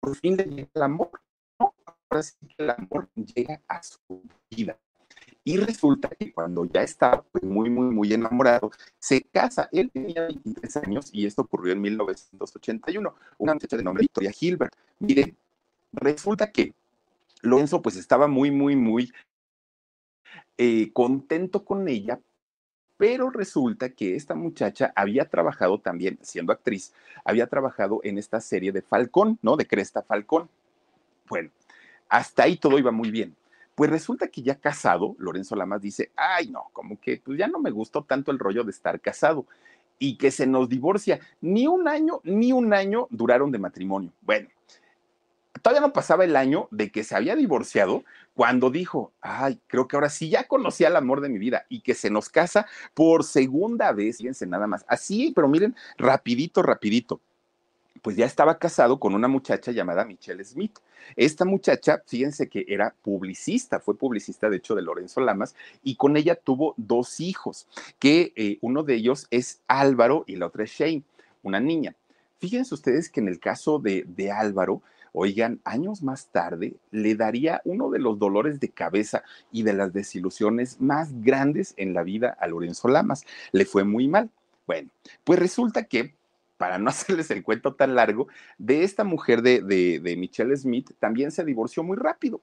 por 0.00 0.16
fin 0.16 0.36
le 0.36 0.44
llega 0.44 0.70
el 0.74 0.82
amor. 0.82 1.10
¿no? 1.58 1.74
Ahora 2.08 2.22
sí 2.22 2.34
que 2.48 2.62
el 2.62 2.70
amor 2.70 3.08
llega 3.14 3.60
a 3.68 3.82
su 3.82 4.22
vida. 4.50 4.78
Y 5.42 5.56
resulta 5.56 6.08
que 6.08 6.32
cuando 6.32 6.64
ya 6.66 6.82
estaba 6.82 7.22
pues, 7.22 7.44
muy, 7.44 7.70
muy, 7.70 7.86
muy 7.86 8.12
enamorado, 8.12 8.70
se 8.98 9.22
casa. 9.22 9.68
Él 9.72 9.90
tenía 9.90 10.26
23 10.26 10.76
años 10.78 11.10
y 11.12 11.26
esto 11.26 11.42
ocurrió 11.42 11.72
en 11.72 11.80
1981. 11.80 13.14
Una 13.38 13.54
muchacha 13.54 13.76
de 13.76 13.82
nombre 13.82 14.02
Victoria 14.02 14.32
Hilbert. 14.38 14.74
Miren, 14.98 15.36
resulta 15.92 16.50
que 16.52 16.74
Lorenzo 17.42 17.80
pues 17.80 17.96
estaba 17.96 18.28
muy, 18.28 18.50
muy, 18.50 18.76
muy 18.76 19.12
eh, 20.58 20.92
contento 20.92 21.64
con 21.64 21.88
ella 21.88 22.20
pero 23.00 23.30
resulta 23.30 23.88
que 23.88 24.14
esta 24.14 24.34
muchacha 24.34 24.92
había 24.94 25.24
trabajado 25.24 25.78
también, 25.80 26.18
siendo 26.20 26.52
actriz, 26.52 26.92
había 27.24 27.46
trabajado 27.46 28.00
en 28.04 28.18
esta 28.18 28.42
serie 28.42 28.72
de 28.72 28.82
Falcón, 28.82 29.38
¿no? 29.40 29.56
De 29.56 29.66
Cresta 29.66 30.02
Falcón. 30.02 30.50
Bueno, 31.26 31.48
hasta 32.10 32.42
ahí 32.42 32.58
todo 32.58 32.78
iba 32.78 32.90
muy 32.90 33.10
bien. 33.10 33.34
Pues 33.74 33.88
resulta 33.88 34.28
que 34.28 34.42
ya 34.42 34.56
casado, 34.56 35.16
Lorenzo 35.18 35.56
Lamas 35.56 35.80
dice, 35.80 36.10
ay 36.14 36.48
no, 36.48 36.68
como 36.74 37.00
que 37.00 37.22
pues 37.24 37.38
ya 37.38 37.48
no 37.48 37.58
me 37.58 37.70
gustó 37.70 38.04
tanto 38.04 38.32
el 38.32 38.38
rollo 38.38 38.64
de 38.64 38.70
estar 38.70 39.00
casado 39.00 39.46
y 39.98 40.18
que 40.18 40.30
se 40.30 40.46
nos 40.46 40.68
divorcia. 40.68 41.20
Ni 41.40 41.66
un 41.66 41.88
año, 41.88 42.20
ni 42.24 42.52
un 42.52 42.74
año 42.74 43.06
duraron 43.08 43.50
de 43.50 43.60
matrimonio. 43.60 44.12
Bueno, 44.20 44.50
todavía 45.62 45.86
no 45.86 45.92
pasaba 45.92 46.24
el 46.24 46.36
año 46.36 46.68
de 46.70 46.90
que 46.90 47.04
se 47.04 47.16
había 47.16 47.36
divorciado 47.36 48.04
cuando 48.34 48.70
dijo, 48.70 49.12
ay, 49.20 49.60
creo 49.66 49.86
que 49.86 49.96
ahora 49.96 50.08
sí 50.08 50.30
ya 50.30 50.46
conocí 50.46 50.84
al 50.84 50.96
amor 50.96 51.20
de 51.20 51.28
mi 51.28 51.38
vida 51.38 51.66
y 51.68 51.80
que 51.80 51.94
se 51.94 52.10
nos 52.10 52.28
casa 52.28 52.66
por 52.94 53.24
segunda 53.24 53.92
vez, 53.92 54.18
fíjense 54.18 54.46
nada 54.46 54.66
más, 54.66 54.84
así, 54.88 55.32
pero 55.34 55.48
miren, 55.48 55.74
rapidito, 55.98 56.62
rapidito. 56.62 57.20
Pues 58.02 58.16
ya 58.16 58.24
estaba 58.24 58.58
casado 58.58 58.98
con 58.98 59.14
una 59.14 59.28
muchacha 59.28 59.72
llamada 59.72 60.06
Michelle 60.06 60.42
Smith. 60.42 60.78
Esta 61.16 61.44
muchacha, 61.44 62.02
fíjense 62.06 62.48
que 62.48 62.64
era 62.66 62.94
publicista, 63.02 63.78
fue 63.78 63.94
publicista 63.94 64.48
de 64.48 64.56
hecho 64.56 64.74
de 64.74 64.82
Lorenzo 64.82 65.20
Lamas, 65.20 65.54
y 65.82 65.96
con 65.96 66.16
ella 66.16 66.34
tuvo 66.34 66.72
dos 66.78 67.20
hijos, 67.20 67.66
que 67.98 68.32
eh, 68.36 68.56
uno 68.62 68.84
de 68.84 68.94
ellos 68.94 69.26
es 69.30 69.60
Álvaro 69.68 70.24
y 70.26 70.36
la 70.36 70.46
otra 70.46 70.64
es 70.64 70.70
Shane, 70.70 71.02
una 71.42 71.60
niña. 71.60 71.94
Fíjense 72.38 72.74
ustedes 72.74 73.10
que 73.10 73.20
en 73.20 73.28
el 73.28 73.38
caso 73.38 73.78
de, 73.78 74.04
de 74.08 74.30
Álvaro, 74.30 74.80
Oigan, 75.12 75.60
años 75.64 76.02
más 76.02 76.28
tarde 76.28 76.74
le 76.90 77.14
daría 77.14 77.60
uno 77.64 77.90
de 77.90 77.98
los 77.98 78.18
dolores 78.18 78.60
de 78.60 78.68
cabeza 78.68 79.22
y 79.50 79.62
de 79.62 79.72
las 79.72 79.92
desilusiones 79.92 80.80
más 80.80 81.08
grandes 81.22 81.74
en 81.76 81.94
la 81.94 82.02
vida 82.02 82.36
a 82.40 82.46
Lorenzo 82.46 82.88
Lamas. 82.88 83.24
Le 83.52 83.64
fue 83.64 83.84
muy 83.84 84.08
mal. 84.08 84.30
Bueno, 84.66 84.90
pues 85.24 85.38
resulta 85.38 85.84
que 85.84 86.14
para 86.60 86.76
no 86.78 86.90
hacerles 86.90 87.30
el 87.30 87.42
cuento 87.42 87.74
tan 87.74 87.94
largo, 87.94 88.28
de 88.58 88.84
esta 88.84 89.02
mujer 89.02 89.40
de, 89.40 89.62
de, 89.62 90.16
Michelle 90.16 90.54
Smith 90.56 90.90
también 90.98 91.32
se 91.32 91.42
divorció 91.42 91.82
muy 91.82 91.96
rápido. 91.96 92.42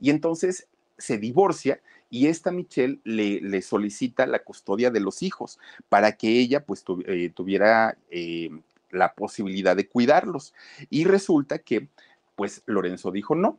Y 0.00 0.10
entonces 0.10 0.66
se 0.98 1.16
divorcia 1.16 1.80
y 2.10 2.26
esta 2.26 2.50
Michelle 2.50 2.98
le, 3.04 3.40
le, 3.40 3.62
solicita 3.62 4.26
la 4.26 4.40
custodia 4.40 4.90
de 4.90 5.00
los 5.00 5.22
hijos 5.22 5.60
para 5.88 6.12
que 6.12 6.40
ella 6.40 6.64
pues 6.64 6.84
eh, 7.06 7.30
tuviera 7.34 7.96
eh, 8.10 8.50
la 8.92 9.14
posibilidad 9.14 9.74
de 9.74 9.88
cuidarlos. 9.88 10.54
Y 10.90 11.04
resulta 11.04 11.58
que, 11.58 11.88
pues 12.36 12.62
Lorenzo 12.66 13.10
dijo 13.10 13.34
no, 13.34 13.58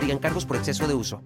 Cargos 0.19 0.45
por 0.45 0.57
exceso 0.57 0.87
de 0.87 0.93
uso. 0.93 1.21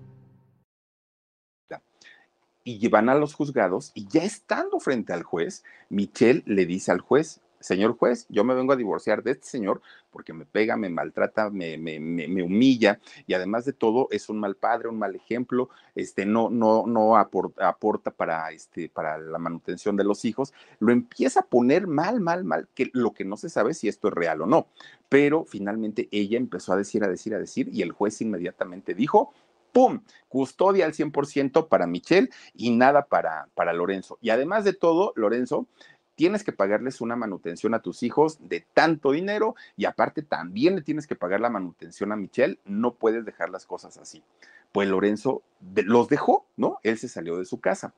Y 2.63 2.87
van 2.87 3.09
a 3.09 3.15
los 3.15 3.35
juzgados 3.35 3.91
y 3.93 4.07
ya 4.07 4.23
estando 4.23 4.79
frente 4.79 5.13
al 5.13 5.21
juez, 5.21 5.63
Michelle 5.89 6.41
le 6.47 6.65
dice 6.65 6.91
al 6.91 6.99
juez, 6.99 7.39
señor 7.65 7.97
juez, 7.97 8.25
yo 8.29 8.43
me 8.43 8.53
vengo 8.53 8.73
a 8.73 8.75
divorciar 8.75 9.23
de 9.23 9.31
este 9.31 9.47
señor 9.47 9.81
porque 10.11 10.33
me 10.33 10.45
pega, 10.45 10.77
me 10.77 10.89
maltrata, 10.89 11.49
me, 11.49 11.77
me, 11.77 11.99
me, 11.99 12.43
humilla 12.43 12.99
y 13.27 13.33
además 13.33 13.65
de 13.65 13.73
todo 13.73 14.07
es 14.11 14.29
un 14.29 14.39
mal 14.39 14.55
padre, 14.55 14.87
un 14.87 14.99
mal 14.99 15.15
ejemplo, 15.15 15.69
este, 15.95 16.25
no, 16.25 16.49
no, 16.49 16.85
no 16.87 17.17
aporta, 17.17 17.67
aporta, 17.67 18.11
para, 18.11 18.51
este, 18.51 18.87
para 18.87 19.17
la 19.17 19.39
manutención 19.39 19.97
de 19.97 20.03
los 20.03 20.23
hijos, 20.23 20.53
lo 20.79 20.93
empieza 20.93 21.41
a 21.41 21.45
poner 21.45 21.87
mal, 21.87 22.21
mal, 22.21 22.43
mal, 22.43 22.69
que 22.73 22.89
lo 22.93 23.13
que 23.13 23.25
no 23.25 23.35
se 23.35 23.49
sabe 23.49 23.73
si 23.73 23.87
esto 23.87 24.07
es 24.07 24.13
real 24.13 24.41
o 24.41 24.45
no. 24.45 24.67
Pero 25.09 25.43
finalmente 25.43 26.07
ella 26.11 26.37
empezó 26.37 26.73
a 26.73 26.77
decir, 26.77 27.03
a 27.03 27.07
decir, 27.07 27.33
a 27.33 27.39
decir 27.39 27.69
y 27.71 27.81
el 27.81 27.91
juez 27.91 28.21
inmediatamente 28.21 28.93
dijo, 28.93 29.33
¡pum! 29.75 29.99
Custodia 30.29 30.85
al 30.85 30.93
100% 30.93 31.67
para 31.67 31.85
Michelle 31.85 32.29
y 32.53 32.71
nada 32.71 33.07
para, 33.07 33.49
para 33.55 33.73
Lorenzo. 33.73 34.17
Y 34.21 34.29
además 34.29 34.63
de 34.63 34.71
todo, 34.71 35.11
Lorenzo, 35.17 35.67
tienes 36.15 36.43
que 36.43 36.51
pagarles 36.51 37.01
una 37.01 37.15
manutención 37.15 37.73
a 37.73 37.81
tus 37.81 38.03
hijos 38.03 38.39
de 38.47 38.65
tanto 38.73 39.11
dinero 39.11 39.55
y 39.77 39.85
aparte 39.85 40.21
también 40.21 40.75
le 40.75 40.81
tienes 40.81 41.07
que 41.07 41.15
pagar 41.15 41.41
la 41.41 41.49
manutención 41.49 42.11
a 42.11 42.15
Michelle, 42.15 42.59
no 42.65 42.95
puedes 42.95 43.25
dejar 43.25 43.49
las 43.49 43.65
cosas 43.65 43.97
así. 43.97 44.23
Pues 44.71 44.87
Lorenzo 44.89 45.43
los 45.75 46.09
dejó, 46.09 46.45
¿no? 46.57 46.79
Él 46.83 46.97
se 46.97 47.07
salió 47.07 47.37
de 47.37 47.45
su 47.45 47.59
casa. 47.59 47.93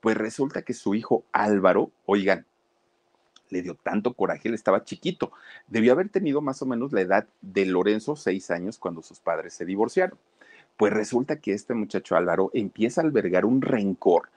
Pues 0.00 0.16
resulta 0.16 0.62
que 0.62 0.74
su 0.74 0.94
hijo 0.94 1.24
Álvaro, 1.32 1.90
oigan, 2.06 2.46
le 3.50 3.62
dio 3.62 3.74
tanto 3.74 4.14
coraje, 4.14 4.48
él 4.48 4.54
estaba 4.54 4.84
chiquito, 4.84 5.30
debió 5.68 5.92
haber 5.92 6.08
tenido 6.08 6.40
más 6.40 6.62
o 6.62 6.66
menos 6.66 6.92
la 6.92 7.02
edad 7.02 7.28
de 7.42 7.66
Lorenzo, 7.66 8.16
seis 8.16 8.50
años, 8.50 8.78
cuando 8.78 9.02
sus 9.02 9.20
padres 9.20 9.52
se 9.52 9.64
divorciaron. 9.64 10.18
Pues 10.76 10.92
resulta 10.92 11.38
que 11.38 11.52
este 11.52 11.74
muchacho 11.74 12.16
Álvaro 12.16 12.50
empieza 12.54 13.00
a 13.00 13.04
albergar 13.04 13.44
un 13.44 13.60
rencor 13.60 14.30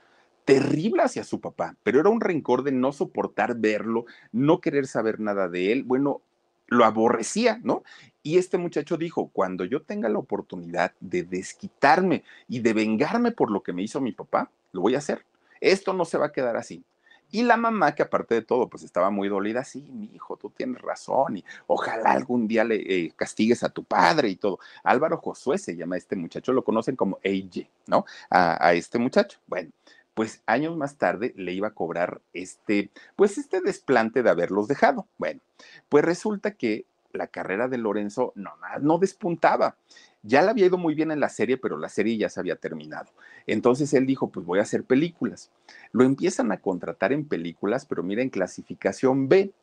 terrible 0.46 1.02
hacia 1.02 1.24
su 1.24 1.42
papá, 1.42 1.76
pero 1.84 2.00
era 2.00 2.10
un 2.10 2.22
rencor 2.22 2.64
de 2.64 2.72
no 2.72 2.94
soportar 2.94 3.56
verlo, 3.58 4.06
no 4.32 4.62
querer 4.62 4.88
saber 4.88 5.20
nada 5.20 5.50
de 5.50 5.72
él, 5.72 5.84
bueno, 5.84 6.22
lo 6.68 6.86
aborrecía, 6.86 7.60
¿no? 7.64 7.84
Y 8.24 8.38
este 8.38 8.58
muchacho 8.58 8.98
dijo, 8.98 9.30
cuando 9.34 9.66
yo 9.66 9.82
tenga 9.82 10.10
la 10.10 10.20
oportunidad 10.20 10.94
de 11.00 11.24
desquitarme 11.24 12.24
y 12.48 12.60
de 12.60 12.74
vengarme 12.74 13.32
por 13.32 13.52
lo 13.52 13.62
que 13.62 13.74
me 13.74 13.84
hizo 13.84 14.02
mi 14.02 14.12
papá, 14.12 14.50
lo 14.72 14.82
voy 14.82 14.96
a 14.96 15.00
hacer. 15.00 15.26
Esto 15.62 15.94
no 15.94 16.06
se 16.06 16.18
va 16.18 16.28
a 16.28 16.32
quedar 16.32 16.58
así. 16.58 16.84
Y 17.32 17.44
la 17.44 17.58
mamá, 17.58 17.96
que 17.96 18.04
aparte 18.04 18.36
de 18.36 18.42
todo, 18.44 18.70
pues 18.70 18.84
estaba 18.84 19.10
muy 19.10 19.30
dolida, 19.30 19.64
sí, 19.64 19.82
mi 19.92 20.12
hijo, 20.14 20.38
tú 20.38 20.52
tienes 20.52 20.82
razón, 20.82 21.38
y 21.38 21.46
ojalá 21.68 22.12
algún 22.12 22.48
día 22.48 22.64
le 22.64 22.76
eh, 22.76 23.14
castigues 23.16 23.64
a 23.64 23.70
tu 23.70 23.84
padre 23.84 24.30
y 24.30 24.36
todo. 24.36 24.60
Álvaro 24.84 25.18
Josué 25.18 25.58
se 25.58 25.76
llama 25.76 25.98
este 25.98 26.16
muchacho, 26.16 26.54
lo 26.54 26.64
conocen 26.64 26.96
como 26.96 27.18
AJ, 27.26 27.68
¿no? 27.88 28.06
A, 28.30 28.68
a 28.68 28.74
este 28.74 29.00
muchacho. 29.00 29.40
Bueno, 29.48 29.72
pues 30.16 30.42
años 30.48 30.76
más 30.76 30.98
tarde 30.98 31.34
le 31.38 31.54
iba 31.54 31.68
a 31.68 31.74
cobrar 31.74 32.22
este, 32.34 32.90
pues 33.16 33.38
este 33.38 33.62
desplante 33.62 34.24
de 34.24 34.30
haberlos 34.32 34.68
dejado. 34.68 35.08
Bueno, 35.20 35.42
pues 35.90 36.04
resulta 36.04 36.52
que 36.52 36.86
la 37.12 37.28
carrera 37.28 37.68
de 37.68 37.78
Lorenzo 37.78 38.32
no, 38.36 38.52
no 38.82 38.98
despuntaba. 38.98 39.78
Ya 40.24 40.42
le 40.42 40.50
había 40.50 40.66
ido 40.66 40.78
muy 40.78 40.96
bien 40.96 41.12
en 41.12 41.20
la 41.20 41.30
serie, 41.30 41.58
pero 41.58 41.78
la 41.78 41.90
serie 41.90 42.18
ya 42.18 42.30
se 42.30 42.40
había 42.40 42.56
terminado. 42.56 43.12
Entonces 43.46 43.94
él 43.94 44.08
dijo, 44.08 44.30
pues 44.30 44.46
voy 44.46 44.60
a 44.60 44.64
hacer 44.64 44.84
películas. 44.84 45.52
Lo 45.92 46.04
empiezan 46.04 46.52
a 46.52 46.62
contratar 46.62 47.14
en 47.14 47.26
películas, 47.26 47.86
pero 47.86 48.02
miren, 48.02 48.30
clasificación 48.30 49.30
B 49.30 49.54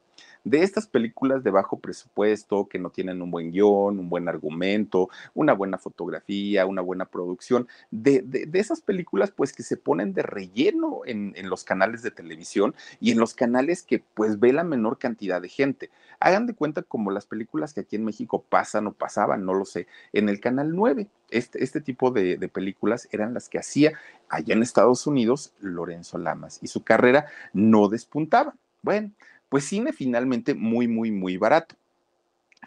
de 0.44 0.62
estas 0.62 0.86
películas 0.86 1.42
de 1.44 1.50
bajo 1.50 1.78
presupuesto, 1.78 2.68
que 2.68 2.78
no 2.78 2.90
tienen 2.90 3.22
un 3.22 3.30
buen 3.30 3.52
guion, 3.52 3.98
un 3.98 4.08
buen 4.08 4.28
argumento, 4.28 5.08
una 5.34 5.52
buena 5.52 5.78
fotografía, 5.78 6.66
una 6.66 6.82
buena 6.82 7.06
producción, 7.06 7.68
de, 7.90 8.22
de, 8.22 8.48
esas 8.58 8.80
películas 8.80 9.30
pues 9.30 9.52
que 9.52 9.62
se 9.62 9.76
ponen 9.76 10.12
de 10.12 10.22
relleno 10.22 11.02
en, 11.04 11.32
en, 11.36 11.48
los 11.48 11.64
canales 11.64 12.02
de 12.02 12.10
televisión 12.10 12.74
y 13.00 13.10
en 13.10 13.18
los 13.18 13.34
canales 13.34 13.82
que 13.82 14.00
pues 14.14 14.38
ve 14.38 14.52
la 14.52 14.64
menor 14.64 14.98
cantidad 14.98 15.40
de 15.40 15.48
gente. 15.48 15.90
Hagan 16.20 16.46
de 16.46 16.54
cuenta 16.54 16.82
como 16.82 17.10
las 17.10 17.26
películas 17.26 17.74
que 17.74 17.80
aquí 17.80 17.96
en 17.96 18.04
México 18.04 18.44
pasan 18.48 18.86
o 18.86 18.92
pasaban, 18.92 19.44
no 19.44 19.54
lo 19.54 19.64
sé, 19.64 19.86
en 20.12 20.28
el 20.28 20.40
Canal 20.40 20.74
9. 20.74 21.08
Este, 21.30 21.64
este 21.64 21.80
tipo 21.80 22.10
de, 22.10 22.36
de 22.36 22.48
películas 22.48 23.08
eran 23.10 23.34
las 23.34 23.48
que 23.48 23.58
hacía 23.58 23.92
allá 24.28 24.54
en 24.54 24.62
Estados 24.62 25.06
Unidos 25.06 25.52
Lorenzo 25.60 26.18
Lamas 26.18 26.58
y 26.62 26.68
su 26.68 26.84
carrera 26.84 27.26
no 27.52 27.88
despuntaba. 27.88 28.54
Bueno, 28.82 29.12
pues 29.52 29.66
cine 29.66 29.92
finalmente 29.92 30.54
muy, 30.54 30.88
muy, 30.88 31.10
muy 31.10 31.36
barato. 31.36 31.74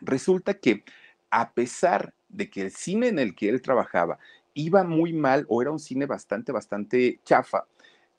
Resulta 0.02 0.54
que 0.54 0.84
a 1.32 1.52
pesar 1.52 2.14
de 2.30 2.48
que 2.48 2.62
el 2.62 2.72
cine 2.72 3.08
en 3.08 3.18
el 3.18 3.34
que 3.34 3.50
él 3.50 3.60
trabajaba 3.64 4.20
iba 4.54 4.84
muy 4.84 5.12
mal 5.12 5.48
o 5.50 5.64
era 5.64 5.72
un 5.72 5.80
cine 5.80 6.06
bastante, 6.06 6.52
bastante 6.52 7.20
chafa, 7.24 7.66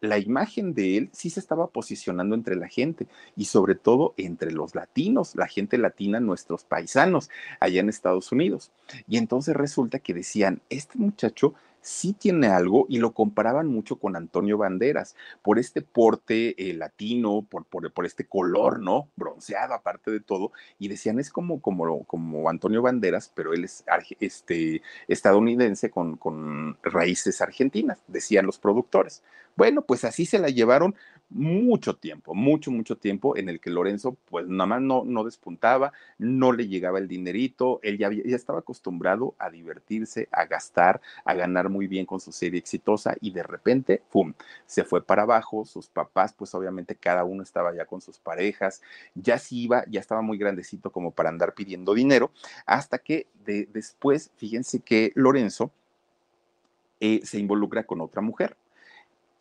la 0.00 0.18
imagen 0.18 0.74
de 0.74 0.96
él 0.96 1.10
sí 1.12 1.30
se 1.30 1.38
estaba 1.38 1.68
posicionando 1.68 2.34
entre 2.34 2.56
la 2.56 2.66
gente 2.66 3.06
y 3.36 3.44
sobre 3.44 3.76
todo 3.76 4.14
entre 4.16 4.50
los 4.50 4.74
latinos, 4.74 5.36
la 5.36 5.46
gente 5.46 5.78
latina, 5.78 6.18
nuestros 6.18 6.64
paisanos 6.64 7.30
allá 7.60 7.78
en 7.78 7.88
Estados 7.88 8.32
Unidos. 8.32 8.72
Y 9.06 9.18
entonces 9.18 9.54
resulta 9.54 10.00
que 10.00 10.12
decían, 10.12 10.60
este 10.70 10.98
muchacho 10.98 11.54
sí 11.86 12.12
tiene 12.12 12.48
algo 12.48 12.86
y 12.88 12.98
lo 12.98 13.12
comparaban 13.12 13.68
mucho 13.68 13.96
con 13.96 14.16
Antonio 14.16 14.58
Banderas 14.58 15.14
por 15.42 15.58
este 15.58 15.82
porte 15.82 16.54
eh, 16.58 16.74
latino, 16.74 17.46
por, 17.48 17.64
por, 17.64 17.92
por, 17.92 18.04
este 18.04 18.26
color, 18.26 18.80
¿no? 18.80 19.08
Bronceado 19.14 19.72
aparte 19.72 20.10
de 20.10 20.20
todo, 20.20 20.50
y 20.80 20.88
decían 20.88 21.20
es 21.20 21.30
como, 21.30 21.60
como, 21.60 22.04
como 22.04 22.50
Antonio 22.50 22.82
Banderas, 22.82 23.30
pero 23.34 23.54
él 23.54 23.64
es 23.64 23.84
este, 24.18 24.82
estadounidense 25.06 25.90
con, 25.90 26.16
con 26.16 26.76
raíces 26.82 27.40
argentinas, 27.40 27.98
decían 28.08 28.46
los 28.46 28.58
productores. 28.58 29.22
Bueno, 29.54 29.82
pues 29.82 30.04
así 30.04 30.26
se 30.26 30.38
la 30.38 30.48
llevaron 30.48 30.96
mucho 31.28 31.96
tiempo, 31.96 32.34
mucho, 32.34 32.70
mucho 32.70 32.96
tiempo 32.96 33.36
en 33.36 33.48
el 33.48 33.60
que 33.60 33.70
Lorenzo 33.70 34.16
pues 34.30 34.46
nada 34.46 34.66
más 34.66 34.80
no, 34.80 35.04
no 35.04 35.24
despuntaba, 35.24 35.92
no 36.18 36.52
le 36.52 36.68
llegaba 36.68 36.98
el 36.98 37.08
dinerito, 37.08 37.80
él 37.82 37.98
ya, 37.98 38.10
ya 38.12 38.36
estaba 38.36 38.60
acostumbrado 38.60 39.34
a 39.38 39.50
divertirse, 39.50 40.28
a 40.30 40.44
gastar, 40.44 41.00
a 41.24 41.34
ganar 41.34 41.68
muy 41.68 41.88
bien 41.88 42.06
con 42.06 42.20
su 42.20 42.30
serie 42.30 42.60
exitosa 42.60 43.16
y 43.20 43.32
de 43.32 43.42
repente, 43.42 44.02
¡pum!, 44.10 44.34
se 44.66 44.84
fue 44.84 45.04
para 45.04 45.22
abajo, 45.22 45.64
sus 45.64 45.88
papás 45.88 46.32
pues 46.32 46.54
obviamente 46.54 46.94
cada 46.94 47.24
uno 47.24 47.42
estaba 47.42 47.74
ya 47.74 47.86
con 47.86 48.00
sus 48.00 48.18
parejas, 48.18 48.82
ya 49.14 49.38
se 49.38 49.56
iba, 49.56 49.84
ya 49.88 50.00
estaba 50.00 50.22
muy 50.22 50.38
grandecito 50.38 50.90
como 50.90 51.10
para 51.10 51.28
andar 51.28 51.54
pidiendo 51.54 51.94
dinero, 51.94 52.30
hasta 52.66 52.98
que 52.98 53.26
de, 53.44 53.68
después, 53.72 54.30
fíjense 54.36 54.80
que 54.80 55.12
Lorenzo 55.14 55.72
eh, 57.00 57.20
se 57.24 57.38
involucra 57.38 57.84
con 57.84 58.00
otra 58.00 58.22
mujer 58.22 58.56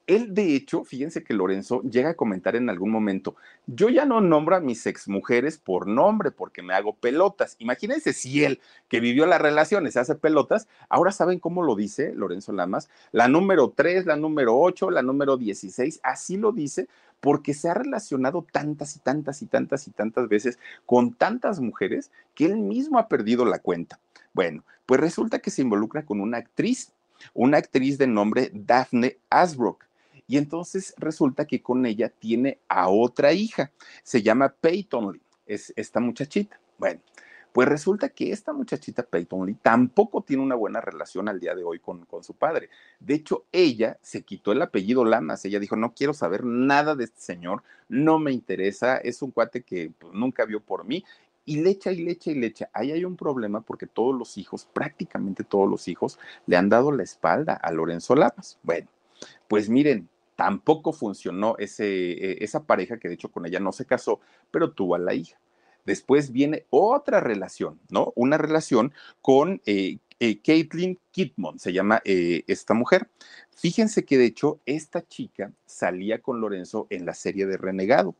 él, 0.08 0.34
de 0.36 0.56
hecho, 0.56 0.84
fíjense 0.84 1.24
que 1.24 1.34
Lorenzo 1.34 1.82
llega 1.82 2.12
a 2.12 2.16
comentar 2.16 2.56
en 2.56 2.70
algún 2.70 2.92
momento, 2.92 3.36
yo 3.66 3.90
ya 3.90 4.06
no 4.06 4.22
nombro 4.22 4.56
a 4.56 4.60
mis 4.60 4.86
exmujeres 4.86 5.58
por 5.58 5.88
nombre 5.88 6.30
porque 6.32 6.62
me 6.62 6.74
hago 6.76 6.94
pelotas. 6.94 7.56
Imagínense 7.58 8.14
si 8.14 8.44
él, 8.44 8.62
que 8.88 9.00
vivió 9.00 9.26
las 9.26 9.42
relaciones, 9.42 9.94
se 9.94 10.00
hace 10.00 10.16
pelotas, 10.16 10.68
ahora 10.90 11.12
saben 11.12 11.40
cómo 11.40 11.64
lo 11.64 11.76
dice 11.76 12.14
Lorenzo 12.14 12.54
Lamas, 12.54 12.90
la 13.12 13.28
número 13.28 13.74
3, 13.76 14.06
la 14.06 14.16
número 14.16 14.58
8, 14.58 14.92
la 14.92 15.02
número 15.02 15.38
16, 15.38 16.00
así 16.04 16.38
lo 16.38 16.52
dice 16.52 16.88
porque 17.20 17.56
se 17.56 17.70
ha 17.70 17.74
relacionado 17.74 18.46
tantas 18.52 18.96
y 18.96 19.00
tantas 19.00 19.42
y 19.42 19.48
tantas 19.48 19.88
y 19.88 19.92
tantas 19.92 20.30
veces 20.30 20.60
con 20.86 21.14
tantas 21.14 21.60
mujeres 21.60 22.12
que 22.36 22.46
él 22.46 22.58
mismo 22.58 23.00
ha 23.00 23.08
perdido 23.08 23.46
la 23.46 23.58
cuenta. 23.58 24.00
Bueno, 24.34 24.64
pues 24.86 25.00
resulta 25.00 25.40
que 25.40 25.50
se 25.50 25.64
involucra 25.64 26.06
con 26.06 26.22
una 26.22 26.38
actriz, 26.38 26.92
una 27.34 27.58
actriz 27.58 27.98
de 27.98 28.06
nombre 28.06 28.52
Daphne 28.54 29.18
Asbrook 29.32 29.86
y 30.28 30.38
entonces 30.38 30.94
resulta 30.98 31.46
que 31.46 31.62
con 31.62 31.86
ella 31.86 32.10
tiene 32.10 32.60
a 32.68 32.90
otra 32.90 33.34
hija, 33.34 33.72
se 34.04 34.22
llama 34.22 34.50
Peyton 34.50 35.14
Lee, 35.14 35.22
es 35.46 35.74
esta 35.76 36.00
muchachita. 36.00 36.60
Bueno, 36.78 37.00
pues 37.56 37.70
resulta 37.70 38.10
que 38.10 38.34
esta 38.34 38.52
muchachita 38.52 39.04
Peyton 39.04 39.46
Lee 39.46 39.56
tampoco 39.62 40.22
tiene 40.22 40.44
una 40.44 40.56
buena 40.56 40.82
relación 40.82 41.30
al 41.30 41.40
día 41.40 41.56
de 41.56 41.64
hoy 41.64 41.80
con, 41.80 42.06
con, 42.06 42.22
su 42.22 42.34
padre. 42.34 42.70
De 43.00 43.14
hecho, 43.14 43.46
ella 43.52 43.98
se 44.02 44.24
quitó 44.24 44.52
el 44.52 44.62
apellido 44.62 45.06
Lamas. 45.06 45.46
Ella 45.46 45.60
dijo, 45.60 45.78
no 45.78 45.94
quiero 45.94 46.14
saber 46.14 46.44
nada 46.44 46.96
de 46.96 47.06
este 47.06 47.22
señor, 47.22 47.64
no 47.88 48.20
me 48.20 48.34
interesa, 48.34 48.98
es 48.98 49.22
un 49.22 49.32
cuate 49.32 49.62
que 49.62 49.90
pues, 49.98 50.14
nunca 50.14 50.44
vio 50.44 50.60
por 50.60 50.84
mí. 50.84 51.06
Y 51.46 51.62
le 51.62 51.70
echa 51.70 51.94
y 51.94 52.04
le 52.04 52.12
echa 52.12 52.32
y 52.32 52.36
le 52.36 52.48
echa. 52.48 52.70
Ahí 52.74 52.92
hay 52.92 53.06
un 53.06 53.16
problema 53.16 53.62
porque 53.62 53.88
todos 53.88 54.14
los 54.14 54.38
hijos, 54.38 54.68
prácticamente 54.74 55.46
todos 55.46 55.70
los 55.70 55.88
hijos, 55.88 56.20
le 56.48 56.58
han 56.58 56.68
dado 56.68 56.92
la 56.92 57.04
espalda 57.04 57.54
a 57.54 57.72
Lorenzo 57.72 58.16
Lamas. 58.16 58.60
Bueno, 58.64 58.90
pues 59.48 59.70
miren, 59.70 60.10
tampoco 60.36 60.94
funcionó 60.94 61.56
ese, 61.58 61.86
eh, 61.86 62.38
esa 62.42 62.64
pareja 62.64 62.98
que 62.98 63.08
de 63.08 63.16
hecho 63.16 63.32
con 63.32 63.46
ella 63.46 63.60
no 63.60 63.72
se 63.72 63.86
casó, 63.86 64.20
pero 64.52 64.72
tuvo 64.72 64.96
a 64.96 65.00
la 65.00 65.14
hija. 65.14 65.40
Después 65.86 66.32
viene 66.32 66.66
otra 66.70 67.20
relación, 67.20 67.80
¿no? 67.90 68.12
Una 68.16 68.38
relación 68.38 68.92
con 69.22 69.62
eh, 69.66 69.98
eh, 70.20 70.40
Caitlin 70.42 71.00
Kidmon, 71.12 71.60
se 71.60 71.74
llama 71.74 72.02
esta 72.06 72.74
mujer. 72.74 73.08
Fíjense 73.52 74.04
que 74.04 74.18
de 74.18 74.26
hecho 74.26 74.60
esta 74.66 75.06
chica 75.08 75.52
salía 75.66 76.22
con 76.22 76.42
Lorenzo 76.42 76.88
en 76.90 77.06
la 77.06 77.14
serie 77.14 77.46
de 77.46 77.58
Renegado, 77.58 78.16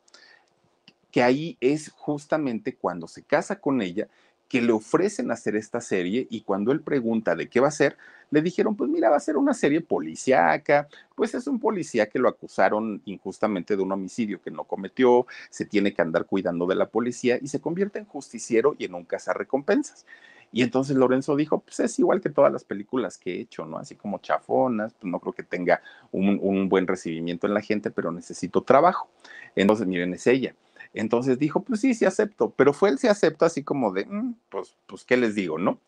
que 1.12 1.24
ahí 1.24 1.58
es 1.60 1.90
justamente 1.90 2.76
cuando 2.76 3.08
se 3.08 3.24
casa 3.24 3.60
con 3.60 3.82
ella 3.82 4.08
que 4.48 4.62
le 4.62 4.72
ofrecen 4.72 5.32
hacer 5.32 5.56
esta 5.56 5.82
serie 5.82 6.28
y 6.30 6.42
cuando 6.42 6.72
él 6.72 6.82
pregunta 6.82 7.36
de 7.36 7.50
qué 7.50 7.60
va 7.60 7.70
a 7.70 7.72
ser, 7.72 7.98
le 8.32 8.42
dijeron, 8.42 8.76
pues 8.76 8.90
mira, 8.90 9.10
va 9.10 9.18
a 9.18 9.20
ser 9.20 9.38
una 9.38 9.54
serie 9.54 9.82
policíaca, 9.82 10.88
pues 11.16 11.34
es 11.36 11.48
un 11.48 11.60
policía 11.60 12.08
que 12.08 12.20
lo 12.20 12.30
acusaron 12.30 13.02
injustamente 13.06 13.76
de 13.76 13.84
un 13.84 13.92
homicidio 13.92 14.42
que 14.42 14.52
no 14.52 14.64
cometió, 14.66 15.26
se 15.50 15.66
tiene 15.66 15.94
que 15.94 16.02
andar 16.02 16.26
cuidando 16.26 16.68
de 16.68 16.76
la 16.76 16.90
policía 16.90 17.38
y 17.42 17.48
se 17.48 17.62
convierte 17.62 18.00
en 18.00 18.06
justiciero 18.06 18.76
y 18.78 18.86
en 18.86 18.96
un 18.96 19.06
cazarrecompensas. 19.06 20.06
Y 20.52 20.62
entonces 20.62 20.96
Lorenzo 20.96 21.36
dijo, 21.36 21.60
pues 21.60 21.82
es 21.82 22.00
igual 22.00 22.22
que 22.22 22.30
todas 22.30 22.52
las 22.52 22.64
películas 22.64 23.18
que 23.18 23.36
he 23.36 23.42
hecho, 23.42 23.66
¿no? 23.66 23.78
Así 23.78 23.96
como 23.96 24.20
chafonas, 24.20 24.94
pues 24.94 25.12
no 25.12 25.20
creo 25.20 25.34
que 25.34 25.44
tenga 25.44 25.82
un, 26.14 26.70
buen 26.70 26.88
recibimiento 26.88 27.46
en 27.46 27.54
la 27.54 27.62
gente, 27.62 27.92
pero 27.92 28.10
necesito 28.12 28.62
trabajo. 28.62 29.10
Entonces, 29.56 29.86
miren, 29.86 30.14
es 30.14 30.26
ella. 30.28 30.56
Entonces 30.94 31.40
dijo, 31.40 31.62
pues 31.62 31.82
sí, 31.82 31.94
sí 31.94 32.06
acepto, 32.06 32.52
pero 32.52 32.72
fue 32.72 32.90
él 32.90 33.00
sí 33.00 33.08
aceptó 33.08 33.44
así 33.44 33.64
como 33.64 33.92
de, 33.92 34.06
mm, 34.06 34.36
pues, 34.48 34.78
pues, 34.88 35.04
¿qué 35.04 35.18
les 35.18 35.36
digo, 35.36 35.58
no? 35.58 35.80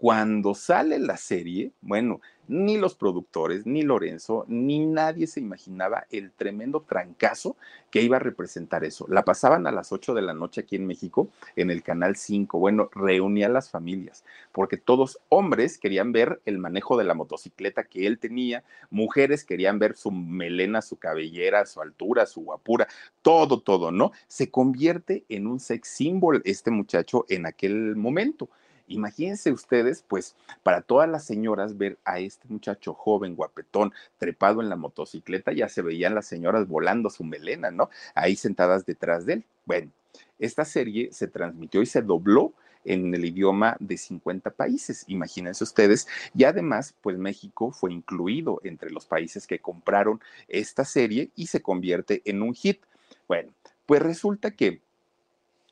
Cuando 0.00 0.54
sale 0.54 0.98
la 0.98 1.18
serie, 1.18 1.72
bueno, 1.82 2.22
ni 2.48 2.78
los 2.78 2.94
productores, 2.94 3.66
ni 3.66 3.82
Lorenzo, 3.82 4.46
ni 4.48 4.78
nadie 4.86 5.26
se 5.26 5.40
imaginaba 5.40 6.06
el 6.10 6.32
tremendo 6.32 6.80
trancazo 6.80 7.58
que 7.90 8.00
iba 8.00 8.16
a 8.16 8.20
representar 8.20 8.82
eso. 8.82 9.04
La 9.10 9.26
pasaban 9.26 9.66
a 9.66 9.72
las 9.72 9.92
8 9.92 10.14
de 10.14 10.22
la 10.22 10.32
noche 10.32 10.62
aquí 10.62 10.76
en 10.76 10.86
México, 10.86 11.28
en 11.54 11.70
el 11.70 11.82
Canal 11.82 12.16
5. 12.16 12.58
Bueno, 12.58 12.88
reunía 12.94 13.48
a 13.48 13.50
las 13.50 13.68
familias, 13.68 14.24
porque 14.52 14.78
todos 14.78 15.18
hombres 15.28 15.76
querían 15.76 16.12
ver 16.12 16.40
el 16.46 16.56
manejo 16.56 16.96
de 16.96 17.04
la 17.04 17.12
motocicleta 17.12 17.84
que 17.84 18.06
él 18.06 18.18
tenía, 18.18 18.64
mujeres 18.88 19.44
querían 19.44 19.78
ver 19.78 19.96
su 19.96 20.10
melena, 20.10 20.80
su 20.80 20.96
cabellera, 20.96 21.66
su 21.66 21.82
altura, 21.82 22.24
su 22.24 22.40
guapura, 22.40 22.88
todo, 23.20 23.60
todo, 23.60 23.92
¿no? 23.92 24.12
Se 24.28 24.50
convierte 24.50 25.26
en 25.28 25.46
un 25.46 25.60
sex 25.60 25.88
symbol 25.88 26.40
este 26.46 26.70
muchacho 26.70 27.26
en 27.28 27.44
aquel 27.44 27.96
momento. 27.96 28.48
Imagínense 28.90 29.52
ustedes, 29.52 30.04
pues, 30.06 30.34
para 30.62 30.82
todas 30.82 31.08
las 31.08 31.24
señoras 31.24 31.78
ver 31.78 31.96
a 32.04 32.18
este 32.18 32.48
muchacho 32.48 32.92
joven, 32.92 33.36
guapetón, 33.36 33.92
trepado 34.18 34.60
en 34.60 34.68
la 34.68 34.76
motocicleta, 34.76 35.52
ya 35.52 35.68
se 35.68 35.80
veían 35.80 36.14
las 36.14 36.26
señoras 36.26 36.66
volando 36.66 37.08
su 37.08 37.22
melena, 37.22 37.70
¿no? 37.70 37.88
Ahí 38.14 38.34
sentadas 38.34 38.84
detrás 38.84 39.26
de 39.26 39.34
él. 39.34 39.44
Bueno, 39.64 39.92
esta 40.40 40.64
serie 40.64 41.10
se 41.12 41.28
transmitió 41.28 41.82
y 41.82 41.86
se 41.86 42.02
dobló 42.02 42.52
en 42.84 43.14
el 43.14 43.24
idioma 43.24 43.76
de 43.78 43.96
50 43.96 44.50
países, 44.50 45.04
imagínense 45.06 45.62
ustedes. 45.62 46.08
Y 46.34 46.44
además, 46.44 46.94
pues 47.00 47.16
México 47.16 47.70
fue 47.70 47.92
incluido 47.92 48.60
entre 48.64 48.90
los 48.90 49.06
países 49.06 49.46
que 49.46 49.60
compraron 49.60 50.20
esta 50.48 50.84
serie 50.84 51.30
y 51.36 51.46
se 51.46 51.62
convierte 51.62 52.22
en 52.24 52.42
un 52.42 52.54
hit. 52.54 52.80
Bueno, 53.28 53.52
pues 53.86 54.02
resulta 54.02 54.50
que 54.50 54.80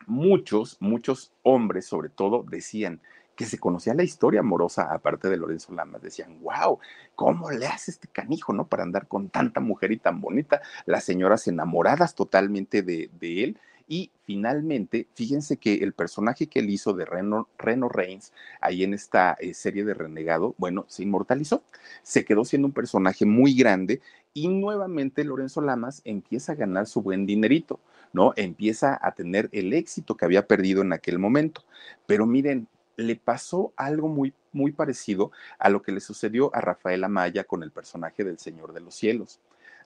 muchos, 0.08 0.76
muchos 0.80 1.32
hombres 1.42 1.86
sobre 1.86 2.08
todo 2.08 2.44
decían, 2.48 3.00
que 3.38 3.46
se 3.46 3.60
conocía 3.60 3.94
la 3.94 4.02
historia 4.02 4.40
amorosa, 4.40 4.92
aparte 4.92 5.28
de 5.28 5.36
Lorenzo 5.36 5.72
Lamas, 5.72 6.02
decían, 6.02 6.40
wow, 6.42 6.80
¿cómo 7.14 7.52
le 7.52 7.68
hace 7.68 7.92
este 7.92 8.08
canijo, 8.08 8.52
no? 8.52 8.66
Para 8.66 8.82
andar 8.82 9.06
con 9.06 9.28
tanta 9.28 9.60
mujer 9.60 9.92
y 9.92 9.96
tan 9.96 10.20
bonita, 10.20 10.60
las 10.86 11.04
señoras 11.04 11.46
enamoradas 11.46 12.16
totalmente 12.16 12.82
de, 12.82 13.08
él. 13.20 13.56
Y 13.86 14.10
finalmente, 14.24 15.06
fíjense 15.14 15.56
que 15.56 15.74
el 15.74 15.92
personaje 15.92 16.48
que 16.48 16.58
él 16.58 16.68
hizo 16.68 16.94
de 16.94 17.04
Reno, 17.04 17.48
Reno 17.58 17.88
Reigns, 17.88 18.32
ahí 18.60 18.82
en 18.82 18.92
esta 18.92 19.36
eh, 19.38 19.54
serie 19.54 19.84
de 19.84 19.94
Renegado, 19.94 20.56
bueno, 20.58 20.84
se 20.88 21.04
inmortalizó, 21.04 21.62
se 22.02 22.24
quedó 22.24 22.44
siendo 22.44 22.66
un 22.66 22.74
personaje 22.74 23.24
muy 23.24 23.54
grande 23.54 24.00
y 24.34 24.48
nuevamente 24.48 25.22
Lorenzo 25.22 25.60
Lamas 25.60 26.02
empieza 26.04 26.52
a 26.52 26.56
ganar 26.56 26.88
su 26.88 27.02
buen 27.02 27.24
dinerito, 27.24 27.78
¿no? 28.12 28.32
Empieza 28.36 28.98
a 29.00 29.12
tener 29.12 29.48
el 29.52 29.72
éxito 29.72 30.16
que 30.16 30.24
había 30.24 30.46
perdido 30.46 30.82
en 30.82 30.92
aquel 30.92 31.18
momento. 31.18 31.64
Pero 32.06 32.26
miren, 32.26 32.68
le 32.96 33.16
pasó 33.16 33.72
algo 33.76 34.08
muy, 34.08 34.34
muy 34.52 34.72
parecido 34.72 35.30
a 35.58 35.68
lo 35.68 35.82
que 35.82 35.92
le 35.92 36.00
sucedió 36.00 36.54
a 36.54 36.60
Rafael 36.60 37.04
Amaya 37.04 37.44
con 37.44 37.62
el 37.62 37.70
personaje 37.70 38.24
del 38.24 38.38
Señor 38.38 38.72
de 38.72 38.80
los 38.80 38.94
Cielos. 38.94 39.40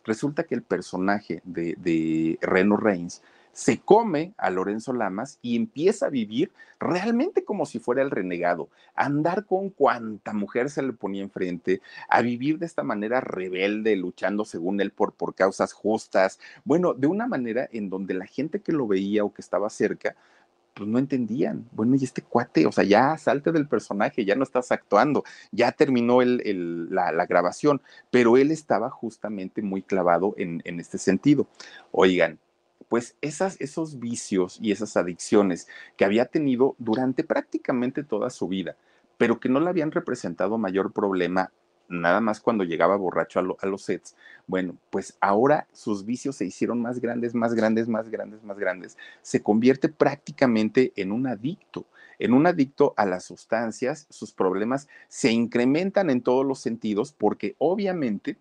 Resulta 0.05 0.45
que 0.45 0.55
el 0.55 0.63
personaje 0.63 1.43
de, 1.45 1.77
de 1.79 2.39
Reno 2.41 2.77
Reigns 2.77 3.23
se 3.53 3.81
come 3.81 4.33
a 4.39 4.51
Lorenzo 4.51 4.93
Lamas 4.93 5.39
y 5.43 5.57
empieza 5.57 6.07
a 6.07 6.11
vivir 6.11 6.53
realmente 6.81 7.45
como 7.45 7.67
si 7.67 7.79
fuera 7.79 8.03
el 8.03 8.11
renegado, 8.11 8.69
a 8.95 9.05
andar 9.05 9.45
con 9.47 9.71
cuanta 9.71 10.33
mujer 10.33 10.71
se 10.71 10.83
le 10.83 10.93
ponía 10.93 11.23
enfrente, 11.23 11.81
a 12.09 12.23
vivir 12.23 12.59
de 12.59 12.67
esta 12.67 12.83
manera 12.83 13.21
rebelde, 13.21 13.95
luchando 13.97 14.45
según 14.45 14.81
él 14.81 14.91
por, 14.91 15.13
por 15.13 15.35
causas 15.35 15.73
justas, 15.73 16.41
bueno, 16.65 16.95
de 16.95 17.07
una 17.07 17.27
manera 17.27 17.69
en 17.73 17.91
donde 17.91 18.15
la 18.15 18.27
gente 18.27 18.61
que 18.61 18.73
lo 18.73 18.87
veía 18.87 19.25
o 19.25 19.33
que 19.33 19.43
estaba 19.43 19.71
cerca, 19.71 20.17
pues 20.75 20.89
no 20.89 20.99
entendían. 20.99 21.69
Bueno, 21.73 21.97
y 21.97 22.05
este 22.05 22.23
cuate, 22.23 22.67
o 22.67 22.73
sea, 22.73 22.85
ya 22.85 23.17
salte 23.19 23.53
del 23.53 23.69
personaje, 23.69 24.25
ya 24.25 24.35
no 24.35 24.43
estás 24.43 24.73
actuando, 24.73 25.23
ya 25.51 25.73
terminó 25.73 26.23
el, 26.23 26.89
la, 26.91 27.27
grabación, 27.27 27.83
pero 28.11 28.37
él 28.39 28.51
estaba 28.51 28.91
justamente 28.91 29.63
muy 29.63 29.83
clavado 29.83 30.35
en, 30.39 30.63
en 30.65 30.81
este 30.81 30.97
sentido. 30.99 31.47
Oigan, 31.91 32.39
pues 32.93 33.17
esas, 33.23 33.59
esos 33.59 34.01
vicios 34.01 34.59
y 34.61 34.71
esas 34.71 34.99
adicciones 34.99 35.67
que 35.97 36.05
había 36.05 36.27
tenido 36.27 36.77
durante 36.77 37.25
prácticamente 37.25 38.05
toda 38.05 38.29
su 38.29 38.49
vida, 38.49 38.77
pero 39.17 39.41
que 39.41 39.49
no 39.49 39.61
le 39.61 39.71
habían 39.71 39.93
representado 39.93 40.59
mayor 40.59 40.93
problema 40.93 41.51
nada 41.89 42.21
más 42.21 42.39
cuando 42.39 42.65
llegaba 42.65 42.97
borracho 42.97 43.41
a, 43.41 43.67
los 43.67 43.83
sets. 43.83 44.15
Bueno, 44.47 44.77
pues 44.91 45.17
ahora 45.23 45.67
sus 45.73 46.05
vicios 46.05 46.37
se 46.37 46.45
hicieron 46.45 46.83
más 46.83 47.01
grandes, 47.01 47.35
más 47.35 47.55
grandes, 47.55 47.89
más 47.89 48.11
grandes, 48.11 48.45
más 48.45 48.59
grandes. 48.59 48.99
Se 49.23 49.43
convierte 49.43 49.89
prácticamente 49.89 50.93
en 50.95 51.13
un 51.13 51.27
adicto. 51.27 51.87
En 52.19 52.35
un 52.35 52.47
adicto 52.47 52.93
a 52.99 53.07
las 53.07 53.25
sustancias, 53.25 54.07
sus 54.11 54.35
problemas 54.35 54.87
se 55.09 55.33
incrementan 55.33 56.11
en 56.11 56.21
todos 56.21 56.45
los 56.45 56.59
sentidos 56.59 57.15
porque 57.15 57.57
obviamente 57.57 58.37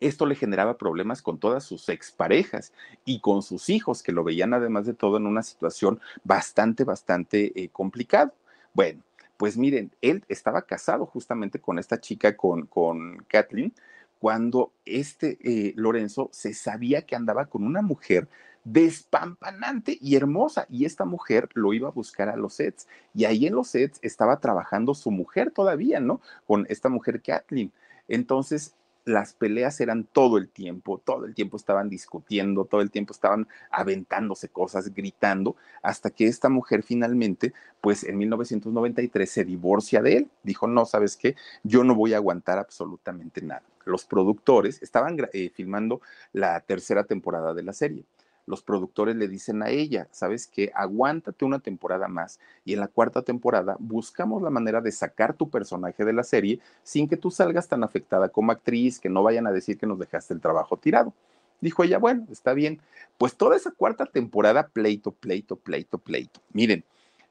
esto 0.00 0.26
le 0.26 0.34
generaba 0.34 0.78
problemas 0.78 1.22
con 1.22 1.38
todas 1.38 1.64
sus 1.64 1.88
exparejas 1.88 2.72
y 3.04 3.20
con 3.20 3.42
sus 3.42 3.68
hijos, 3.68 4.02
que 4.02 4.12
lo 4.12 4.24
veían 4.24 4.54
además 4.54 4.86
de 4.86 4.94
todo 4.94 5.16
en 5.16 5.26
una 5.26 5.42
situación 5.42 6.00
bastante, 6.24 6.84
bastante 6.84 7.52
eh, 7.60 7.68
complicada. 7.70 8.32
Bueno, 8.72 9.02
pues 9.36 9.56
miren, 9.56 9.90
él 10.00 10.24
estaba 10.28 10.62
casado 10.62 11.06
justamente 11.06 11.58
con 11.58 11.78
esta 11.78 12.00
chica, 12.00 12.36
con, 12.36 12.66
con 12.66 13.24
Kathleen, 13.28 13.72
cuando 14.18 14.72
este 14.84 15.38
eh, 15.42 15.74
Lorenzo 15.76 16.30
se 16.32 16.54
sabía 16.54 17.02
que 17.02 17.16
andaba 17.16 17.46
con 17.46 17.64
una 17.64 17.82
mujer 17.82 18.28
despampanante 18.64 19.98
y 20.00 20.16
hermosa. 20.16 20.66
Y 20.70 20.86
esta 20.86 21.04
mujer 21.04 21.48
lo 21.54 21.72
iba 21.72 21.88
a 21.88 21.92
buscar 21.92 22.28
a 22.28 22.36
los 22.36 22.54
sets. 22.54 22.88
Y 23.14 23.26
ahí 23.26 23.46
en 23.46 23.54
los 23.54 23.68
sets 23.68 23.98
estaba 24.02 24.40
trabajando 24.40 24.94
su 24.94 25.10
mujer 25.10 25.50
todavía, 25.50 26.00
¿no? 26.00 26.20
Con 26.46 26.66
esta 26.70 26.88
mujer 26.88 27.20
Kathleen. 27.22 27.72
Entonces, 28.08 28.74
las 29.04 29.34
peleas 29.34 29.80
eran 29.80 30.04
todo 30.04 30.38
el 30.38 30.48
tiempo, 30.48 30.98
todo 30.98 31.26
el 31.26 31.34
tiempo 31.34 31.56
estaban 31.56 31.88
discutiendo, 31.88 32.64
todo 32.64 32.80
el 32.80 32.90
tiempo 32.90 33.12
estaban 33.12 33.46
aventándose 33.70 34.48
cosas, 34.48 34.94
gritando, 34.94 35.56
hasta 35.82 36.10
que 36.10 36.26
esta 36.26 36.48
mujer 36.48 36.82
finalmente, 36.82 37.52
pues 37.80 38.04
en 38.04 38.16
1993 38.18 39.30
se 39.30 39.44
divorcia 39.44 40.02
de 40.02 40.16
él. 40.18 40.30
Dijo, 40.42 40.66
no, 40.66 40.86
¿sabes 40.86 41.16
qué? 41.16 41.36
Yo 41.62 41.84
no 41.84 41.94
voy 41.94 42.14
a 42.14 42.18
aguantar 42.18 42.58
absolutamente 42.58 43.42
nada. 43.42 43.62
Los 43.84 44.06
productores 44.06 44.82
estaban 44.82 45.18
eh, 45.32 45.50
filmando 45.50 46.00
la 46.32 46.60
tercera 46.60 47.04
temporada 47.04 47.52
de 47.52 47.62
la 47.62 47.74
serie 47.74 48.04
los 48.46 48.62
productores 48.62 49.16
le 49.16 49.28
dicen 49.28 49.62
a 49.62 49.70
ella, 49.70 50.08
sabes 50.10 50.46
que 50.46 50.70
aguántate 50.74 51.44
una 51.44 51.60
temporada 51.60 52.08
más 52.08 52.38
y 52.64 52.74
en 52.74 52.80
la 52.80 52.88
cuarta 52.88 53.22
temporada 53.22 53.76
buscamos 53.78 54.42
la 54.42 54.50
manera 54.50 54.80
de 54.80 54.92
sacar 54.92 55.34
tu 55.34 55.48
personaje 55.48 56.04
de 56.04 56.12
la 56.12 56.24
serie 56.24 56.60
sin 56.82 57.08
que 57.08 57.16
tú 57.16 57.30
salgas 57.30 57.68
tan 57.68 57.84
afectada 57.84 58.28
como 58.28 58.52
actriz, 58.52 59.00
que 59.00 59.08
no 59.08 59.22
vayan 59.22 59.46
a 59.46 59.52
decir 59.52 59.78
que 59.78 59.86
nos 59.86 59.98
dejaste 59.98 60.34
el 60.34 60.40
trabajo 60.40 60.76
tirado. 60.76 61.12
Dijo 61.60 61.82
ella, 61.82 61.98
bueno, 61.98 62.26
está 62.30 62.52
bien. 62.52 62.80
Pues 63.16 63.36
toda 63.36 63.56
esa 63.56 63.70
cuarta 63.70 64.06
temporada, 64.06 64.68
pleito, 64.68 65.12
pleito, 65.12 65.56
pleito, 65.56 65.98
pleito. 65.98 66.40
Miren, 66.52 66.84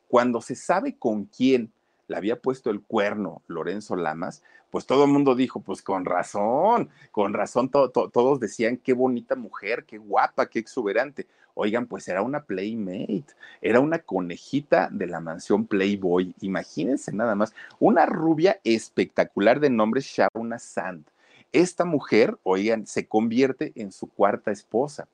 cuando 0.07 0.41
se 0.41 0.55
sabe 0.55 0.95
con 0.95 1.26
quién 1.26 1.72
le 2.07 2.17
había 2.17 2.39
puesto 2.39 2.69
el 2.69 2.81
cuerno 2.81 3.41
Lorenzo 3.47 3.95
Lamas, 3.95 4.43
pues 4.69 4.85
todo 4.85 5.05
el 5.05 5.11
mundo 5.11 5.35
dijo, 5.35 5.61
pues 5.61 5.81
con 5.81 6.05
razón, 6.05 6.89
con 7.11 7.33
razón, 7.33 7.69
todos 7.69 8.39
decían, 8.39 8.77
qué 8.77 8.93
bonita 8.93 9.35
mujer, 9.35 9.85
qué 9.85 9.97
guapa, 9.99 10.47
qué 10.47 10.59
exuberante. 10.59 11.27
Oigan, 11.53 11.85
pues 11.85 12.07
era 12.07 12.23
una 12.23 12.43
Playmate, 12.43 13.27
era 13.61 13.79
una 13.79 13.99
conejita 13.99 14.89
de 14.91 15.05
la 15.05 15.19
mansión 15.19 15.67
Playboy, 15.67 16.33
imagínense 16.41 17.13
nada 17.13 17.35
más, 17.35 17.53
una 17.79 18.07
rubia 18.07 18.59
espectacular 18.63 19.59
de 19.59 19.69
nombre 19.69 20.01
Shauna 20.01 20.57
Sand. 20.57 21.05
Esta 21.51 21.85
mujer, 21.85 22.35
oigan, 22.41 22.87
se 22.87 23.07
convierte 23.07 23.73
en 23.75 23.91
su 23.91 24.07
cuarta 24.07 24.49
esposa. 24.49 25.07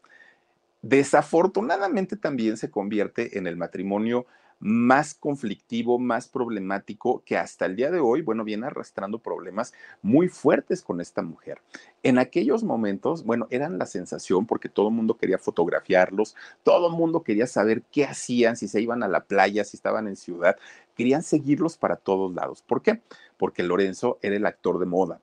Desafortunadamente 0.81 2.15
también 2.15 2.55
se 2.55 2.71
convierte 2.71 3.37
en 3.37 3.45
el 3.45 3.57
matrimonio 3.57 4.25
más 4.59 5.13
conflictivo, 5.13 5.99
más 5.99 6.27
problemático, 6.27 7.23
que 7.25 7.37
hasta 7.37 7.65
el 7.65 7.75
día 7.75 7.91
de 7.91 7.99
hoy, 7.99 8.21
bueno, 8.21 8.43
viene 8.43 8.67
arrastrando 8.67 9.19
problemas 9.19 9.73
muy 10.01 10.27
fuertes 10.27 10.81
con 10.81 11.01
esta 11.01 11.21
mujer. 11.21 11.61
En 12.03 12.17
aquellos 12.17 12.63
momentos, 12.63 13.23
bueno, 13.23 13.47
eran 13.49 13.77
la 13.77 13.85
sensación 13.85 14.45
porque 14.45 14.69
todo 14.69 14.89
el 14.89 14.95
mundo 14.95 15.17
quería 15.17 15.37
fotografiarlos, 15.37 16.35
todo 16.63 16.87
el 16.87 16.93
mundo 16.93 17.23
quería 17.23 17.47
saber 17.47 17.83
qué 17.91 18.05
hacían, 18.05 18.57
si 18.57 18.67
se 18.67 18.81
iban 18.81 19.03
a 19.03 19.07
la 19.07 19.25
playa, 19.25 19.63
si 19.63 19.77
estaban 19.77 20.07
en 20.07 20.15
ciudad, 20.15 20.57
querían 20.95 21.23
seguirlos 21.23 21.77
para 21.77 21.95
todos 21.95 22.33
lados. 22.33 22.61
¿Por 22.61 22.81
qué? 22.81 23.01
Porque 23.37 23.63
Lorenzo 23.63 24.19
era 24.21 24.35
el 24.35 24.45
actor 24.45 24.79
de 24.79 24.85
moda 24.85 25.21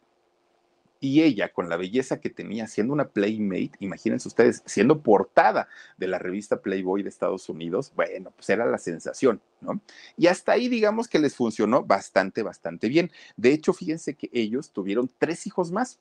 y 1.01 1.23
ella, 1.23 1.53
con 1.53 1.69
la 1.69 1.77
belleza 1.77 2.21
que 2.21 2.31
tenía, 2.31 2.67
siendo 2.67 2.93
una 2.93 3.09
Playmate, 3.09 3.73
imagínense 3.81 4.29
ustedes, 4.29 4.63
siendo 4.65 5.03
portada 5.03 5.69
de 5.97 6.07
la 6.07 6.19
revista 6.19 6.61
Playboy 6.61 7.03
de 7.03 7.09
Estados 7.09 7.49
Unidos, 7.49 7.93
bueno, 7.95 8.33
pues 8.35 8.49
era 8.51 8.67
la 8.67 8.79
sensación, 8.79 9.41
¿no? 9.61 9.81
Y 10.17 10.27
hasta 10.27 10.53
ahí, 10.53 10.69
digamos 10.69 11.09
que 11.09 11.19
les 11.19 11.35
funcionó 11.35 11.85
bastante, 11.85 12.43
bastante 12.43 12.89
bien. 12.89 13.11
De 13.37 13.53
hecho, 13.53 13.73
fíjense 13.73 14.15
que 14.15 14.31
ellos 14.33 14.71
tuvieron 14.71 15.11
tres 15.19 15.47
hijos 15.47 15.71
más. 15.71 15.99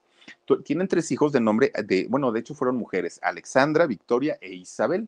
Tienen 0.63 0.87
tres 0.87 1.11
hijos 1.11 1.31
de 1.31 1.39
nombre 1.39 1.71
de, 1.85 2.07
bueno, 2.09 2.31
de 2.31 2.39
hecho 2.39 2.55
fueron 2.55 2.77
mujeres, 2.77 3.19
Alexandra, 3.21 3.85
Victoria 3.85 4.37
e 4.41 4.53
Isabel. 4.53 5.07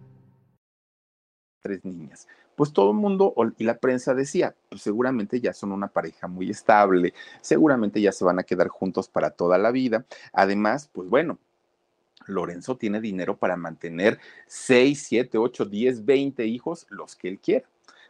tres 1.61 1.85
niñas. 1.85 2.27
Pues 2.55 2.73
todo 2.73 2.91
el 2.91 2.97
mundo 2.97 3.33
y 3.57 3.63
la 3.63 3.77
prensa 3.77 4.13
decía, 4.13 4.55
pues 4.69 4.81
seguramente 4.81 5.39
ya 5.39 5.53
son 5.53 5.71
una 5.71 5.87
pareja 5.87 6.27
muy 6.27 6.49
estable, 6.49 7.13
seguramente 7.41 8.01
ya 8.01 8.11
se 8.11 8.25
van 8.25 8.39
a 8.39 8.43
quedar 8.43 8.67
juntos 8.67 9.07
para 9.07 9.31
toda 9.31 9.57
la 9.57 9.71
vida. 9.71 10.05
Además, 10.33 10.89
pues 10.91 11.09
bueno, 11.09 11.39
Lorenzo 12.27 12.77
tiene 12.77 13.01
dinero 13.01 13.37
para 13.37 13.57
mantener 13.57 14.19
6, 14.47 15.05
7, 15.07 15.37
8, 15.37 15.65
10, 15.65 16.05
20 16.05 16.45
hijos, 16.45 16.85
los 16.89 17.15
que 17.15 17.29
él 17.29 17.39
quiera. 17.39 17.65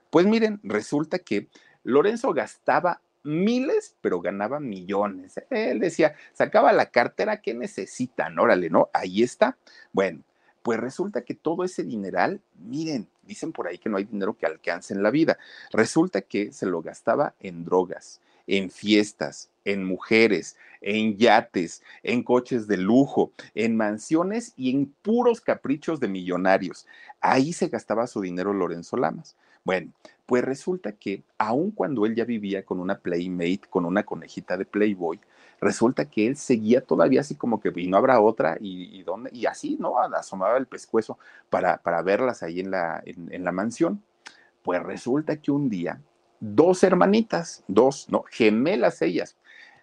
Pues 0.10 0.26
miren, 0.26 0.60
resulta 0.64 1.20
que 1.20 1.48
Lorenzo 1.84 2.34
gastaba 2.34 3.02
miles, 3.24 3.96
pero 4.02 4.22
ganaba 4.22 4.60
millones. 4.60 5.40
Él 5.50 5.80
decía, 5.80 6.16
sacaba 6.34 6.74
la 6.74 6.88
cartera, 6.88 7.42
¿qué 7.42 7.54
necesitan? 7.54 8.38
Órale, 8.40 8.70
¿no? 8.70 8.90
Ahí 8.94 9.24
está. 9.24 9.58
Bueno, 9.94 10.24
pues 10.64 10.80
resulta 10.80 11.24
que 11.24 11.34
todo 11.34 11.64
ese 11.64 11.84
dineral, 11.84 12.42
miren, 12.56 13.08
dicen 13.32 13.54
por 13.54 13.68
ahí 13.68 13.78
que 13.78 13.88
no 13.88 13.98
hay 13.98 14.04
dinero 14.04 14.36
que 14.38 14.46
alcance 14.46 14.94
en 14.94 15.04
la 15.04 15.10
vida. 15.10 15.38
Resulta 15.72 16.22
que 16.22 16.52
se 16.52 16.66
lo 16.66 16.82
gastaba 16.82 17.34
en 17.40 17.64
drogas, 17.64 18.20
en 18.46 18.70
fiestas, 18.70 19.50
en 19.64 19.86
mujeres, 19.86 20.58
en 20.82 21.16
yates, 21.18 21.82
en 22.04 22.24
coches 22.24 22.68
de 22.68 22.76
lujo, 22.76 23.32
en 23.56 23.78
mansiones 23.78 24.54
y 24.58 24.72
en 24.72 24.88
puros 25.02 25.40
caprichos 25.40 26.02
de 26.02 26.10
millonarios. 26.10 26.86
Ahí 27.22 27.54
se 27.54 27.70
gastaba 27.70 28.06
su 28.08 28.20
dinero 28.20 28.54
Lorenzo 28.54 28.98
Lamas. 28.98 29.38
Bueno, 29.64 29.92
pues 30.26 30.44
resulta 30.44 30.92
que 30.92 31.24
aun 31.38 31.72
cuando 31.72 32.06
él 32.06 32.16
ya 32.16 32.26
vivía 32.26 32.66
con 32.66 32.80
una 32.80 33.00
playmate, 33.00 33.62
con 33.70 33.86
una 33.86 34.04
conejita 34.04 34.58
de 34.58 34.66
Playboy, 34.66 35.20
resulta 35.62 36.06
que 36.06 36.28
él 36.28 36.36
seguía 36.36 36.82
todavía 36.82 37.22
así 37.22 37.36
como 37.36 37.62
que 37.62 37.72
y 37.76 37.88
no 37.88 37.98
habrá 37.98 38.20
otra 38.20 38.58
y, 38.60 39.04
dónde, 39.04 39.30
y 39.32 39.46
así, 39.46 39.78
¿no? 39.80 40.00
Asomaba 40.00 40.58
el 40.58 40.66
pescuezo 40.66 41.20
para, 41.50 41.78
para 41.78 42.02
verlas 42.02 42.42
ahí 42.42 42.60
en 42.60 42.72
la, 42.72 43.02
en, 43.06 43.44
la 43.44 43.52
mansión. 43.52 44.04
Pues 44.64 44.82
resulta 44.82 45.38
que 45.38 45.52
un 45.52 45.70
día, 45.70 46.02
dos 46.40 46.84
hermanitas, 46.84 47.64
dos, 47.68 48.08
¿no? 48.10 48.24
Gemelas 48.24 49.02
ellas, 49.04 49.38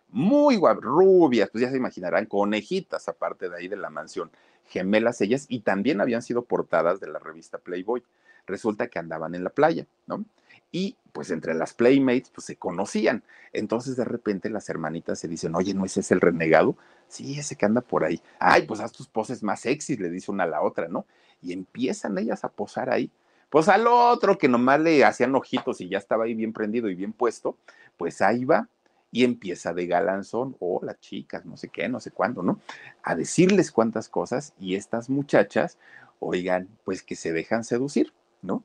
muy 0.09 0.57
guapas, 0.57 0.83
rubias, 0.83 1.49
pues 1.51 1.63
ya 1.63 1.71
se 1.71 1.77
imaginarán, 1.77 2.27
conejitas 2.27 3.09
aparte 3.09 3.49
de 3.49 3.57
ahí 3.57 3.69
de 3.69 3.77
la 3.77 3.91
mansión, 3.91 4.31
gemelas 4.67 5.21
ellas, 5.21 5.47
y 5.49 5.61
también 5.61 6.01
habían 6.01 6.23
sido 6.23 6.45
portadas 6.45 6.99
de 7.01 7.09
la 7.09 7.19
revista 7.21 7.59
Playboy. 7.59 8.03
Resulta 8.47 8.89
que 8.89 8.99
andaban 8.99 9.35
en 9.35 9.45
la 9.45 9.51
playa, 9.51 9.87
¿no? 10.07 10.25
Y 10.71 10.97
pues 11.13 11.31
entre 11.31 11.55
las 11.55 11.75
playmates 11.75 12.31
pues 12.31 12.47
se 12.47 12.57
conocían. 12.57 13.23
Entonces 13.53 13.97
de 13.97 14.05
repente 14.05 14.51
las 14.51 14.69
hermanitas 14.69 15.19
se 15.19 15.29
dicen, 15.29 15.55
oye, 15.55 15.75
¿no 15.75 15.85
ese 15.85 16.01
es 16.01 16.11
el 16.13 16.21
renegado? 16.21 16.77
Sí, 17.09 17.39
ese 17.39 17.57
que 17.57 17.67
anda 17.67 17.81
por 17.81 18.05
ahí. 18.05 18.21
Ay, 18.39 18.63
pues 18.67 18.81
haz 18.81 18.93
tus 18.93 19.09
poses 19.09 19.43
más 19.43 19.61
sexys, 19.61 19.99
le 19.99 20.11
dice 20.11 20.31
una 20.31 20.45
a 20.45 20.49
la 20.49 20.63
otra, 20.63 20.89
¿no? 20.89 21.07
Y 21.43 21.53
empiezan 21.53 22.19
ellas 22.19 22.45
a 22.45 22.51
posar 22.51 22.91
ahí. 22.91 23.11
Pues 23.51 23.69
al 23.69 23.87
otro 23.87 24.37
que 24.37 24.49
nomás 24.49 24.81
le 24.81 25.05
hacían 25.05 25.35
ojitos 25.35 25.81
y 25.81 25.89
ya 25.89 25.99
estaba 25.99 26.25
ahí 26.25 26.35
bien 26.35 26.53
prendido 26.53 26.91
y 26.91 26.95
bien 26.95 27.15
puesto, 27.15 27.57
pues 27.97 28.21
ahí 28.21 28.45
va 28.45 28.69
y 29.11 29.25
empieza 29.25 29.73
de 29.73 29.87
galanzón, 29.87 30.57
oh, 30.61 30.81
las 30.83 31.01
chicas, 31.01 31.47
no 31.47 31.57
sé 31.57 31.69
qué, 31.69 31.89
no 31.89 31.99
sé 31.99 32.11
cuándo, 32.11 32.43
¿no? 32.43 32.61
A 33.03 33.15
decirles 33.15 33.73
cuántas 33.73 34.11
cosas 34.11 34.53
y 34.61 34.75
estas 34.75 35.09
muchachas, 35.09 35.79
oigan, 36.21 36.69
pues 36.85 37.03
que 37.03 37.17
se 37.17 37.33
dejan 37.33 37.65
seducir, 37.65 38.13
¿no? 38.43 38.63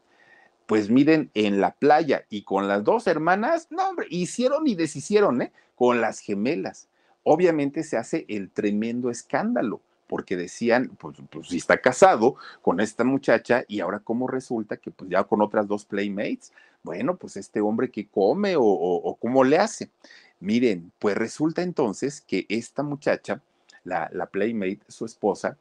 Pues 0.66 0.89
miren, 0.89 1.30
en 1.34 1.59
la 1.61 1.72
playa 1.72 2.26
y 2.30 2.43
con 2.43 2.68
las 2.68 2.84
dos 2.84 3.07
hermanas, 3.07 3.68
no, 3.70 3.89
hombre, 3.89 4.07
hicieron 4.09 4.68
y 4.68 4.76
deshicieron, 4.76 5.41
¿eh? 5.41 5.51
Con 5.76 6.01
las 6.01 6.20
gemelas. 6.20 6.88
Obviamente 7.24 7.84
se 7.84 7.97
hace 7.97 8.26
el 8.28 8.49
tremendo 8.49 9.09
escándalo, 9.09 9.82
porque 10.07 10.38
decían, 10.38 10.91
pues, 10.99 11.18
pues 11.30 11.49
si 11.49 11.57
está 11.57 11.78
casado 11.78 12.36
con 12.61 12.80
esta 12.80 13.03
muchacha 13.03 13.64
y 13.68 13.80
ahora 13.80 13.99
cómo 13.99 14.28
resulta 14.28 14.78
que 14.78 14.91
pues 14.91 15.09
ya 15.09 15.24
con 15.24 15.41
otras 15.41 15.68
dos 15.68 15.86
playmates, 15.86 16.51
bueno, 16.84 17.16
pues 17.16 17.38
este 17.38 17.61
hombre 17.61 17.89
que 17.89 18.07
come 18.07 18.55
o, 18.55 18.64
o, 18.64 19.16
cómo 19.16 19.43
le 19.43 19.57
hace. 19.57 19.89
Miren, 20.39 20.91
pues 20.99 21.18
resulta 21.18 21.61
entonces 21.61 22.22
que 22.22 22.45
esta 22.49 22.84
muchacha, 22.84 23.41
la, 23.86 24.09
la 24.14 24.26
playmate, 24.26 24.82
su 24.89 25.05
esposa, 25.05 25.57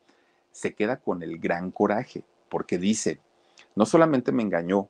se 0.50 0.74
queda 0.74 0.96
con 0.96 1.22
el 1.22 1.38
gran 1.38 1.70
coraje, 1.70 2.24
porque 2.48 2.76
dice, 2.78 3.20
no 3.74 3.86
solamente 3.86 4.32
me 4.32 4.42
engañó, 4.42 4.88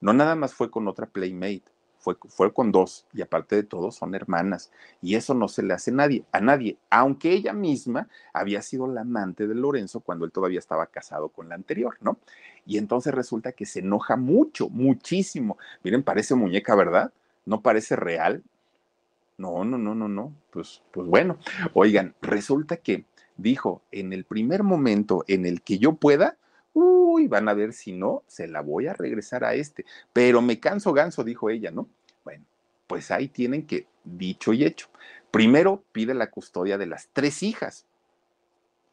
no 0.00 0.12
nada 0.12 0.34
más 0.34 0.54
fue 0.54 0.70
con 0.70 0.88
otra 0.88 1.06
playmate, 1.06 1.62
fue, 1.98 2.16
fue, 2.28 2.52
con 2.52 2.72
dos 2.72 3.06
y 3.12 3.22
aparte 3.22 3.54
de 3.54 3.62
todo 3.62 3.92
son 3.92 4.16
hermanas 4.16 4.72
y 5.00 5.14
eso 5.14 5.34
no 5.34 5.46
se 5.46 5.62
le 5.62 5.72
hace 5.72 5.92
a 5.92 5.94
nadie, 5.94 6.24
a 6.32 6.40
nadie, 6.40 6.76
aunque 6.90 7.30
ella 7.32 7.52
misma 7.52 8.08
había 8.32 8.60
sido 8.60 8.88
la 8.88 9.02
amante 9.02 9.46
de 9.46 9.54
Lorenzo 9.54 10.00
cuando 10.00 10.24
él 10.24 10.32
todavía 10.32 10.58
estaba 10.58 10.86
casado 10.86 11.28
con 11.28 11.48
la 11.48 11.54
anterior, 11.54 11.96
¿no? 12.00 12.18
Y 12.66 12.78
entonces 12.78 13.14
resulta 13.14 13.52
que 13.52 13.66
se 13.66 13.80
enoja 13.80 14.16
mucho, 14.16 14.68
muchísimo. 14.68 15.58
Miren, 15.84 16.02
parece 16.02 16.34
muñeca, 16.34 16.74
¿verdad? 16.74 17.12
No 17.44 17.60
parece 17.60 17.94
real. 17.94 18.42
No, 19.38 19.64
no, 19.64 19.78
no, 19.78 19.94
no, 19.94 20.08
no. 20.08 20.32
Pues, 20.50 20.82
pues 20.92 21.06
bueno, 21.06 21.38
oigan, 21.72 22.14
resulta 22.20 22.76
que 22.78 23.04
dijo, 23.36 23.82
en 23.90 24.12
el 24.12 24.24
primer 24.24 24.62
momento 24.62 25.24
en 25.26 25.46
el 25.46 25.62
que 25.62 25.78
yo 25.78 25.94
pueda, 25.94 26.36
uy, 26.74 27.28
van 27.28 27.48
a 27.48 27.54
ver 27.54 27.72
si 27.72 27.92
no, 27.92 28.22
se 28.26 28.48
la 28.48 28.60
voy 28.60 28.86
a 28.86 28.94
regresar 28.94 29.44
a 29.44 29.54
este. 29.54 29.84
Pero 30.12 30.42
me 30.42 30.60
canso 30.60 30.92
ganso, 30.92 31.24
dijo 31.24 31.50
ella, 31.50 31.70
¿no? 31.70 31.88
Bueno, 32.24 32.44
pues 32.86 33.10
ahí 33.10 33.28
tienen 33.28 33.66
que, 33.66 33.86
dicho 34.04 34.52
y 34.52 34.64
hecho. 34.64 34.88
Primero 35.30 35.82
pide 35.92 36.14
la 36.14 36.30
custodia 36.30 36.78
de 36.78 36.86
las 36.86 37.08
tres 37.12 37.42
hijas. 37.42 37.86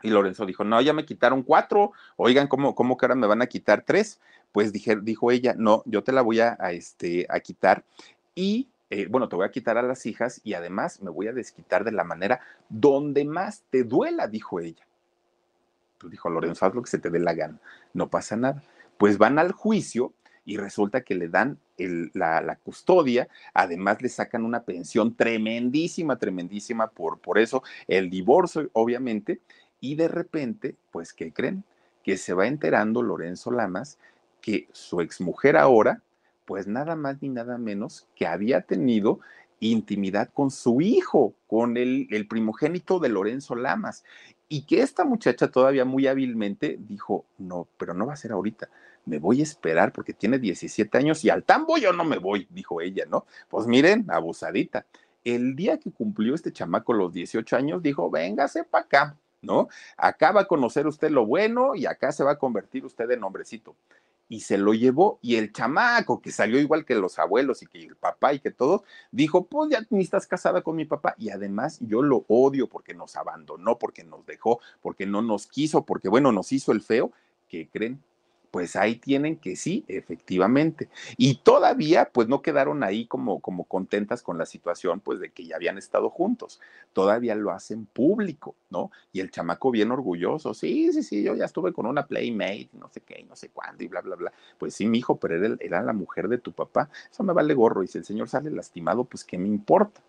Y 0.01 0.09
Lorenzo 0.09 0.45
dijo, 0.45 0.63
no, 0.63 0.79
ya 0.81 0.93
me 0.93 1.05
quitaron 1.05 1.43
cuatro. 1.43 1.91
Oigan, 2.15 2.47
¿cómo, 2.47 2.73
cómo 2.75 2.97
que 2.97 3.05
ahora 3.05 3.15
me 3.15 3.27
van 3.27 3.41
a 3.41 3.47
quitar 3.47 3.83
tres? 3.85 4.19
Pues 4.51 4.71
dijo 4.73 5.31
ella, 5.31 5.53
no, 5.57 5.83
yo 5.85 6.03
te 6.03 6.11
la 6.11 6.21
voy 6.21 6.39
a, 6.39 6.53
este, 6.71 7.25
a 7.29 7.39
quitar. 7.39 7.83
Y 8.33 8.69
eh, 8.89 9.07
bueno, 9.09 9.27
te 9.27 9.35
voy 9.35 9.45
a 9.45 9.51
quitar 9.51 9.77
a 9.77 9.83
las 9.83 10.05
hijas 10.05 10.41
y 10.43 10.53
además 10.53 11.01
me 11.01 11.11
voy 11.11 11.27
a 11.27 11.33
desquitar 11.33 11.83
de 11.83 11.91
la 11.91 12.03
manera 12.03 12.39
donde 12.69 13.25
más 13.25 13.63
te 13.69 13.83
duela, 13.83 14.27
dijo 14.27 14.59
ella. 14.59 14.87
Pues 15.99 16.11
dijo 16.11 16.29
Lorenzo, 16.29 16.65
haz 16.65 16.73
lo 16.73 16.81
que 16.81 16.89
se 16.89 16.99
te 16.99 17.09
dé 17.09 17.19
la 17.19 17.33
gana, 17.33 17.59
no 17.93 18.09
pasa 18.09 18.35
nada. 18.35 18.63
Pues 18.97 19.17
van 19.17 19.37
al 19.39 19.51
juicio 19.51 20.13
y 20.45 20.57
resulta 20.57 21.01
que 21.01 21.13
le 21.13 21.27
dan 21.27 21.59
la, 22.13 22.57
custodia, 22.63 23.27
además 23.53 24.01
le 24.01 24.09
sacan 24.09 24.43
una 24.43 24.63
pensión 24.63 25.15
tremendísima, 25.15 26.17
tremendísima 26.17 26.87
por, 26.87 27.19
por 27.19 27.37
eso, 27.37 27.63
el 27.87 28.09
divorcio, 28.09 28.69
obviamente, 28.73 29.41
y 29.79 29.95
de 29.95 30.07
repente, 30.07 30.75
pues, 30.91 31.13
¿qué 31.13 31.31
creen? 31.31 31.63
Que 32.03 32.17
se 32.17 32.33
va 32.33 32.47
enterando 32.47 33.01
Lorenzo 33.01 33.51
Lamas 33.51 33.97
que 34.41 34.67
su 34.71 35.01
exmujer 35.01 35.55
ahora, 35.55 36.01
pues 36.45 36.65
nada 36.65 36.95
más 36.95 37.21
ni 37.21 37.29
nada 37.29 37.57
menos 37.57 38.07
que 38.15 38.25
había 38.25 38.61
tenido 38.61 39.19
intimidad 39.59 40.29
con 40.33 40.49
su 40.49 40.81
hijo, 40.81 41.35
con 41.47 41.77
el, 41.77 42.07
el 42.09 42.27
primogénito 42.27 42.99
de 42.99 43.09
Lorenzo 43.09 43.55
Lamas 43.55 44.03
y 44.49 44.63
que 44.63 44.81
esta 44.81 45.05
muchacha 45.05 45.49
todavía 45.49 45.85
muy 45.85 46.07
hábilmente 46.07 46.77
dijo, 46.79 47.25
no, 47.37 47.67
pero 47.77 47.93
no 47.93 48.07
va 48.07 48.13
a 48.13 48.17
ser 48.17 48.31
ahorita, 48.31 48.67
me 49.05 49.19
voy 49.19 49.39
a 49.41 49.43
esperar 49.43 49.93
porque 49.93 50.13
tiene 50.13 50.39
17 50.39 50.97
años 50.97 51.23
y 51.23 51.29
al 51.29 51.43
tambo 51.43 51.77
yo 51.77 51.93
no 51.93 52.03
me 52.03 52.17
voy, 52.17 52.47
dijo 52.49 52.81
ella, 52.81 53.05
¿no? 53.07 53.25
Pues 53.47 53.67
miren, 53.67 54.05
abusadita. 54.09 54.85
El 55.23 55.55
día 55.55 55.77
que 55.77 55.91
cumplió 55.91 56.33
este 56.33 56.51
chamaco 56.51 56.93
los 56.93 57.13
18 57.13 57.55
años, 57.55 57.83
dijo, 57.83 58.09
véngase 58.09 58.63
para 58.63 58.85
acá, 58.85 59.17
¿no? 59.41 59.69
Acá 59.95 60.31
va 60.31 60.41
a 60.41 60.47
conocer 60.47 60.87
usted 60.87 61.11
lo 61.11 61.25
bueno 61.25 61.75
y 61.75 61.85
acá 61.85 62.11
se 62.11 62.23
va 62.23 62.31
a 62.31 62.39
convertir 62.39 62.85
usted 62.85 63.09
en 63.11 63.23
hombrecito 63.23 63.75
y 64.29 64.41
se 64.41 64.57
lo 64.57 64.73
llevó 64.73 65.19
y 65.21 65.35
el 65.35 65.51
chamaco 65.51 66.21
que 66.21 66.31
salió 66.31 66.59
igual 66.59 66.85
que 66.85 66.95
los 66.95 67.17
abuelos 67.17 67.63
y 67.63 67.65
que 67.65 67.79
el 67.79 67.95
papá 67.95 68.33
y 68.33 68.39
que 68.39 68.51
todos, 68.51 68.81
dijo, 69.11 69.47
pues 69.47 69.71
ya 69.71 69.85
ni 69.89 70.03
estás 70.03 70.27
casada 70.27 70.61
con 70.61 70.75
mi 70.75 70.85
papá 70.85 71.15
y 71.17 71.31
además 71.31 71.79
yo 71.81 72.03
lo 72.03 72.25
odio 72.27 72.67
porque 72.67 72.93
nos 72.93 73.15
abandonó, 73.15 73.79
porque 73.79 74.03
nos 74.03 74.25
dejó, 74.25 74.59
porque 74.81 75.07
no 75.07 75.23
nos 75.23 75.47
quiso, 75.47 75.83
porque 75.83 76.09
bueno, 76.09 76.31
nos 76.31 76.51
hizo 76.51 76.71
el 76.71 76.81
feo, 76.81 77.11
¿qué 77.49 77.67
creen? 77.67 78.01
Pues 78.51 78.75
ahí 78.75 78.95
tienen 78.95 79.37
que 79.37 79.55
sí, 79.55 79.85
efectivamente. 79.87 80.89
Y 81.17 81.35
todavía, 81.35 82.09
pues 82.11 82.27
no 82.27 82.41
quedaron 82.41 82.83
ahí 82.83 83.05
como, 83.05 83.39
como 83.39 83.65
contentas 83.65 84.21
con 84.23 84.37
la 84.37 84.45
situación, 84.45 84.99
pues 84.99 85.19
de 85.19 85.31
que 85.31 85.45
ya 85.45 85.55
habían 85.55 85.77
estado 85.77 86.09
juntos. 86.09 86.59
Todavía 86.93 87.35
lo 87.35 87.51
hacen 87.51 87.85
público, 87.85 88.55
¿no? 88.69 88.91
Y 89.11 89.19
el 89.19 89.31
chamaco 89.31 89.71
bien 89.71 89.91
orgulloso, 89.91 90.53
sí, 90.53 90.91
sí, 90.93 91.03
sí, 91.03 91.23
yo 91.23 91.35
ya 91.35 91.45
estuve 91.45 91.73
con 91.73 91.85
una 91.85 92.07
playmate, 92.07 92.69
no 92.73 92.89
sé 92.89 93.01
qué, 93.01 93.23
no 93.27 93.35
sé 93.35 93.49
cuándo, 93.49 93.83
y 93.83 93.87
bla, 93.87 94.01
bla, 94.01 94.15
bla. 94.15 94.33
Pues 94.57 94.73
sí, 94.73 94.87
mi 94.87 94.99
hijo, 94.99 95.17
pero 95.17 95.35
era, 95.35 95.55
era 95.59 95.83
la 95.83 95.93
mujer 95.93 96.27
de 96.27 96.37
tu 96.37 96.51
papá. 96.51 96.89
Eso 97.11 97.23
me 97.23 97.33
vale 97.33 97.53
gorro. 97.53 97.83
Y 97.83 97.87
si 97.87 97.99
el 97.99 98.05
señor 98.05 98.29
sale 98.29 98.49
lastimado, 98.51 99.03
pues 99.03 99.23
qué 99.23 99.37
me 99.37 99.47
importa. 99.47 100.01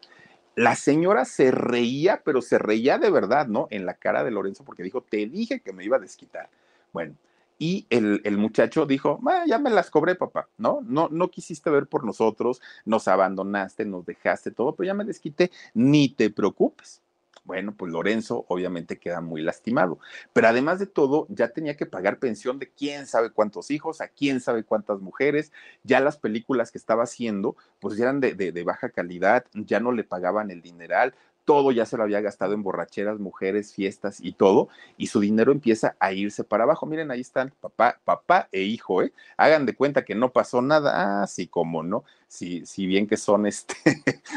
La 0.56 0.74
señora 0.74 1.24
se 1.24 1.50
reía, 1.52 2.22
pero 2.24 2.42
se 2.42 2.58
reía 2.58 2.98
de 2.98 3.10
verdad, 3.10 3.46
¿no? 3.46 3.68
En 3.70 3.86
la 3.86 3.94
cara 3.94 4.24
de 4.24 4.30
Lorenzo, 4.30 4.64
porque 4.64 4.82
dijo, 4.82 5.02
te 5.02 5.26
dije 5.26 5.60
que 5.60 5.72
me 5.72 5.84
iba 5.84 5.96
a 5.96 6.00
desquitar. 6.00 6.48
Bueno, 6.92 7.14
y 7.60 7.86
el, 7.90 8.22
el 8.24 8.38
muchacho 8.38 8.86
dijo, 8.86 9.20
ya 9.46 9.58
me 9.58 9.68
las 9.68 9.90
cobré, 9.90 10.14
papá, 10.14 10.48
¿no? 10.56 10.80
¿no? 10.82 11.08
No 11.10 11.30
quisiste 11.30 11.68
ver 11.68 11.86
por 11.86 12.04
nosotros, 12.04 12.62
nos 12.86 13.06
abandonaste, 13.06 13.84
nos 13.84 14.06
dejaste 14.06 14.50
todo, 14.50 14.74
pero 14.74 14.86
ya 14.86 14.94
me 14.94 15.04
desquité, 15.04 15.50
ni 15.74 16.08
te 16.08 16.30
preocupes. 16.30 17.02
Bueno, 17.44 17.74
pues 17.76 17.92
Lorenzo 17.92 18.46
obviamente 18.48 18.98
queda 18.98 19.20
muy 19.20 19.42
lastimado, 19.42 19.98
pero 20.32 20.48
además 20.48 20.78
de 20.78 20.86
todo, 20.86 21.26
ya 21.28 21.48
tenía 21.48 21.76
que 21.76 21.84
pagar 21.84 22.18
pensión 22.18 22.58
de 22.58 22.70
quién 22.70 23.06
sabe 23.06 23.30
cuántos 23.30 23.70
hijos, 23.70 24.00
a 24.00 24.08
quién 24.08 24.40
sabe 24.40 24.64
cuántas 24.64 25.00
mujeres, 25.00 25.52
ya 25.82 26.00
las 26.00 26.16
películas 26.16 26.70
que 26.70 26.78
estaba 26.78 27.02
haciendo, 27.02 27.56
pues 27.78 27.96
ya 27.96 28.04
eran 28.04 28.20
de, 28.20 28.34
de 28.34 28.64
baja 28.64 28.88
calidad, 28.88 29.44
ya 29.52 29.80
no 29.80 29.92
le 29.92 30.04
pagaban 30.04 30.50
el 30.50 30.62
dineral, 30.62 31.14
todo 31.50 31.72
ya 31.72 31.84
se 31.84 31.96
lo 31.96 32.04
había 32.04 32.20
gastado 32.20 32.54
en 32.54 32.62
borracheras, 32.62 33.18
mujeres, 33.18 33.74
fiestas 33.74 34.20
y 34.20 34.34
todo, 34.34 34.68
y 34.96 35.08
su 35.08 35.18
dinero 35.18 35.50
empieza 35.50 35.96
a 35.98 36.12
irse 36.12 36.44
para 36.44 36.62
abajo. 36.62 36.86
Miren, 36.86 37.10
ahí 37.10 37.22
están 37.22 37.52
papá, 37.60 37.98
papá 38.04 38.48
e 38.52 38.62
hijo, 38.62 39.02
¿eh? 39.02 39.12
Hagan 39.36 39.66
de 39.66 39.74
cuenta 39.74 40.04
que 40.04 40.14
no 40.14 40.30
pasó 40.32 40.62
nada. 40.62 41.22
Ah, 41.22 41.26
sí, 41.26 41.48
como 41.48 41.82
no, 41.82 42.04
si, 42.28 42.62
bien 42.86 43.08
que 43.08 43.16
son 43.16 43.46
este, 43.48 43.74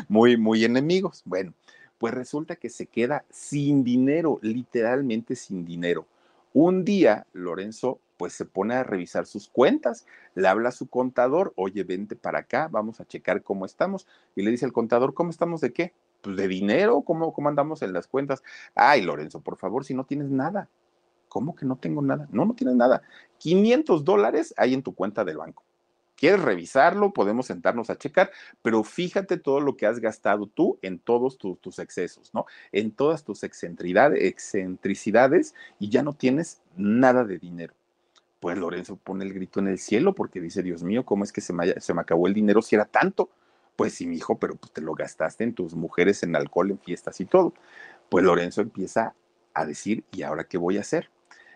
muy, 0.08 0.38
muy 0.38 0.66
enemigos. 0.66 1.22
Bueno, 1.24 1.54
pues 2.00 2.16
resulta 2.16 2.56
que 2.56 2.72
se 2.72 2.88
queda 2.88 3.26
sin 3.30 3.84
dinero, 3.84 4.40
literalmente 4.42 5.36
sin 5.36 5.66
dinero. 5.66 6.08
Un 6.52 6.84
día, 6.84 7.28
Lorenzo 7.32 8.00
pues 8.18 8.34
se 8.34 8.46
pone 8.46 8.74
a 8.74 8.84
revisar 8.84 9.28
sus 9.28 9.50
cuentas, 9.50 10.08
le 10.34 10.48
habla 10.48 10.70
a 10.70 10.72
su 10.72 10.88
contador, 10.88 11.54
oye, 11.58 11.84
vente 11.84 12.16
para 12.16 12.40
acá, 12.40 12.70
vamos 12.72 13.00
a 13.00 13.06
checar 13.06 13.44
cómo 13.44 13.66
estamos. 13.66 14.08
Y 14.36 14.42
le 14.42 14.50
dice 14.50 14.66
al 14.66 14.74
contador, 14.74 15.14
¿cómo 15.14 15.30
estamos 15.30 15.62
de 15.62 15.74
qué? 15.74 15.94
Pues 16.24 16.38
de 16.38 16.48
dinero, 16.48 17.02
¿cómo, 17.02 17.34
cómo 17.34 17.50
andamos 17.50 17.82
en 17.82 17.92
las 17.92 18.08
cuentas? 18.08 18.42
Ay, 18.74 19.02
Lorenzo, 19.02 19.42
por 19.42 19.58
favor, 19.58 19.84
si 19.84 19.94
no 19.94 20.06
tienes 20.06 20.30
nada. 20.30 20.70
¿Cómo 21.28 21.54
que 21.54 21.66
no 21.66 21.76
tengo 21.76 22.02
nada? 22.02 22.30
No, 22.32 22.46
no 22.46 22.54
tienes 22.54 22.78
nada. 22.78 23.02
500 23.40 24.06
dólares 24.06 24.54
hay 24.56 24.74
en 24.74 24.84
tu 24.84 24.96
cuenta 24.96 25.26
del 25.26 25.36
banco. 25.36 25.66
¿Quieres 26.16 26.42
revisarlo? 26.42 27.12
Podemos 27.12 27.48
sentarnos 27.48 27.90
a 27.90 27.98
checar, 27.98 28.32
pero 28.62 28.86
fíjate 28.86 29.36
todo 29.36 29.60
lo 29.60 29.76
que 29.76 29.86
has 29.86 30.00
gastado 30.00 30.48
tú 30.48 30.80
en 30.82 30.98
todos 30.98 31.38
tus, 31.38 31.80
excesos, 31.80 32.34
¿no? 32.34 32.46
En 32.72 32.92
todas 32.92 33.26
tus 33.26 33.44
excentricidades 33.44 35.54
y 35.80 35.90
ya 35.90 36.04
no 36.04 36.14
tienes 36.14 36.62
nada 36.78 37.26
de 37.26 37.38
dinero 37.38 37.74
pues 38.40 38.58
Lorenzo 38.58 38.96
pone 38.98 39.24
el 39.24 39.34
grito 39.34 39.62
en 39.62 39.70
el 39.70 39.80
cielo 39.80 40.14
porque 40.14 40.42
dice, 40.42 40.62
Dios 40.64 40.84
mío, 40.84 41.06
¿cómo 41.06 41.24
es 41.24 41.32
que 41.32 41.40
se 41.40 41.54
me 41.54 42.02
acabó 42.02 42.28
el 42.28 42.34
dinero 42.34 42.62
si 42.62 42.76
era 42.76 42.84
tanto? 42.84 43.30
Pues 43.76 43.94
sí, 43.96 44.06
mi 44.06 44.18
hijo, 44.18 44.38
pero 44.38 44.56
pues 44.56 44.72
te 44.72 44.82
lo 44.82 44.94
gastaste 44.94 45.44
en 45.44 45.54
tus 45.54 45.76
mujeres, 45.76 46.24
en 46.24 46.36
alcohol, 46.36 46.72
en 46.72 46.80
fiestas 46.80 47.20
y 47.22 47.26
todo. 47.26 47.54
Pues 48.10 48.24
Lorenzo 48.26 48.62
empieza 48.62 49.16
a 49.54 49.66
decir, 49.66 50.06
¿y 50.12 50.24
ahora 50.24 50.46
qué 50.46 50.58
voy 50.58 50.78
a 50.78 50.82
hacer? 50.82 51.10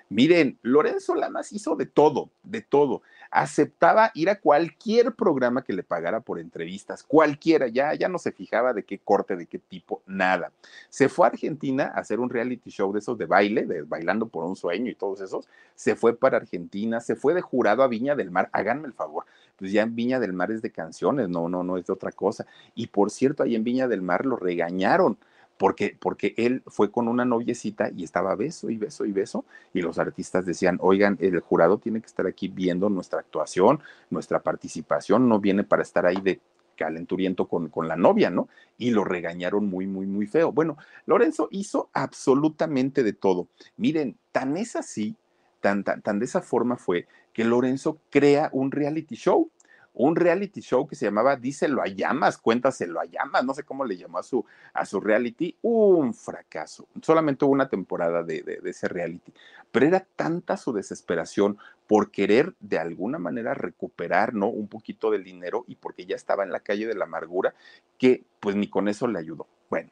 Miren, 0.10 0.58
Lorenzo 0.62 1.16
Lamas 1.16 1.52
hizo 1.52 1.76
de 1.76 1.86
todo, 1.86 2.30
de 2.44 2.62
todo. 2.62 3.02
Aceptaba 3.30 4.12
ir 4.14 4.30
a 4.30 4.40
cualquier 4.40 5.14
programa 5.14 5.64
que 5.64 5.74
le 5.74 5.84
pagara 5.84 6.22
por 6.22 6.40
entrevistas, 6.40 7.04
cualquiera, 7.04 7.68
ya, 7.68 7.94
ya 7.94 8.08
no 8.08 8.18
se 8.18 8.32
fijaba 8.32 8.72
de 8.72 8.84
qué 8.84 9.00
corte, 9.00 9.36
de 9.36 9.48
qué 9.48 9.60
tipo, 9.60 10.02
nada. 10.06 10.54
Se 10.90 11.10
fue 11.10 11.28
a 11.28 11.30
Argentina 11.32 11.92
a 11.94 12.00
hacer 12.00 12.22
un 12.22 12.30
reality 12.30 12.70
show 12.70 12.94
de 12.94 13.00
esos 13.00 13.18
de 13.18 13.26
baile, 13.26 13.66
de 13.66 13.82
bailando 13.82 14.28
por 14.28 14.46
un 14.46 14.56
sueño 14.56 14.90
y 14.90 14.96
todos 14.96 15.20
esos. 15.20 15.50
Se 15.76 15.96
fue 15.98 16.16
para 16.16 16.38
Argentina, 16.38 17.02
se 17.02 17.18
fue 17.18 17.34
de 17.34 17.42
jurado 17.42 17.84
a 17.84 17.88
Viña 17.88 18.16
del 18.16 18.32
Mar. 18.32 18.50
Háganme 18.54 18.88
el 18.88 18.94
favor, 18.94 19.26
pues 19.58 19.74
ya 19.74 19.82
en 19.82 19.94
Viña 19.94 20.22
del 20.22 20.32
Mar 20.32 20.52
es 20.52 20.62
de 20.62 20.72
canciones, 20.72 21.28
no, 21.28 21.50
no, 21.50 21.64
no 21.64 21.78
es 21.78 21.86
de 21.86 21.92
otra 21.92 22.14
cosa. 22.14 22.46
Y 22.76 22.88
por 22.88 23.12
cierto, 23.12 23.44
ahí 23.44 23.56
en 23.56 23.66
Viña 23.66 23.90
del 23.90 24.02
Mar 24.02 24.26
lo 24.26 24.38
regañaron 24.38 25.18
porque, 25.58 25.98
porque 26.00 26.34
él 26.38 26.64
fue 26.68 26.92
con 26.92 27.08
una 27.08 27.26
noviecita 27.26 27.90
y 27.96 28.04
estaba 28.04 28.36
beso 28.36 28.70
y 28.70 28.78
beso 28.78 29.06
y 29.06 29.12
beso, 29.12 29.46
y 29.74 29.82
los 29.82 30.00
artistas 30.00 30.46
decían, 30.46 30.78
oigan, 30.82 31.18
el 31.20 31.40
jurado 31.40 31.78
tiene 31.78 32.00
que 32.00 32.08
estar 32.08 32.28
aquí 32.28 32.48
viendo 32.48 32.90
nuestra 32.90 33.20
actuación, 33.20 33.82
nuestra 34.10 34.42
participación, 34.42 35.28
no 35.28 35.40
viene 35.40 35.64
para 35.64 35.84
estar 35.84 36.06
ahí 36.06 36.22
de 36.22 36.40
calenturiento 36.76 37.48
con, 37.48 37.70
con 37.70 37.88
la 37.88 37.96
novia, 37.96 38.30
¿no? 38.30 38.48
Y 38.78 38.92
lo 38.92 39.04
regañaron 39.04 39.68
muy, 39.68 39.88
muy, 39.88 40.06
muy 40.06 40.28
feo. 40.28 40.52
Bueno, 40.52 40.78
Lorenzo 41.06 41.50
hizo 41.52 41.90
absolutamente 41.92 43.04
de 43.04 43.14
todo. 43.14 43.48
Miren, 43.76 44.18
tan 44.32 44.56
es 44.58 44.76
así, 44.76 45.16
tan, 45.60 45.84
tan, 45.84 46.02
tan 46.02 46.20
de 46.20 46.26
esa 46.26 46.42
forma 46.42 46.78
fue 46.78 47.08
que 47.34 47.44
Lorenzo 47.44 48.00
crea 48.10 48.50
un 48.54 48.72
reality 48.72 49.16
show 49.16 49.50
un 49.98 50.16
reality 50.16 50.62
show 50.62 50.88
que 50.88 50.96
se 50.96 51.06
llamaba 51.06 51.36
Díselo 51.36 51.82
a 51.82 51.88
llamas, 51.88 52.38
cuéntaselo 52.38 53.00
a 53.00 53.06
llamas, 53.06 53.44
no 53.44 53.54
sé 53.56 53.64
cómo 53.64 53.84
le 53.84 53.98
llamó 53.98 54.20
a 54.20 54.24
su, 54.24 54.46
a 54.74 54.86
su 54.86 55.02
reality, 55.02 55.56
un 55.64 56.14
fracaso. 56.14 56.88
Solamente 57.02 57.46
hubo 57.46 57.54
una 57.54 57.68
temporada 57.68 58.22
de, 58.22 58.62
ese 58.64 58.88
reality, 58.88 59.34
pero 59.72 59.88
era 59.88 60.06
tanta 60.16 60.56
su 60.56 60.72
desesperación 60.72 61.58
por 61.88 62.12
querer 62.12 62.54
de 62.60 62.78
alguna 62.78 63.18
manera 63.18 63.56
recuperar, 63.56 64.36
¿no? 64.36 64.50
Un 64.50 64.68
poquito 64.68 65.10
del 65.10 65.24
dinero 65.24 65.66
y 65.68 65.76
porque 65.76 66.06
ya 66.06 66.16
estaba 66.16 66.44
en 66.44 66.52
la 66.52 66.60
calle 66.60 66.86
de 66.86 66.96
la 66.96 67.06
amargura, 67.06 67.56
que 67.98 68.24
pues 68.40 68.56
ni 68.56 68.70
con 68.70 68.88
eso 68.88 69.08
le 69.08 69.20
ayudó. 69.20 69.48
Bueno. 69.70 69.90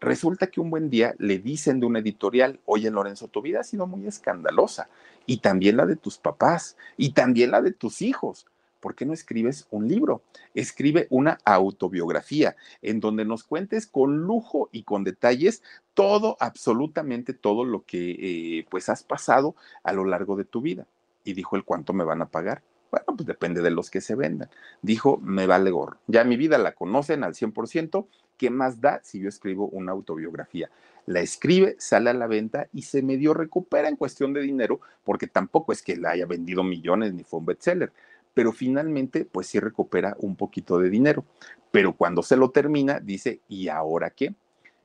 Resulta 0.00 0.46
que 0.46 0.60
un 0.60 0.70
buen 0.70 0.90
día 0.90 1.16
le 1.18 1.40
dicen 1.40 1.80
de 1.80 1.86
una 1.86 1.98
editorial, 1.98 2.60
oye 2.66 2.88
Lorenzo, 2.88 3.26
tu 3.26 3.42
vida 3.42 3.60
ha 3.60 3.64
sido 3.64 3.88
muy 3.88 4.06
escandalosa, 4.06 4.88
y 5.26 5.38
también 5.38 5.76
la 5.76 5.86
de 5.86 5.96
tus 5.96 6.18
papás, 6.18 6.76
y 6.96 7.14
también 7.14 7.50
la 7.50 7.62
de 7.62 7.72
tus 7.72 8.00
hijos 8.00 8.46
¿por 8.80 8.94
qué 8.94 9.06
no 9.06 9.12
escribes 9.12 9.66
un 9.70 9.88
libro? 9.88 10.22
Escribe 10.54 11.06
una 11.10 11.38
autobiografía 11.44 12.56
en 12.82 13.00
donde 13.00 13.24
nos 13.24 13.44
cuentes 13.44 13.86
con 13.86 14.18
lujo 14.22 14.68
y 14.72 14.82
con 14.82 15.04
detalles 15.04 15.62
todo, 15.94 16.36
absolutamente 16.40 17.34
todo 17.34 17.64
lo 17.64 17.84
que 17.84 18.10
eh, 18.58 18.66
pues 18.70 18.88
has 18.88 19.02
pasado 19.02 19.56
a 19.82 19.92
lo 19.92 20.04
largo 20.04 20.36
de 20.36 20.44
tu 20.44 20.60
vida. 20.60 20.86
Y 21.24 21.34
dijo 21.34 21.56
el 21.56 21.64
cuánto 21.64 21.92
me 21.92 22.04
van 22.04 22.22
a 22.22 22.28
pagar. 22.28 22.62
Bueno, 22.90 23.06
pues 23.16 23.26
depende 23.26 23.60
de 23.60 23.70
los 23.70 23.90
que 23.90 24.00
se 24.00 24.14
vendan. 24.14 24.48
Dijo, 24.80 25.18
me 25.18 25.46
vale 25.46 25.70
gorro. 25.70 25.98
Ya 26.06 26.24
mi 26.24 26.36
vida 26.36 26.56
la 26.56 26.72
conocen 26.72 27.22
al 27.22 27.34
100%. 27.34 28.06
¿Qué 28.38 28.50
más 28.50 28.80
da 28.80 29.00
si 29.02 29.20
yo 29.20 29.28
escribo 29.28 29.68
una 29.68 29.92
autobiografía? 29.92 30.70
La 31.04 31.20
escribe, 31.20 31.74
sale 31.78 32.10
a 32.10 32.14
la 32.14 32.26
venta 32.26 32.68
y 32.72 32.82
se 32.82 33.02
medio 33.02 33.34
recupera 33.34 33.88
en 33.88 33.96
cuestión 33.96 34.32
de 34.32 34.40
dinero, 34.40 34.80
porque 35.04 35.26
tampoco 35.26 35.72
es 35.72 35.82
que 35.82 35.96
la 35.96 36.10
haya 36.10 36.26
vendido 36.26 36.62
millones 36.62 37.12
ni 37.14 37.24
fue 37.24 37.40
un 37.40 37.46
bestseller 37.46 37.92
pero 38.38 38.52
finalmente 38.52 39.24
pues 39.24 39.48
sí 39.48 39.58
recupera 39.58 40.16
un 40.20 40.36
poquito 40.36 40.78
de 40.78 40.90
dinero. 40.90 41.24
Pero 41.72 41.96
cuando 41.96 42.22
se 42.22 42.36
lo 42.36 42.52
termina, 42.52 43.00
dice, 43.00 43.40
¿y 43.48 43.66
ahora 43.66 44.10
qué? 44.10 44.32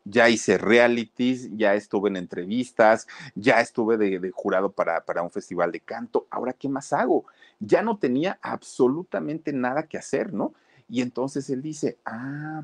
Ya 0.05 0.27
hice 0.27 0.57
realities, 0.57 1.55
ya 1.55 1.75
estuve 1.75 2.09
en 2.09 2.17
entrevistas, 2.17 3.05
ya 3.35 3.61
estuve 3.61 3.97
de, 3.97 4.31
jurado 4.31 4.71
para, 4.71 5.05
para 5.05 5.21
un 5.21 5.29
festival 5.29 5.71
de 5.71 5.81
canto, 5.81 6.25
ahora 6.31 6.53
qué 6.53 6.67
más 6.67 6.93
hago? 6.93 7.25
Ya 7.59 7.83
no 7.83 7.99
tenía 7.99 8.39
absolutamente 8.41 9.53
nada 9.53 9.83
que 9.83 9.99
hacer, 9.99 10.33
¿no? 10.33 10.55
Y 10.89 11.03
entonces 11.03 11.47
él 11.51 11.61
dice, 11.61 11.99
ah, 12.05 12.63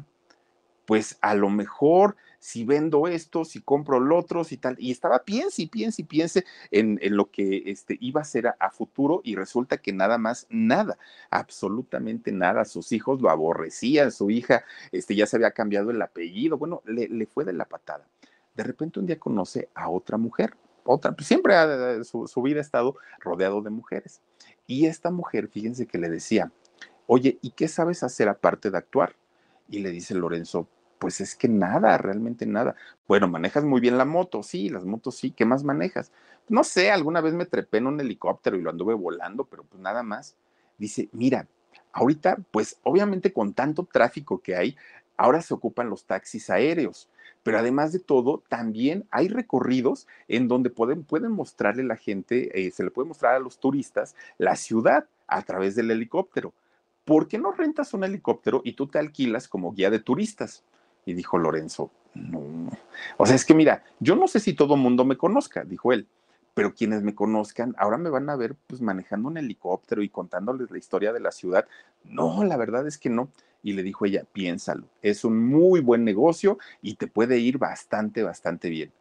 pues 0.87 1.19
a 1.21 1.35
lo 1.35 1.51
mejor 1.51 2.15
si 2.39 2.63
vendo 2.63 3.07
esto, 3.07 3.45
si 3.45 3.61
compro 3.61 3.99
lo 3.99 4.17
otro, 4.17 4.41
y 4.49 4.57
tal. 4.57 4.75
Y 4.79 4.91
estaba 4.91 5.23
piense 5.23 5.63
y 5.63 5.67
piense 5.67 6.01
y 6.01 6.05
piense 6.05 6.45
en, 6.71 6.97
en 7.01 7.15
lo 7.15 7.29
que 7.29 7.63
este, 7.65 7.97
iba 7.99 8.21
a 8.21 8.25
ser 8.25 8.47
a, 8.47 8.71
futuro 8.71 9.21
y 9.23 9.35
resulta 9.35 9.77
que 9.77 9.91
nada 9.91 10.17
más, 10.17 10.47
nada, 10.49 10.97
absolutamente 11.29 12.31
nada. 12.31 12.65
Sus 12.65 12.91
hijos 12.91 13.21
lo 13.21 13.29
aborrecían, 13.29 14.11
su 14.11 14.31
hija 14.31 14.63
este, 14.91 15.15
ya 15.15 15.25
se 15.25 15.35
había 15.35 15.51
cambiado 15.51 15.91
el 15.91 16.01
apellido, 16.01 16.57
bueno, 16.57 16.81
le, 16.85 17.07
le 17.09 17.25
fue 17.25 17.45
de 17.45 17.53
la 17.53 17.65
patada. 17.65 18.07
De 18.55 18.63
repente 18.63 18.99
un 18.99 19.05
día 19.05 19.19
conoce 19.19 19.69
a 19.73 19.89
otra 19.89 20.17
mujer, 20.17 20.55
otra, 20.83 21.15
siempre 21.19 21.55
ha, 21.55 22.03
su, 22.03 22.27
su 22.27 22.41
vida 22.41 22.59
ha 22.59 22.61
estado 22.61 22.95
rodeado 23.19 23.61
de 23.61 23.69
mujeres. 23.69 24.21
Y 24.65 24.85
esta 24.85 25.11
mujer, 25.11 25.47
fíjense 25.47 25.85
que 25.85 25.97
le 25.97 26.09
decía, 26.09 26.51
oye, 27.07 27.37
¿y 27.41 27.51
qué 27.51 27.67
sabes 27.67 28.03
hacer 28.03 28.29
aparte 28.29 28.71
de 28.71 28.77
actuar? 28.77 29.15
Y 29.67 29.79
le 29.79 29.91
dice 29.91 30.15
Lorenzo, 30.15 30.67
pues 30.99 31.21
es 31.21 31.35
que 31.35 31.47
nada, 31.47 31.97
realmente 31.97 32.45
nada. 32.45 32.75
Bueno, 33.07 33.27
manejas 33.27 33.63
muy 33.63 33.81
bien 33.81 33.97
la 33.97 34.05
moto, 34.05 34.43
sí, 34.43 34.69
las 34.69 34.85
motos 34.85 35.15
sí, 35.15 35.31
¿qué 35.31 35.45
más 35.45 35.63
manejas? 35.63 36.11
No 36.49 36.63
sé, 36.63 36.91
alguna 36.91 37.21
vez 37.21 37.33
me 37.33 37.45
trepé 37.45 37.77
en 37.79 37.87
un 37.87 37.99
helicóptero 37.99 38.57
y 38.57 38.61
lo 38.61 38.69
anduve 38.69 38.93
volando, 38.93 39.45
pero 39.45 39.63
pues 39.63 39.81
nada 39.81 40.03
más. 40.03 40.35
Dice, 40.77 41.09
mira, 41.11 41.47
ahorita, 41.93 42.37
pues 42.51 42.77
obviamente 42.83 43.33
con 43.33 43.53
tanto 43.53 43.85
tráfico 43.91 44.39
que 44.41 44.55
hay, 44.55 44.75
ahora 45.17 45.41
se 45.41 45.53
ocupan 45.53 45.89
los 45.89 46.05
taxis 46.05 46.49
aéreos, 46.49 47.09
pero 47.43 47.59
además 47.59 47.91
de 47.93 47.99
todo, 47.99 48.43
también 48.49 49.05
hay 49.11 49.27
recorridos 49.29 50.07
en 50.27 50.47
donde 50.47 50.69
pueden, 50.69 51.03
pueden 51.03 51.31
mostrarle 51.31 51.83
a 51.83 51.85
la 51.87 51.95
gente, 51.97 52.67
eh, 52.67 52.71
se 52.71 52.83
le 52.83 52.91
puede 52.91 53.07
mostrar 53.07 53.35
a 53.35 53.39
los 53.39 53.59
turistas 53.59 54.15
la 54.37 54.55
ciudad 54.55 55.07
a 55.27 55.41
través 55.43 55.75
del 55.75 55.91
helicóptero. 55.91 56.53
¿Por 57.05 57.27
qué 57.27 57.37
no 57.37 57.51
rentas 57.51 57.93
un 57.93 58.03
helicóptero 58.03 58.61
y 58.63 58.73
tú 58.73 58.87
te 58.87 58.99
alquilas 58.99 59.47
como 59.47 59.73
guía 59.73 59.89
de 59.89 59.99
turistas? 59.99 60.63
Y 61.09 61.15
dijo 61.15 61.39
Lorenzo, 61.39 61.89
no. 62.13 62.69
O 63.17 63.25
sea, 63.25 63.35
es 63.35 63.43
que 63.43 63.55
mira, 63.55 63.83
yo 63.99 64.15
no 64.15 64.27
sé 64.27 64.39
si 64.39 64.53
todo 64.53 64.77
mundo 64.77 65.05
me 65.05 65.17
conozca, 65.17 65.63
dijo 65.63 65.91
él, 65.91 66.05
pero 66.53 66.75
quienes 66.75 67.01
me 67.01 67.15
conozcan 67.15 67.73
ahora 67.79 67.97
me 67.97 68.11
van 68.11 68.29
a 68.29 68.35
ver 68.35 68.55
pues 68.67 68.79
manejando 68.79 69.27
un 69.27 69.37
helicóptero 69.37 70.03
y 70.03 70.09
contándoles 70.09 70.69
la 70.69 70.77
historia 70.77 71.11
de 71.11 71.19
la 71.19 71.31
ciudad. 71.31 71.67
No, 72.03 72.43
la 72.43 72.57
verdad 72.57 72.85
es 72.85 72.99
que 72.99 73.09
no. 73.09 73.29
Y 73.63 73.73
le 73.73 73.81
dijo 73.81 74.05
ella, 74.05 74.23
piénsalo, 74.31 74.85
es 75.01 75.25
un 75.25 75.47
muy 75.47 75.79
buen 75.79 76.03
negocio 76.05 76.59
y 76.83 76.93
te 76.93 77.07
puede 77.07 77.39
ir 77.39 77.57
bastante, 77.57 78.21
bastante 78.21 78.69
bien. 78.69 78.91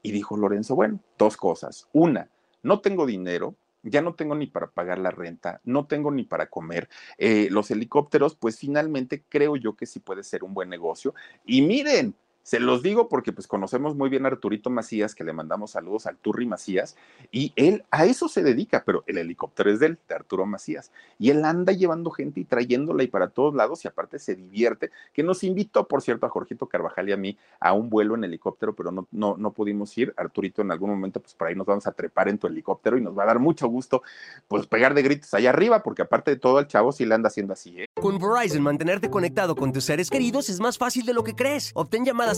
Y 0.00 0.12
dijo 0.12 0.36
Lorenzo, 0.36 0.76
bueno, 0.76 1.00
dos 1.18 1.36
cosas. 1.36 1.88
Una, 1.92 2.28
no 2.62 2.78
tengo 2.78 3.04
dinero, 3.04 3.56
ya 3.90 4.02
no 4.02 4.14
tengo 4.14 4.34
ni 4.34 4.46
para 4.46 4.70
pagar 4.70 4.98
la 4.98 5.10
renta, 5.10 5.60
no 5.64 5.86
tengo 5.86 6.10
ni 6.10 6.24
para 6.24 6.46
comer. 6.46 6.88
Eh, 7.18 7.48
los 7.50 7.70
helicópteros, 7.70 8.34
pues 8.34 8.58
finalmente 8.58 9.24
creo 9.28 9.56
yo 9.56 9.76
que 9.76 9.86
sí 9.86 10.00
puede 10.00 10.22
ser 10.22 10.44
un 10.44 10.54
buen 10.54 10.68
negocio. 10.68 11.14
Y 11.44 11.62
miren, 11.62 12.14
Se 12.48 12.60
los 12.60 12.82
digo 12.82 13.10
porque 13.10 13.30
pues 13.30 13.46
conocemos 13.46 13.94
muy 13.94 14.08
bien 14.08 14.24
a 14.24 14.28
Arturito 14.28 14.70
Macías, 14.70 15.14
que 15.14 15.22
le 15.22 15.34
mandamos 15.34 15.72
saludos 15.72 16.06
al 16.06 16.16
Turri 16.16 16.46
Macías, 16.46 16.96
y 17.30 17.52
él 17.56 17.84
a 17.90 18.06
eso 18.06 18.26
se 18.26 18.42
dedica, 18.42 18.84
pero 18.86 19.04
el 19.06 19.18
helicóptero 19.18 19.70
es 19.70 19.80
de 19.80 19.88
él, 19.88 19.98
de 20.08 20.14
Arturo 20.14 20.46
Macías. 20.46 20.90
Y 21.18 21.28
él 21.28 21.44
anda 21.44 21.74
llevando 21.74 22.10
gente 22.10 22.40
y 22.40 22.46
trayéndola 22.46 23.02
y 23.02 23.08
para 23.08 23.28
todos 23.28 23.54
lados 23.54 23.84
y 23.84 23.88
aparte 23.88 24.18
se 24.18 24.34
divierte, 24.34 24.90
que 25.12 25.22
nos 25.22 25.44
invitó, 25.44 25.86
por 25.86 26.00
cierto, 26.00 26.24
a 26.24 26.30
Jorgito 26.30 26.66
Carvajal 26.68 27.10
y 27.10 27.12
a 27.12 27.18
mí 27.18 27.36
a 27.60 27.74
un 27.74 27.90
vuelo 27.90 28.14
en 28.14 28.24
helicóptero, 28.24 28.74
pero 28.74 28.92
no, 28.92 29.06
no, 29.10 29.36
no 29.36 29.52
pudimos 29.52 29.98
ir. 29.98 30.14
Arturito 30.16 30.62
en 30.62 30.72
algún 30.72 30.88
momento, 30.88 31.20
pues 31.20 31.34
por 31.34 31.48
ahí 31.48 31.54
nos 31.54 31.66
vamos 31.66 31.86
a 31.86 31.92
trepar 31.92 32.30
en 32.30 32.38
tu 32.38 32.46
helicóptero 32.46 32.96
y 32.96 33.02
nos 33.02 33.14
va 33.14 33.24
a 33.24 33.26
dar 33.26 33.40
mucho 33.40 33.68
gusto, 33.68 34.02
pues 34.46 34.66
pegar 34.66 34.94
de 34.94 35.02
gritos 35.02 35.34
allá 35.34 35.50
arriba, 35.50 35.82
porque 35.82 36.00
aparte 36.00 36.30
de 36.30 36.38
todo, 36.38 36.60
el 36.60 36.66
chavo 36.66 36.92
sí 36.92 37.04
le 37.04 37.14
anda 37.14 37.26
haciendo 37.26 37.52
así, 37.52 37.78
¿eh? 37.78 37.84
Con 38.00 38.18
Verizon, 38.18 38.62
mantenerte 38.62 39.10
conectado 39.10 39.54
con 39.54 39.70
tus 39.70 39.84
seres 39.84 40.08
queridos 40.08 40.48
es 40.48 40.60
más 40.60 40.78
fácil 40.78 41.04
de 41.04 41.12
lo 41.12 41.24
que 41.24 41.34
crees. 41.34 41.72
Obtén 41.74 42.06
llamadas 42.06 42.37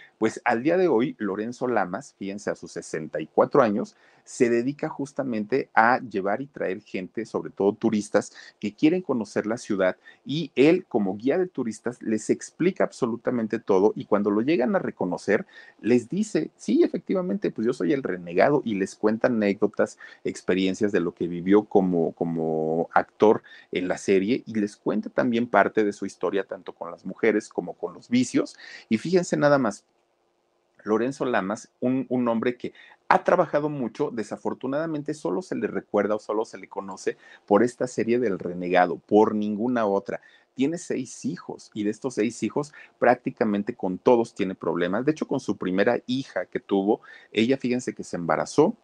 pues 0.21 0.39
al 0.45 0.61
día 0.61 0.77
de 0.77 0.87
hoy, 0.87 1.15
Lorenzo 1.17 1.67
Lamas, 1.67 2.13
fíjense, 2.19 2.51
a 2.51 2.55
sus 2.55 2.73
64 2.73 3.63
años, 3.63 3.95
se 4.23 4.51
dedica 4.51 4.87
justamente 4.87 5.71
a 5.73 5.99
llevar 5.99 6.43
y 6.43 6.45
traer 6.45 6.83
gente, 6.83 7.25
sobre 7.25 7.49
todo 7.49 7.73
turistas, 7.73 8.31
que 8.59 8.75
quieren 8.75 9.01
conocer 9.01 9.47
la 9.47 9.57
ciudad 9.57 9.97
y 10.23 10.51
él 10.55 10.85
como 10.87 11.17
guía 11.17 11.39
de 11.39 11.47
turistas 11.47 12.03
les 12.03 12.29
explica 12.29 12.83
absolutamente 12.83 13.57
todo 13.57 13.93
y 13.95 14.05
cuando 14.05 14.29
lo 14.29 14.41
llegan 14.41 14.75
a 14.75 14.79
reconocer, 14.79 15.47
les 15.81 16.07
dice, 16.07 16.51
sí, 16.55 16.83
efectivamente, 16.83 17.49
pues 17.49 17.65
yo 17.65 17.73
soy 17.73 17.91
el 17.91 18.03
renegado 18.03 18.61
y 18.63 18.75
les 18.75 18.93
cuenta 18.93 19.25
anécdotas, 19.25 19.97
experiencias 20.23 20.91
de 20.91 20.99
lo 20.99 21.15
que 21.15 21.27
vivió 21.27 21.63
como, 21.63 22.11
como 22.11 22.91
actor 22.93 23.41
en 23.71 23.87
la 23.87 23.97
serie 23.97 24.43
y 24.45 24.53
les 24.53 24.75
cuenta 24.75 25.09
también 25.09 25.47
parte 25.47 25.83
de 25.83 25.93
su 25.93 26.05
historia, 26.05 26.43
tanto 26.43 26.73
con 26.73 26.91
las 26.91 27.07
mujeres 27.07 27.49
como 27.49 27.73
con 27.73 27.95
los 27.95 28.07
vicios. 28.07 28.55
Y 28.87 28.99
fíjense 28.99 29.35
nada 29.35 29.57
más, 29.57 29.83
Lorenzo 30.83 31.25
Lamas, 31.25 31.69
un, 31.79 32.05
un, 32.09 32.27
hombre 32.27 32.57
que 32.57 32.73
ha 33.07 33.23
trabajado 33.23 33.69
mucho, 33.69 34.09
desafortunadamente 34.11 35.13
solo 35.13 35.41
se 35.41 35.55
le 35.55 35.67
recuerda 35.67 36.15
o 36.15 36.19
solo 36.19 36.45
se 36.45 36.57
le 36.57 36.67
conoce 36.67 37.17
por 37.45 37.63
esta 37.63 37.87
serie 37.87 38.19
del 38.19 38.39
renegado, 38.39 38.97
por 38.97 39.35
ninguna 39.35 39.85
otra. 39.85 40.21
Tiene 40.53 40.77
seis 40.77 41.25
hijos 41.25 41.71
y 41.73 41.83
de 41.83 41.91
estos 41.91 42.15
seis 42.15 42.41
hijos 42.43 42.73
prácticamente 42.99 43.75
con 43.75 43.97
todos 43.97 44.33
tiene 44.33 44.55
problemas. 44.55 45.05
De 45.05 45.11
hecho, 45.11 45.27
con 45.27 45.39
su 45.39 45.57
primera 45.57 45.99
hija 46.07 46.45
que 46.45 46.59
tuvo, 46.59 47.01
ella 47.31 47.57
fíjense 47.57 47.93
que 47.93 48.03
se 48.03 48.17
embarazó, 48.17 48.75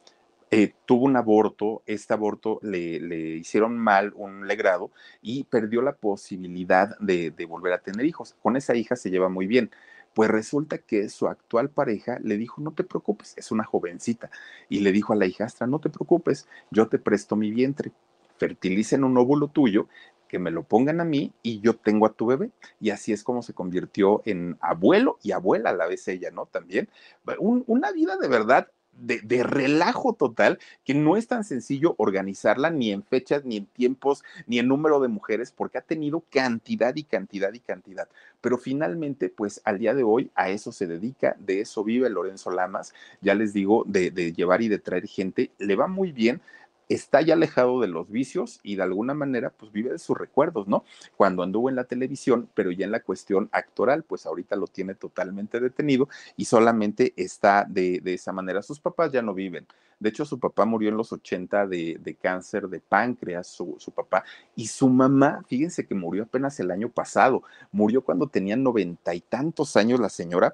eh, 0.49 0.73
tuvo 0.85 1.05
un 1.05 1.17
aborto, 1.17 1.83
este 1.85 2.13
aborto 2.13 2.59
le, 2.61 3.01
le, 3.01 3.35
hicieron 3.35 3.77
mal, 3.77 4.13
un 4.15 4.47
legrado, 4.47 4.91
y 5.21 5.43
perdió 5.43 5.81
la 5.81 5.95
posibilidad 5.95 6.97
de, 6.99 7.31
de 7.31 7.45
volver 7.45 7.73
a 7.73 7.79
tener 7.79 8.05
hijos. 8.05 8.35
Con 8.41 8.55
esa 8.55 8.73
hija 8.75 8.95
se 8.95 9.09
lleva 9.09 9.27
muy 9.27 9.45
bien 9.45 9.71
pues 10.17 10.31
resulta 10.31 10.79
que 10.79 11.09
su 11.09 11.27
actual 11.27 11.69
pareja 11.69 12.17
le 12.23 12.37
dijo, 12.37 12.59
no 12.59 12.71
te 12.71 12.83
preocupes, 12.83 13.35
es 13.37 13.51
una 13.51 13.63
jovencita, 13.63 14.31
y 14.67 14.79
le 14.79 14.91
dijo 14.91 15.13
a 15.13 15.15
la 15.15 15.27
hijastra, 15.27 15.67
no 15.67 15.77
te 15.77 15.91
preocupes, 15.91 16.47
yo 16.71 16.87
te 16.87 16.97
presto 16.97 17.35
mi 17.35 17.51
vientre, 17.51 17.91
fertilicen 18.39 19.03
un 19.03 19.15
óvulo 19.15 19.47
tuyo, 19.49 19.87
que 20.27 20.39
me 20.39 20.49
lo 20.49 20.63
pongan 20.63 21.01
a 21.01 21.05
mí 21.05 21.33
y 21.43 21.59
yo 21.59 21.75
tengo 21.75 22.07
a 22.07 22.13
tu 22.13 22.25
bebé. 22.25 22.49
Y 22.79 22.89
así 22.89 23.13
es 23.13 23.23
como 23.23 23.43
se 23.43 23.53
convirtió 23.53 24.23
en 24.25 24.57
abuelo 24.59 25.19
y 25.21 25.33
abuela 25.33 25.69
a 25.69 25.73
la 25.73 25.85
vez 25.85 26.07
ella, 26.07 26.31
¿no? 26.31 26.47
También. 26.47 26.89
Un, 27.37 27.63
una 27.67 27.91
vida 27.91 28.17
de 28.17 28.27
verdad 28.27 28.71
de, 28.99 29.43
relajo 29.43 30.13
total 30.13 30.59
que 30.83 30.93
no 30.93 31.17
es 31.17 31.27
tan 31.27 31.43
sencillo 31.43 31.95
organizarla 31.97 32.69
ni 32.69 32.91
en 32.91 33.03
fechas, 33.03 33.45
ni 33.45 33.57
en 33.57 33.65
tiempos, 33.65 34.23
ni 34.45 34.59
en 34.59 34.67
número 34.67 34.99
de 34.99 35.07
mujeres, 35.07 35.51
porque 35.51 35.77
ha 35.77 35.81
tenido 35.81 36.23
cantidad 36.29 36.95
y 36.95 37.03
cantidad 37.03 37.53
y 37.53 37.59
cantidad. 37.59 38.07
Pero 38.41 38.57
finalmente, 38.57 39.29
pues 39.29 39.61
al 39.63 39.79
día 39.79 39.93
de 39.93 40.03
hoy 40.03 40.31
a 40.35 40.49
eso 40.49 40.71
se 40.71 40.87
dedica, 40.87 41.35
de 41.39 41.61
eso 41.61 41.83
vive 41.83 42.09
Lorenzo 42.09 42.51
Lamas, 42.51 42.93
ya 43.21 43.35
les 43.35 43.53
digo, 43.53 43.83
de, 43.87 44.11
llevar 44.33 44.61
y 44.61 44.67
de 44.67 44.79
traer 44.79 45.07
gente, 45.07 45.51
le 45.57 45.75
va 45.75 45.87
muy 45.87 46.11
bien, 46.11 46.41
está 46.89 47.21
ya 47.21 47.33
alejado 47.33 47.81
de 47.81 47.87
los 47.87 48.09
vicios 48.09 48.59
y 48.63 48.75
de 48.75 48.83
alguna 48.83 49.13
manera 49.13 49.49
pues 49.49 49.71
vive 49.71 49.91
de 49.91 49.99
sus 49.99 50.17
recuerdos, 50.17 50.67
¿no? 50.67 50.83
Cuando 51.15 51.43
anduvo 51.43 51.69
en 51.69 51.75
la 51.75 51.83
televisión, 51.83 52.49
pero 52.53 52.71
ya 52.71 52.85
en 52.85 52.91
la 52.91 53.01
cuestión 53.01 53.49
actoral, 53.51 54.03
pues 54.03 54.25
ahorita 54.25 54.55
lo 54.55 54.67
tiene 54.67 54.95
totalmente 54.95 55.59
detenido 55.59 56.07
y 56.35 56.45
solamente 56.45 57.13
está 57.17 57.65
de, 57.67 57.99
de 58.01 58.13
esa 58.13 58.31
manera. 58.31 58.61
Sus 58.61 58.79
papás 58.79 59.11
ya 59.11 59.21
no 59.21 59.33
viven. 59.33 59.67
De 59.99 60.09
hecho, 60.09 60.25
su 60.25 60.39
papá 60.39 60.65
murió 60.65 60.89
en 60.89 60.97
los 60.97 61.11
80 61.11 61.65
de, 61.67 61.97
de 61.99 62.15
cáncer 62.15 62.67
de 62.67 62.79
páncreas, 62.79 63.47
su, 63.47 63.75
su, 63.79 63.91
papá, 63.91 64.23
y 64.55 64.67
su 64.67 64.89
mamá, 64.89 65.43
fíjense 65.47 65.87
que 65.87 65.95
murió 65.95 66.23
apenas 66.23 66.59
el 66.59 66.69
año 66.69 66.89
pasado, 66.89 67.41
murió 67.71 68.03
cuando 68.03 68.27
tenía 68.27 68.55
noventa 68.55 69.15
y 69.15 69.21
tantos 69.21 69.75
años 69.75 69.99
la 69.99 70.09
señora, 70.09 70.53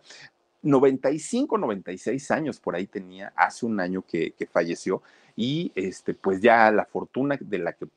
95, 0.62 1.58
96 1.58 2.32
años 2.32 2.60
por 2.62 2.76
ahí 2.76 2.88
tenía, 2.88 3.34
hace 3.36 3.66
un 3.66 3.82
año 3.82 4.02
que, 4.08 4.32
que 4.32 4.46
falleció, 4.46 5.02
y 5.36 5.72
este, 5.76 6.14
pues 6.14 6.42
ya 6.42 6.72
la 6.72 6.86
fortuna 6.86 7.38
de 7.40 7.58
la 7.60 7.74
que 7.74 7.88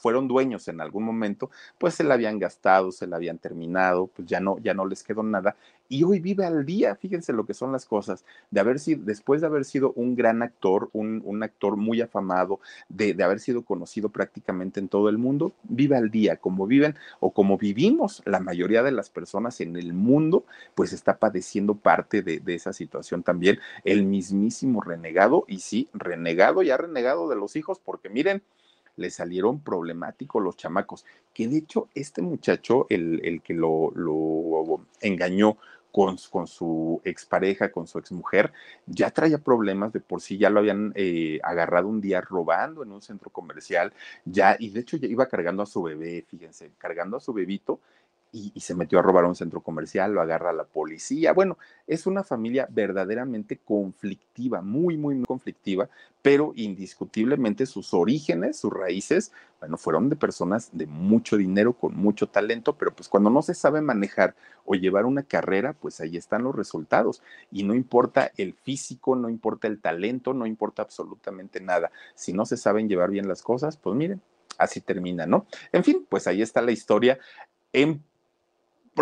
fueron 0.00 0.28
dueños 0.28 0.66
en 0.68 0.80
algún 0.80 1.04
momento, 1.04 1.50
pues 1.78 1.94
se 1.94 2.04
la 2.04 2.14
habían 2.14 2.38
gastado, 2.38 2.90
se 2.90 3.06
la 3.06 3.16
habían 3.16 3.38
terminado, 3.38 4.06
pues 4.08 4.26
ya 4.26 4.40
no, 4.40 4.58
ya 4.58 4.74
no 4.74 4.86
les 4.86 5.02
quedó 5.02 5.22
nada. 5.22 5.56
Y 5.92 6.04
hoy 6.04 6.20
vive 6.20 6.44
al 6.46 6.64
día, 6.64 6.94
fíjense 6.94 7.32
lo 7.32 7.44
que 7.44 7.52
son 7.52 7.72
las 7.72 7.84
cosas, 7.84 8.24
de 8.52 8.60
haber 8.60 8.78
sido, 8.78 9.02
después 9.04 9.40
de 9.40 9.48
haber 9.48 9.64
sido 9.64 9.92
un 9.96 10.14
gran 10.14 10.40
actor, 10.40 10.88
un, 10.92 11.20
un 11.24 11.42
actor 11.42 11.76
muy 11.76 12.00
afamado, 12.00 12.60
de, 12.88 13.12
de, 13.12 13.24
haber 13.24 13.40
sido 13.40 13.62
conocido 13.62 14.08
prácticamente 14.08 14.78
en 14.78 14.88
todo 14.88 15.08
el 15.08 15.18
mundo, 15.18 15.52
vive 15.64 15.96
al 15.96 16.10
día, 16.12 16.36
como 16.36 16.68
viven 16.68 16.94
o 17.18 17.32
como 17.32 17.58
vivimos 17.58 18.22
la 18.24 18.38
mayoría 18.38 18.84
de 18.84 18.92
las 18.92 19.10
personas 19.10 19.60
en 19.60 19.74
el 19.76 19.92
mundo, 19.92 20.44
pues 20.76 20.92
está 20.92 21.18
padeciendo 21.18 21.74
parte 21.74 22.22
de, 22.22 22.38
de 22.38 22.54
esa 22.54 22.72
situación 22.72 23.24
también, 23.24 23.58
el 23.84 24.04
mismísimo 24.04 24.80
renegado, 24.80 25.44
y 25.48 25.58
sí, 25.58 25.88
renegado, 25.92 26.62
ya 26.62 26.76
renegado 26.76 27.28
de 27.28 27.34
los 27.34 27.56
hijos, 27.56 27.80
porque 27.84 28.08
miren, 28.08 28.42
le 28.96 29.10
salieron 29.10 29.60
problemáticos 29.60 30.42
los 30.42 30.56
chamacos, 30.56 31.04
que 31.32 31.48
de 31.48 31.58
hecho 31.58 31.88
este 31.94 32.22
muchacho, 32.22 32.86
el, 32.88 33.20
el 33.24 33.42
que 33.42 33.54
lo, 33.54 33.92
engañó 35.00 35.56
con, 35.92 36.16
con, 36.30 36.46
su 36.46 37.00
expareja, 37.04 37.72
con 37.72 37.86
su 37.86 37.98
exmujer, 37.98 38.52
ya 38.86 39.10
traía 39.10 39.38
problemas 39.38 39.92
de 39.92 40.00
por 40.00 40.20
sí, 40.20 40.38
ya 40.38 40.50
lo 40.50 40.60
habían 40.60 40.92
eh, 40.94 41.40
agarrado 41.42 41.88
un 41.88 42.00
día 42.00 42.20
robando 42.20 42.82
en 42.82 42.92
un 42.92 43.02
centro 43.02 43.30
comercial, 43.30 43.92
ya, 44.24 44.56
y 44.58 44.70
de 44.70 44.80
hecho 44.80 44.96
ya 44.96 45.08
iba 45.08 45.26
cargando 45.26 45.62
a 45.62 45.66
su 45.66 45.82
bebé, 45.82 46.24
fíjense, 46.28 46.70
cargando 46.78 47.16
a 47.16 47.20
su 47.20 47.32
bebito, 47.32 47.80
y, 48.32 48.60
se 48.60 48.74
metió 48.74 48.98
a 48.98 49.02
robar 49.02 49.24
a 49.24 49.28
un 49.28 49.34
centro 49.34 49.60
comercial, 49.60 50.12
lo 50.12 50.20
agarra 50.20 50.52
la 50.52 50.64
policía. 50.64 51.32
Bueno, 51.32 51.58
es 51.86 52.06
una 52.06 52.22
familia 52.22 52.68
verdaderamente 52.70 53.58
conflictiva, 53.58 54.62
muy, 54.62 54.96
muy, 54.96 55.16
muy 55.16 55.24
conflictiva, 55.24 55.88
pero 56.22 56.52
indiscutiblemente 56.54 57.66
sus 57.66 57.92
orígenes, 57.92 58.58
sus 58.58 58.72
raíces, 58.72 59.32
bueno, 59.58 59.76
fueron 59.76 60.08
de 60.08 60.16
personas 60.16 60.70
de 60.72 60.86
mucho 60.86 61.36
dinero, 61.36 61.72
con 61.72 61.96
mucho 61.96 62.28
talento, 62.28 62.76
pero 62.76 62.94
pues 62.94 63.08
cuando 63.08 63.30
no 63.30 63.42
se 63.42 63.54
sabe 63.54 63.80
manejar 63.80 64.34
o 64.64 64.74
llevar 64.74 65.06
una 65.06 65.22
carrera, 65.22 65.72
pues 65.72 66.00
ahí 66.00 66.16
están 66.16 66.44
los 66.44 66.54
resultados. 66.54 67.22
Y 67.50 67.64
no 67.64 67.74
importa 67.74 68.30
el 68.36 68.54
físico, 68.54 69.16
no 69.16 69.28
importa 69.28 69.66
el 69.66 69.80
talento, 69.80 70.34
no 70.34 70.46
importa 70.46 70.82
absolutamente 70.82 71.60
nada. 71.60 71.90
Si 72.14 72.32
no 72.32 72.46
se 72.46 72.56
saben 72.56 72.88
llevar 72.88 73.10
bien 73.10 73.28
las 73.28 73.42
cosas, 73.42 73.76
pues 73.76 73.96
miren, 73.96 74.22
así 74.56 74.80
termina, 74.80 75.26
¿no? 75.26 75.46
En 75.72 75.84
fin, 75.84 76.06
pues 76.08 76.26
ahí 76.26 76.42
está 76.42 76.62
la 76.62 76.72
historia. 76.72 77.18
En 77.72 78.02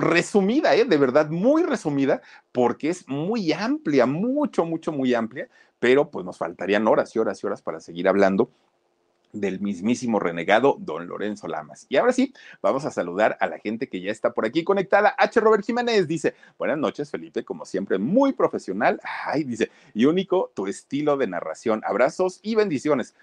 resumida, 0.00 0.74
¿eh? 0.74 0.84
de 0.84 0.96
verdad, 0.96 1.30
muy 1.30 1.62
resumida, 1.62 2.22
porque 2.52 2.90
es 2.90 3.08
muy 3.08 3.52
amplia, 3.52 4.06
mucho, 4.06 4.64
mucho, 4.64 4.92
muy 4.92 5.14
amplia, 5.14 5.48
pero 5.78 6.10
pues 6.10 6.24
nos 6.24 6.38
faltarían 6.38 6.86
horas 6.88 7.14
y 7.14 7.18
horas 7.18 7.42
y 7.42 7.46
horas 7.46 7.62
para 7.62 7.80
seguir 7.80 8.08
hablando 8.08 8.50
del 9.32 9.60
mismísimo 9.60 10.18
renegado 10.18 10.76
don 10.80 11.06
Lorenzo 11.06 11.48
Lamas. 11.48 11.86
Y 11.88 11.96
ahora 11.96 12.12
sí, 12.12 12.32
vamos 12.62 12.84
a 12.84 12.90
saludar 12.90 13.36
a 13.40 13.46
la 13.46 13.58
gente 13.58 13.88
que 13.88 14.00
ya 14.00 14.10
está 14.10 14.32
por 14.32 14.46
aquí 14.46 14.64
conectada. 14.64 15.14
H. 15.18 15.40
Robert 15.40 15.64
Jiménez 15.64 16.08
dice, 16.08 16.34
buenas 16.58 16.78
noches 16.78 17.10
Felipe, 17.10 17.44
como 17.44 17.64
siempre, 17.64 17.98
muy 17.98 18.32
profesional. 18.32 19.00
Ay, 19.26 19.44
dice, 19.44 19.70
y 19.94 20.06
único 20.06 20.50
tu 20.54 20.66
estilo 20.66 21.16
de 21.16 21.26
narración. 21.26 21.82
Abrazos 21.84 22.40
y 22.42 22.54
bendiciones. 22.54 23.14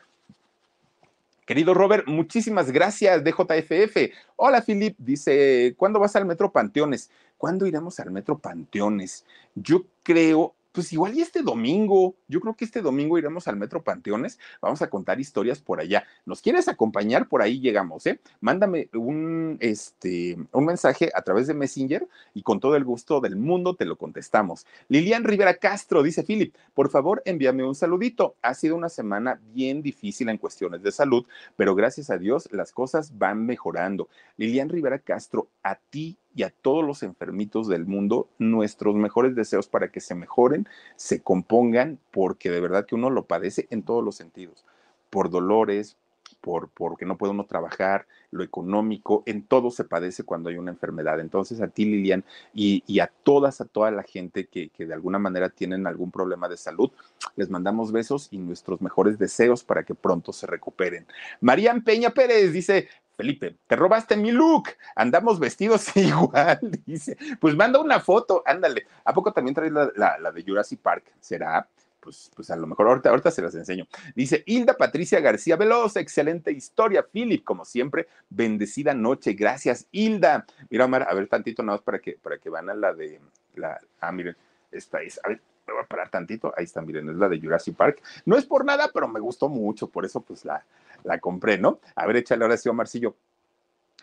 Querido 1.46 1.76
Robert, 1.76 2.08
muchísimas 2.08 2.72
gracias, 2.72 3.24
DJFF. 3.24 4.12
Hola, 4.36 4.64
Filip, 4.64 4.96
dice, 4.98 5.76
¿cuándo 5.78 6.00
vas 6.00 6.16
al 6.16 6.26
Metro 6.26 6.52
Panteones? 6.52 7.12
¿Cuándo 7.38 7.68
iremos 7.68 8.00
al 8.00 8.10
Metro 8.10 8.40
Panteones? 8.40 9.26
Yo 9.54 9.86
creo 10.02 10.55
pues 10.76 10.92
igual 10.92 11.16
y 11.16 11.22
este 11.22 11.42
domingo, 11.42 12.16
yo 12.28 12.42
creo 12.42 12.54
que 12.54 12.66
este 12.66 12.82
domingo 12.82 13.18
iremos 13.18 13.48
al 13.48 13.56
Metro 13.56 13.82
Panteones, 13.82 14.38
vamos 14.62 14.82
a 14.82 14.90
contar 14.90 15.22
historias 15.22 15.60
por 15.60 15.80
allá. 15.80 16.04
¿Nos 16.26 16.42
quieres 16.42 16.68
acompañar? 16.68 17.30
Por 17.30 17.42
ahí 17.42 17.62
llegamos, 17.62 18.06
¿eh? 18.06 18.20
Mándame 18.42 18.90
un, 18.94 19.58
este, 19.62 20.38
un 20.52 20.66
mensaje 20.66 21.12
a 21.16 21.22
través 21.22 21.48
de 21.48 21.54
Messenger 21.54 22.06
y 22.34 22.42
con 22.42 22.60
todo 22.60 22.76
el 22.76 22.84
gusto 22.84 23.22
del 23.22 23.38
mundo 23.38 23.76
te 23.76 23.86
lo 23.86 23.96
contestamos. 23.96 24.66
Lilian 24.90 25.24
Rivera 25.24 25.54
Castro 25.56 26.04
dice, 26.04 26.24
Philip, 26.24 26.54
por 26.74 26.90
favor 26.90 27.22
envíame 27.24 27.64
un 27.64 27.74
saludito. 27.74 28.36
Ha 28.42 28.54
sido 28.54 28.76
una 28.76 28.90
semana 28.90 29.40
bien 29.54 29.82
difícil 29.82 30.28
en 30.28 30.38
cuestiones 30.38 30.84
de 30.84 30.92
salud, 30.92 31.26
pero 31.56 31.74
gracias 31.74 32.10
a 32.10 32.18
Dios 32.18 32.50
las 32.52 32.74
cosas 32.74 33.18
van 33.18 33.46
mejorando. 33.46 34.10
Lilian 34.36 34.68
Rivera 34.68 35.00
Castro, 35.00 35.48
a 35.64 35.76
ti 35.76 36.18
y 36.36 36.44
a 36.44 36.50
todos 36.50 36.86
los 36.86 37.02
enfermitos 37.02 37.68
del 37.68 37.86
mundo 37.86 38.28
nuestros 38.38 38.96
mejores 38.96 39.36
deseos 39.36 39.68
para 39.68 39.90
que 39.90 40.02
se 40.02 40.16
mejoren, 40.16 40.68
se 40.98 41.22
compongan, 41.22 41.98
porque 42.12 42.52
de 42.52 42.60
verdad 42.60 42.86
que 42.86 42.96
uno 42.96 43.10
lo 43.10 43.26
padece 43.26 43.68
en 43.70 43.84
todos 43.84 44.04
los 44.04 44.16
sentidos, 44.16 44.66
por 45.10 45.30
dolores, 45.30 45.98
por 46.42 46.70
porque 46.70 47.06
no 47.06 47.18
puede 47.18 47.32
uno 47.32 47.46
trabajar, 47.46 48.06
lo 48.30 48.44
económico, 48.44 49.24
en 49.26 49.44
todo 49.44 49.72
se 49.72 49.84
padece 49.84 50.24
cuando 50.24 50.50
hay 50.50 50.58
una 50.58 50.72
enfermedad. 50.72 51.20
Entonces 51.20 51.60
a 51.62 51.70
ti, 51.70 51.86
Lilian, 51.86 52.24
y, 52.54 53.00
a 53.00 53.08
todas, 53.24 53.62
a 53.62 53.66
toda 53.66 53.90
la 53.90 54.04
gente 54.04 54.46
que, 54.46 54.70
que, 54.70 54.86
de 54.86 54.94
alguna 54.94 55.18
manera 55.18 55.50
tienen 55.50 55.88
algún 55.88 56.12
problema 56.12 56.48
de 56.48 56.58
salud, 56.58 56.92
les 57.36 57.50
mandamos 57.50 57.92
besos 57.92 58.28
y 58.30 58.38
nuestros 58.38 58.82
mejores 58.82 59.18
deseos 59.18 59.64
para 59.64 59.84
que 59.84 59.96
pronto 59.96 60.34
se 60.34 60.46
recuperen. 60.46 61.08
Marían 61.42 61.84
Peña 61.84 62.12
Pérez 62.12 62.52
dice, 62.52 62.90
Felipe, 63.16 63.58
te 63.68 63.76
robaste 63.76 64.18
mi 64.18 64.32
look, 64.32 64.70
andamos 64.96 65.40
vestidos 65.40 65.96
igual, 65.96 66.60
dice. 66.86 67.18
Pues 67.40 67.56
manda 67.56 67.80
una 67.80 68.00
foto, 68.00 68.44
ándale. 68.46 68.88
¿A 69.04 69.14
poco 69.14 69.32
también 69.32 69.56
traes 69.56 69.72
la, 69.72 69.92
la, 69.96 70.32
de 70.32 70.44
Jurassic 70.44 70.80
Park? 70.80 71.14
¿Será? 71.20 71.68
Pues, 72.00 72.30
pues, 72.36 72.52
a 72.52 72.56
lo 72.56 72.68
mejor 72.68 72.88
ahorita, 72.88 73.10
ahorita 73.10 73.32
se 73.32 73.42
las 73.42 73.56
enseño. 73.56 73.88
Dice 74.16 74.44
Hilda 74.46 74.78
Patricia 74.78 75.20
García 75.22 75.56
Veloz, 75.56 75.96
excelente 75.96 76.52
historia, 76.52 77.08
Philip, 77.12 77.44
como 77.44 77.66
siempre, 77.66 78.08
bendecida 78.30 78.94
noche, 78.94 79.34
gracias, 79.34 79.88
Hilda. 79.92 80.46
Mira, 80.70 80.86
Omar, 80.86 81.08
a 81.10 81.14
ver 81.16 81.28
tantito 81.28 81.64
nada 81.64 81.78
más 81.78 81.84
para 81.84 82.00
que, 82.00 82.20
para 82.22 82.38
que 82.38 82.50
van 82.50 82.70
a 82.70 82.76
la 82.76 82.94
de, 82.94 83.20
la, 83.56 83.80
ah, 84.02 84.12
miren, 84.12 84.38
esta 84.72 85.02
es, 85.02 85.20
a 85.24 85.30
ver, 85.30 85.42
me 85.68 85.74
voy 85.74 85.84
a 85.84 85.88
parar 85.88 86.10
tantito, 86.10 86.54
ahí 86.58 86.66
está, 86.66 86.82
miren, 86.82 87.10
es 87.10 87.16
la 87.16 87.30
de 87.30 87.40
Jurassic 87.40 87.76
Park. 87.76 88.02
No 88.26 88.38
es 88.38 88.46
por 88.46 88.66
nada, 88.66 88.90
pero 88.94 89.08
me 89.08 89.20
gustó 89.20 89.50
mucho, 89.50 89.88
por 89.88 90.06
eso 90.06 90.22
pues 90.22 90.46
la, 90.46 90.64
la 91.04 91.20
compré, 91.20 91.58
¿no? 91.58 91.80
A 91.96 92.06
ver, 92.06 92.18
échale 92.18 92.44
ahora 92.44 92.58
sí, 92.58 92.70
Omarcillo. 92.70 93.16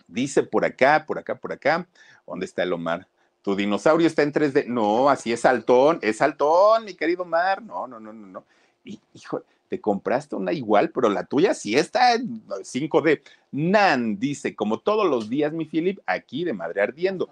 Dice 0.07 0.43
por 0.43 0.65
acá, 0.65 1.05
por 1.07 1.19
acá, 1.19 1.35
por 1.35 1.53
acá. 1.53 1.87
¿Dónde 2.27 2.47
está 2.47 2.63
el 2.63 2.73
Omar? 2.73 3.07
Tu 3.43 3.57
dinosaurio 3.57 4.07
está 4.07 4.23
en 4.23 4.33
3D. 4.33 4.67
No, 4.67 5.09
así 5.09 5.33
es 5.33 5.45
Altón, 5.45 5.99
es 6.03 6.21
Altón, 6.21 6.85
mi 6.85 6.95
querido 6.95 7.23
Omar. 7.23 7.63
No, 7.63 7.87
no, 7.87 7.99
no, 7.99 8.13
no, 8.13 8.27
no. 8.27 8.45
Y, 8.85 9.01
hijo, 9.15 9.43
te 9.69 9.81
compraste 9.81 10.37
una 10.37 10.53
igual, 10.53 10.91
pero 10.91 11.09
la 11.09 11.25
tuya 11.25 11.55
sí 11.55 11.77
está 11.77 12.15
en 12.15 12.47
5D. 12.47 13.23
Nan 13.53 14.19
dice, 14.19 14.55
como 14.55 14.81
todos 14.81 15.09
los 15.09 15.31
días, 15.31 15.53
mi 15.53 15.65
Philip, 15.65 15.99
aquí 16.07 16.45
de 16.45 16.53
madre 16.53 16.83
ardiendo 16.83 17.31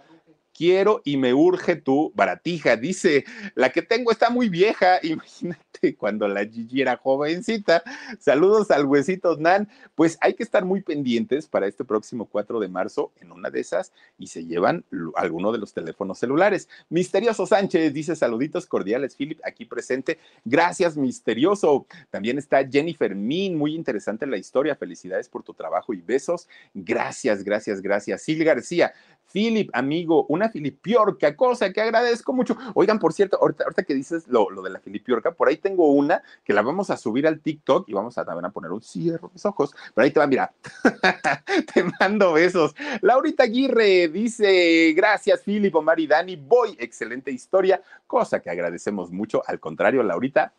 quiero 0.61 1.01
y 1.07 1.17
me 1.17 1.33
urge 1.33 1.77
tu 1.77 2.13
baratija. 2.15 2.77
Dice, 2.77 3.25
la 3.55 3.71
que 3.71 3.81
tengo 3.81 4.13
está 4.13 4.29
muy 4.29 4.51
vieja. 4.51 5.01
Imagínate 5.03 5.97
cuando 5.97 6.29
la 6.29 6.45
Gigi 6.45 6.83
era 6.83 6.99
jovencita. 6.99 7.83
Saludos 8.19 8.71
al 8.71 8.85
huesito 8.85 9.39
Nan. 9.39 9.71
Pues 9.95 10.19
hay 10.21 10.35
que 10.35 10.43
estar 10.43 10.67
muy 10.67 10.83
pendientes 10.83 11.49
para 11.49 11.67
este 11.67 11.83
próximo 11.83 12.27
4 12.27 12.61
de 12.61 12.69
marzo 12.69 13.11
en 13.23 13.33
una 13.33 13.49
de 13.49 13.61
esas 13.61 13.95
y 14.19 14.27
se 14.27 14.45
llevan 14.45 14.85
alguno 15.17 15.51
de 15.51 15.57
los 15.57 15.73
teléfonos 15.73 16.19
celulares. 16.19 16.69
Misterioso 16.91 17.47
Sánchez 17.47 17.95
dice, 17.95 18.15
saluditos 18.15 18.67
cordiales, 18.67 19.17
Philip, 19.17 19.41
aquí 19.43 19.65
presente. 19.65 20.19
Gracias, 20.45 20.95
misterioso. 20.95 21.87
También 22.11 22.37
está 22.37 22.69
Jennifer 22.69 23.15
Min, 23.15 23.57
muy 23.57 23.75
interesante 23.75 24.27
la 24.27 24.37
historia. 24.37 24.77
Felicidades 24.77 25.31
por 25.31 25.43
tu 25.43 25.55
trabajo 25.55 25.95
y 25.95 26.03
besos. 26.03 26.49
Gracias, 26.75 27.45
gracias, 27.45 27.81
gracias. 27.81 28.21
Sil 28.21 28.45
García, 28.45 28.93
Philip, 29.33 29.71
amigo, 29.73 30.27
una 30.29 30.50
filipiorca, 30.51 31.35
cosa 31.37 31.73
que 31.73 31.81
agradezco 31.81 32.33
mucho. 32.33 32.57
Oigan, 32.75 32.99
por 32.99 33.13
cierto, 33.13 33.39
ahorita, 33.41 33.83
que 33.85 33.95
dices 33.95 34.29
lo, 34.29 34.51
lo, 34.51 34.63
de 34.63 34.71
la 34.71 34.81
filipiorca, 34.81 35.33
por 35.33 35.49
ahí 35.49 35.57
tengo 35.57 35.91
una 35.91 36.23
que 36.45 36.53
la 36.53 36.63
vamos 36.63 36.91
a 36.91 36.97
subir 36.97 37.27
al 37.27 37.41
TikTok 37.41 37.89
y 37.89 37.93
vamos 37.93 38.19
a 38.19 38.25
también 38.25 38.45
a 38.45 38.51
poner 38.51 38.71
un 38.71 38.83
cierro 38.83 39.31
mis 39.33 39.45
ojos, 39.47 39.75
pero 39.95 40.05
ahí 40.05 40.11
te 40.11 40.21
va, 40.21 40.27
mira, 40.27 40.53
te 41.75 41.85
mando 41.99 42.33
besos. 42.33 42.75
Laurita 43.01 43.45
Aguirre 43.45 44.09
dice, 44.09 44.93
gracias 44.95 45.43
Philip, 45.43 45.75
Omar 45.75 46.01
y 46.01 46.07
Dani, 46.07 46.37
voy, 46.37 46.77
excelente 46.79 47.31
historia, 47.31 47.83
cosa 48.07 48.41
que 48.41 48.51
agradecemos 48.51 49.11
mucho, 49.11 49.43
al 49.47 49.61
contrario, 49.61 50.03
Laurita, 50.03 50.53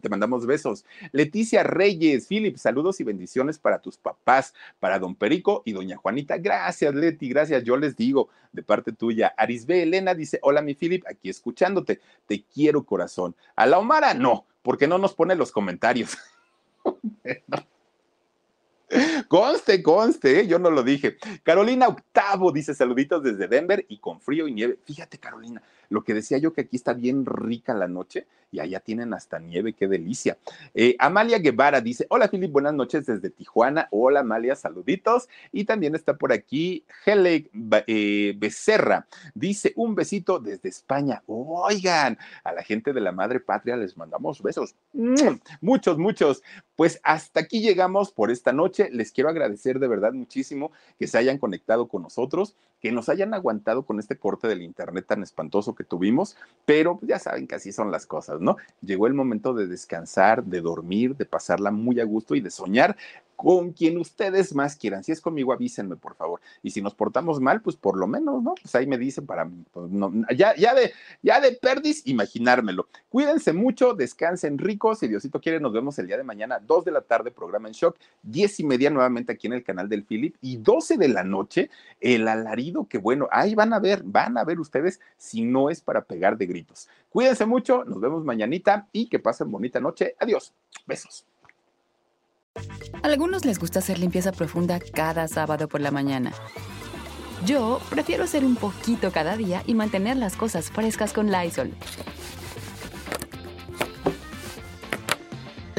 te 0.00 0.08
mandamos 0.08 0.46
besos. 0.46 0.84
Leticia 1.12 1.62
Reyes, 1.62 2.26
Philip, 2.26 2.56
saludos 2.56 3.00
y 3.00 3.04
bendiciones 3.04 3.58
para 3.58 3.80
tus 3.80 3.98
papás, 3.98 4.54
para 4.78 4.98
don 4.98 5.14
Perico 5.14 5.62
y 5.64 5.72
doña 5.72 5.96
Juanita. 5.96 6.38
Gracias, 6.38 6.94
Leti, 6.94 7.28
gracias. 7.28 7.62
Yo 7.64 7.76
les 7.76 7.96
digo, 7.96 8.28
de 8.52 8.62
parte 8.62 8.92
tuya. 8.92 9.34
Arisbe 9.36 9.82
Elena 9.82 10.14
dice: 10.14 10.38
Hola, 10.42 10.62
mi 10.62 10.74
Philip, 10.74 11.04
aquí 11.06 11.28
escuchándote. 11.28 12.00
Te 12.26 12.42
quiero, 12.42 12.84
corazón. 12.84 13.36
A 13.56 13.66
la 13.66 13.78
Omara, 13.78 14.14
no, 14.14 14.46
porque 14.62 14.88
no 14.88 14.98
nos 14.98 15.14
pone 15.14 15.34
los 15.34 15.52
comentarios. 15.52 16.16
Conste, 19.28 19.82
conste, 19.82 20.40
¿eh? 20.40 20.46
yo 20.46 20.58
no 20.58 20.70
lo 20.70 20.82
dije. 20.82 21.16
Carolina 21.42 21.88
Octavo 21.88 22.50
dice 22.50 22.74
saluditos 22.74 23.22
desde 23.22 23.46
Denver 23.46 23.84
y 23.88 23.98
con 23.98 24.20
frío 24.20 24.48
y 24.48 24.52
nieve. 24.52 24.78
Fíjate, 24.84 25.18
Carolina, 25.18 25.62
lo 25.88 26.02
que 26.02 26.14
decía 26.14 26.38
yo 26.38 26.52
que 26.52 26.62
aquí 26.62 26.76
está 26.76 26.92
bien 26.92 27.24
rica 27.26 27.74
la 27.74 27.88
noche 27.88 28.26
y 28.52 28.58
allá 28.58 28.80
tienen 28.80 29.14
hasta 29.14 29.38
nieve, 29.38 29.74
qué 29.74 29.86
delicia. 29.86 30.38
Eh, 30.74 30.96
Amalia 30.98 31.38
Guevara 31.38 31.80
dice, 31.80 32.06
hola 32.08 32.28
Philip, 32.28 32.50
buenas 32.50 32.74
noches 32.74 33.06
desde 33.06 33.30
Tijuana. 33.30 33.86
Hola 33.90 34.20
Amalia, 34.20 34.56
saluditos. 34.56 35.28
Y 35.52 35.64
también 35.64 35.94
está 35.94 36.16
por 36.16 36.32
aquí 36.32 36.84
Hele 37.06 37.48
eh, 37.86 38.34
Becerra. 38.36 39.06
Dice, 39.34 39.72
un 39.76 39.94
besito 39.94 40.40
desde 40.40 40.68
España. 40.68 41.22
Oigan, 41.26 42.18
a 42.42 42.52
la 42.52 42.62
gente 42.62 42.92
de 42.92 43.00
la 43.00 43.12
Madre 43.12 43.40
Patria 43.40 43.76
les 43.76 43.96
mandamos 43.96 44.42
besos. 44.42 44.74
Muchos, 45.60 45.98
muchos. 45.98 46.42
Pues 46.80 46.98
hasta 47.02 47.40
aquí 47.40 47.60
llegamos 47.60 48.10
por 48.10 48.30
esta 48.30 48.54
noche. 48.54 48.88
Les 48.90 49.12
quiero 49.12 49.28
agradecer 49.28 49.80
de 49.80 49.86
verdad 49.86 50.14
muchísimo 50.14 50.72
que 50.98 51.06
se 51.08 51.18
hayan 51.18 51.36
conectado 51.36 51.88
con 51.88 52.00
nosotros, 52.00 52.56
que 52.80 52.92
nos 52.92 53.08
hayan 53.08 53.34
aguantado 53.34 53.84
con 53.84 53.98
este 53.98 54.16
corte 54.16 54.48
del 54.48 54.62
internet 54.62 55.06
tan 55.06 55.22
espantoso 55.22 55.74
que 55.74 55.84
tuvimos, 55.84 56.36
pero 56.64 56.98
ya 57.02 57.18
saben 57.18 57.46
que 57.46 57.54
así 57.54 57.72
son 57.72 57.90
las 57.90 58.06
cosas, 58.06 58.40
¿no? 58.40 58.56
Llegó 58.80 59.06
el 59.06 59.14
momento 59.14 59.54
de 59.54 59.66
descansar, 59.66 60.44
de 60.44 60.60
dormir, 60.60 61.16
de 61.16 61.26
pasarla 61.26 61.70
muy 61.70 62.00
a 62.00 62.04
gusto 62.04 62.34
y 62.34 62.40
de 62.40 62.50
soñar 62.50 62.96
con 63.40 63.72
quien 63.72 63.96
ustedes 63.96 64.54
más 64.54 64.76
quieran. 64.76 65.02
Si 65.02 65.12
es 65.12 65.20
conmigo, 65.22 65.54
avísenme, 65.54 65.96
por 65.96 66.14
favor. 66.14 66.42
Y 66.62 66.72
si 66.72 66.82
nos 66.82 66.94
portamos 66.94 67.40
mal, 67.40 67.62
pues 67.62 67.74
por 67.74 67.96
lo 67.96 68.06
menos, 68.06 68.42
¿no? 68.42 68.54
Pues 68.60 68.74
ahí 68.74 68.86
me 68.86 68.98
dicen 68.98 69.24
para 69.24 69.48
pues 69.72 69.90
ya, 70.36 70.54
ya 70.56 70.74
de, 70.74 70.92
ya 71.22 71.40
de 71.40 71.52
perdis, 71.52 72.06
imaginármelo. 72.06 72.86
Cuídense 73.08 73.54
mucho, 73.54 73.94
descansen 73.94 74.58
ricos. 74.58 74.98
Si 74.98 75.08
Diosito 75.08 75.40
quiere, 75.40 75.58
nos 75.58 75.72
vemos 75.72 75.98
el 75.98 76.06
día 76.06 76.18
de 76.18 76.22
mañana, 76.22 76.60
2 76.60 76.84
de 76.84 76.90
la 76.90 77.00
tarde, 77.00 77.30
programa 77.30 77.68
en 77.68 77.72
shock, 77.72 77.96
10 78.24 78.60
y 78.60 78.64
media 78.64 78.90
nuevamente 78.90 79.32
aquí 79.32 79.46
en 79.46 79.54
el 79.54 79.64
canal 79.64 79.88
del 79.88 80.04
Philip 80.04 80.36
y 80.42 80.58
12 80.58 80.98
de 80.98 81.08
la 81.08 81.24
noche, 81.24 81.70
el 81.98 82.28
alarido 82.28 82.69
que 82.88 82.98
bueno, 82.98 83.28
ahí 83.30 83.54
van 83.54 83.72
a 83.72 83.78
ver, 83.78 84.02
van 84.02 84.38
a 84.38 84.44
ver 84.44 84.60
ustedes 84.60 85.00
si 85.16 85.42
no 85.42 85.70
es 85.70 85.80
para 85.80 86.02
pegar 86.02 86.36
de 86.36 86.46
gritos. 86.46 86.88
Cuídense 87.10 87.46
mucho, 87.46 87.84
nos 87.84 88.00
vemos 88.00 88.24
mañanita 88.24 88.88
y 88.92 89.08
que 89.08 89.18
pasen 89.18 89.50
bonita 89.50 89.80
noche. 89.80 90.14
Adiós. 90.18 90.52
Besos. 90.86 91.26
A 93.02 93.06
algunos 93.06 93.44
les 93.44 93.58
gusta 93.58 93.78
hacer 93.78 93.98
limpieza 93.98 94.32
profunda 94.32 94.80
cada 94.80 95.28
sábado 95.28 95.68
por 95.68 95.80
la 95.80 95.90
mañana. 95.90 96.32
Yo 97.46 97.80
prefiero 97.88 98.24
hacer 98.24 98.44
un 98.44 98.56
poquito 98.56 99.12
cada 99.12 99.36
día 99.36 99.62
y 99.66 99.74
mantener 99.74 100.16
las 100.16 100.36
cosas 100.36 100.70
frescas 100.70 101.12
con 101.12 101.30
Lysol. 101.30 101.72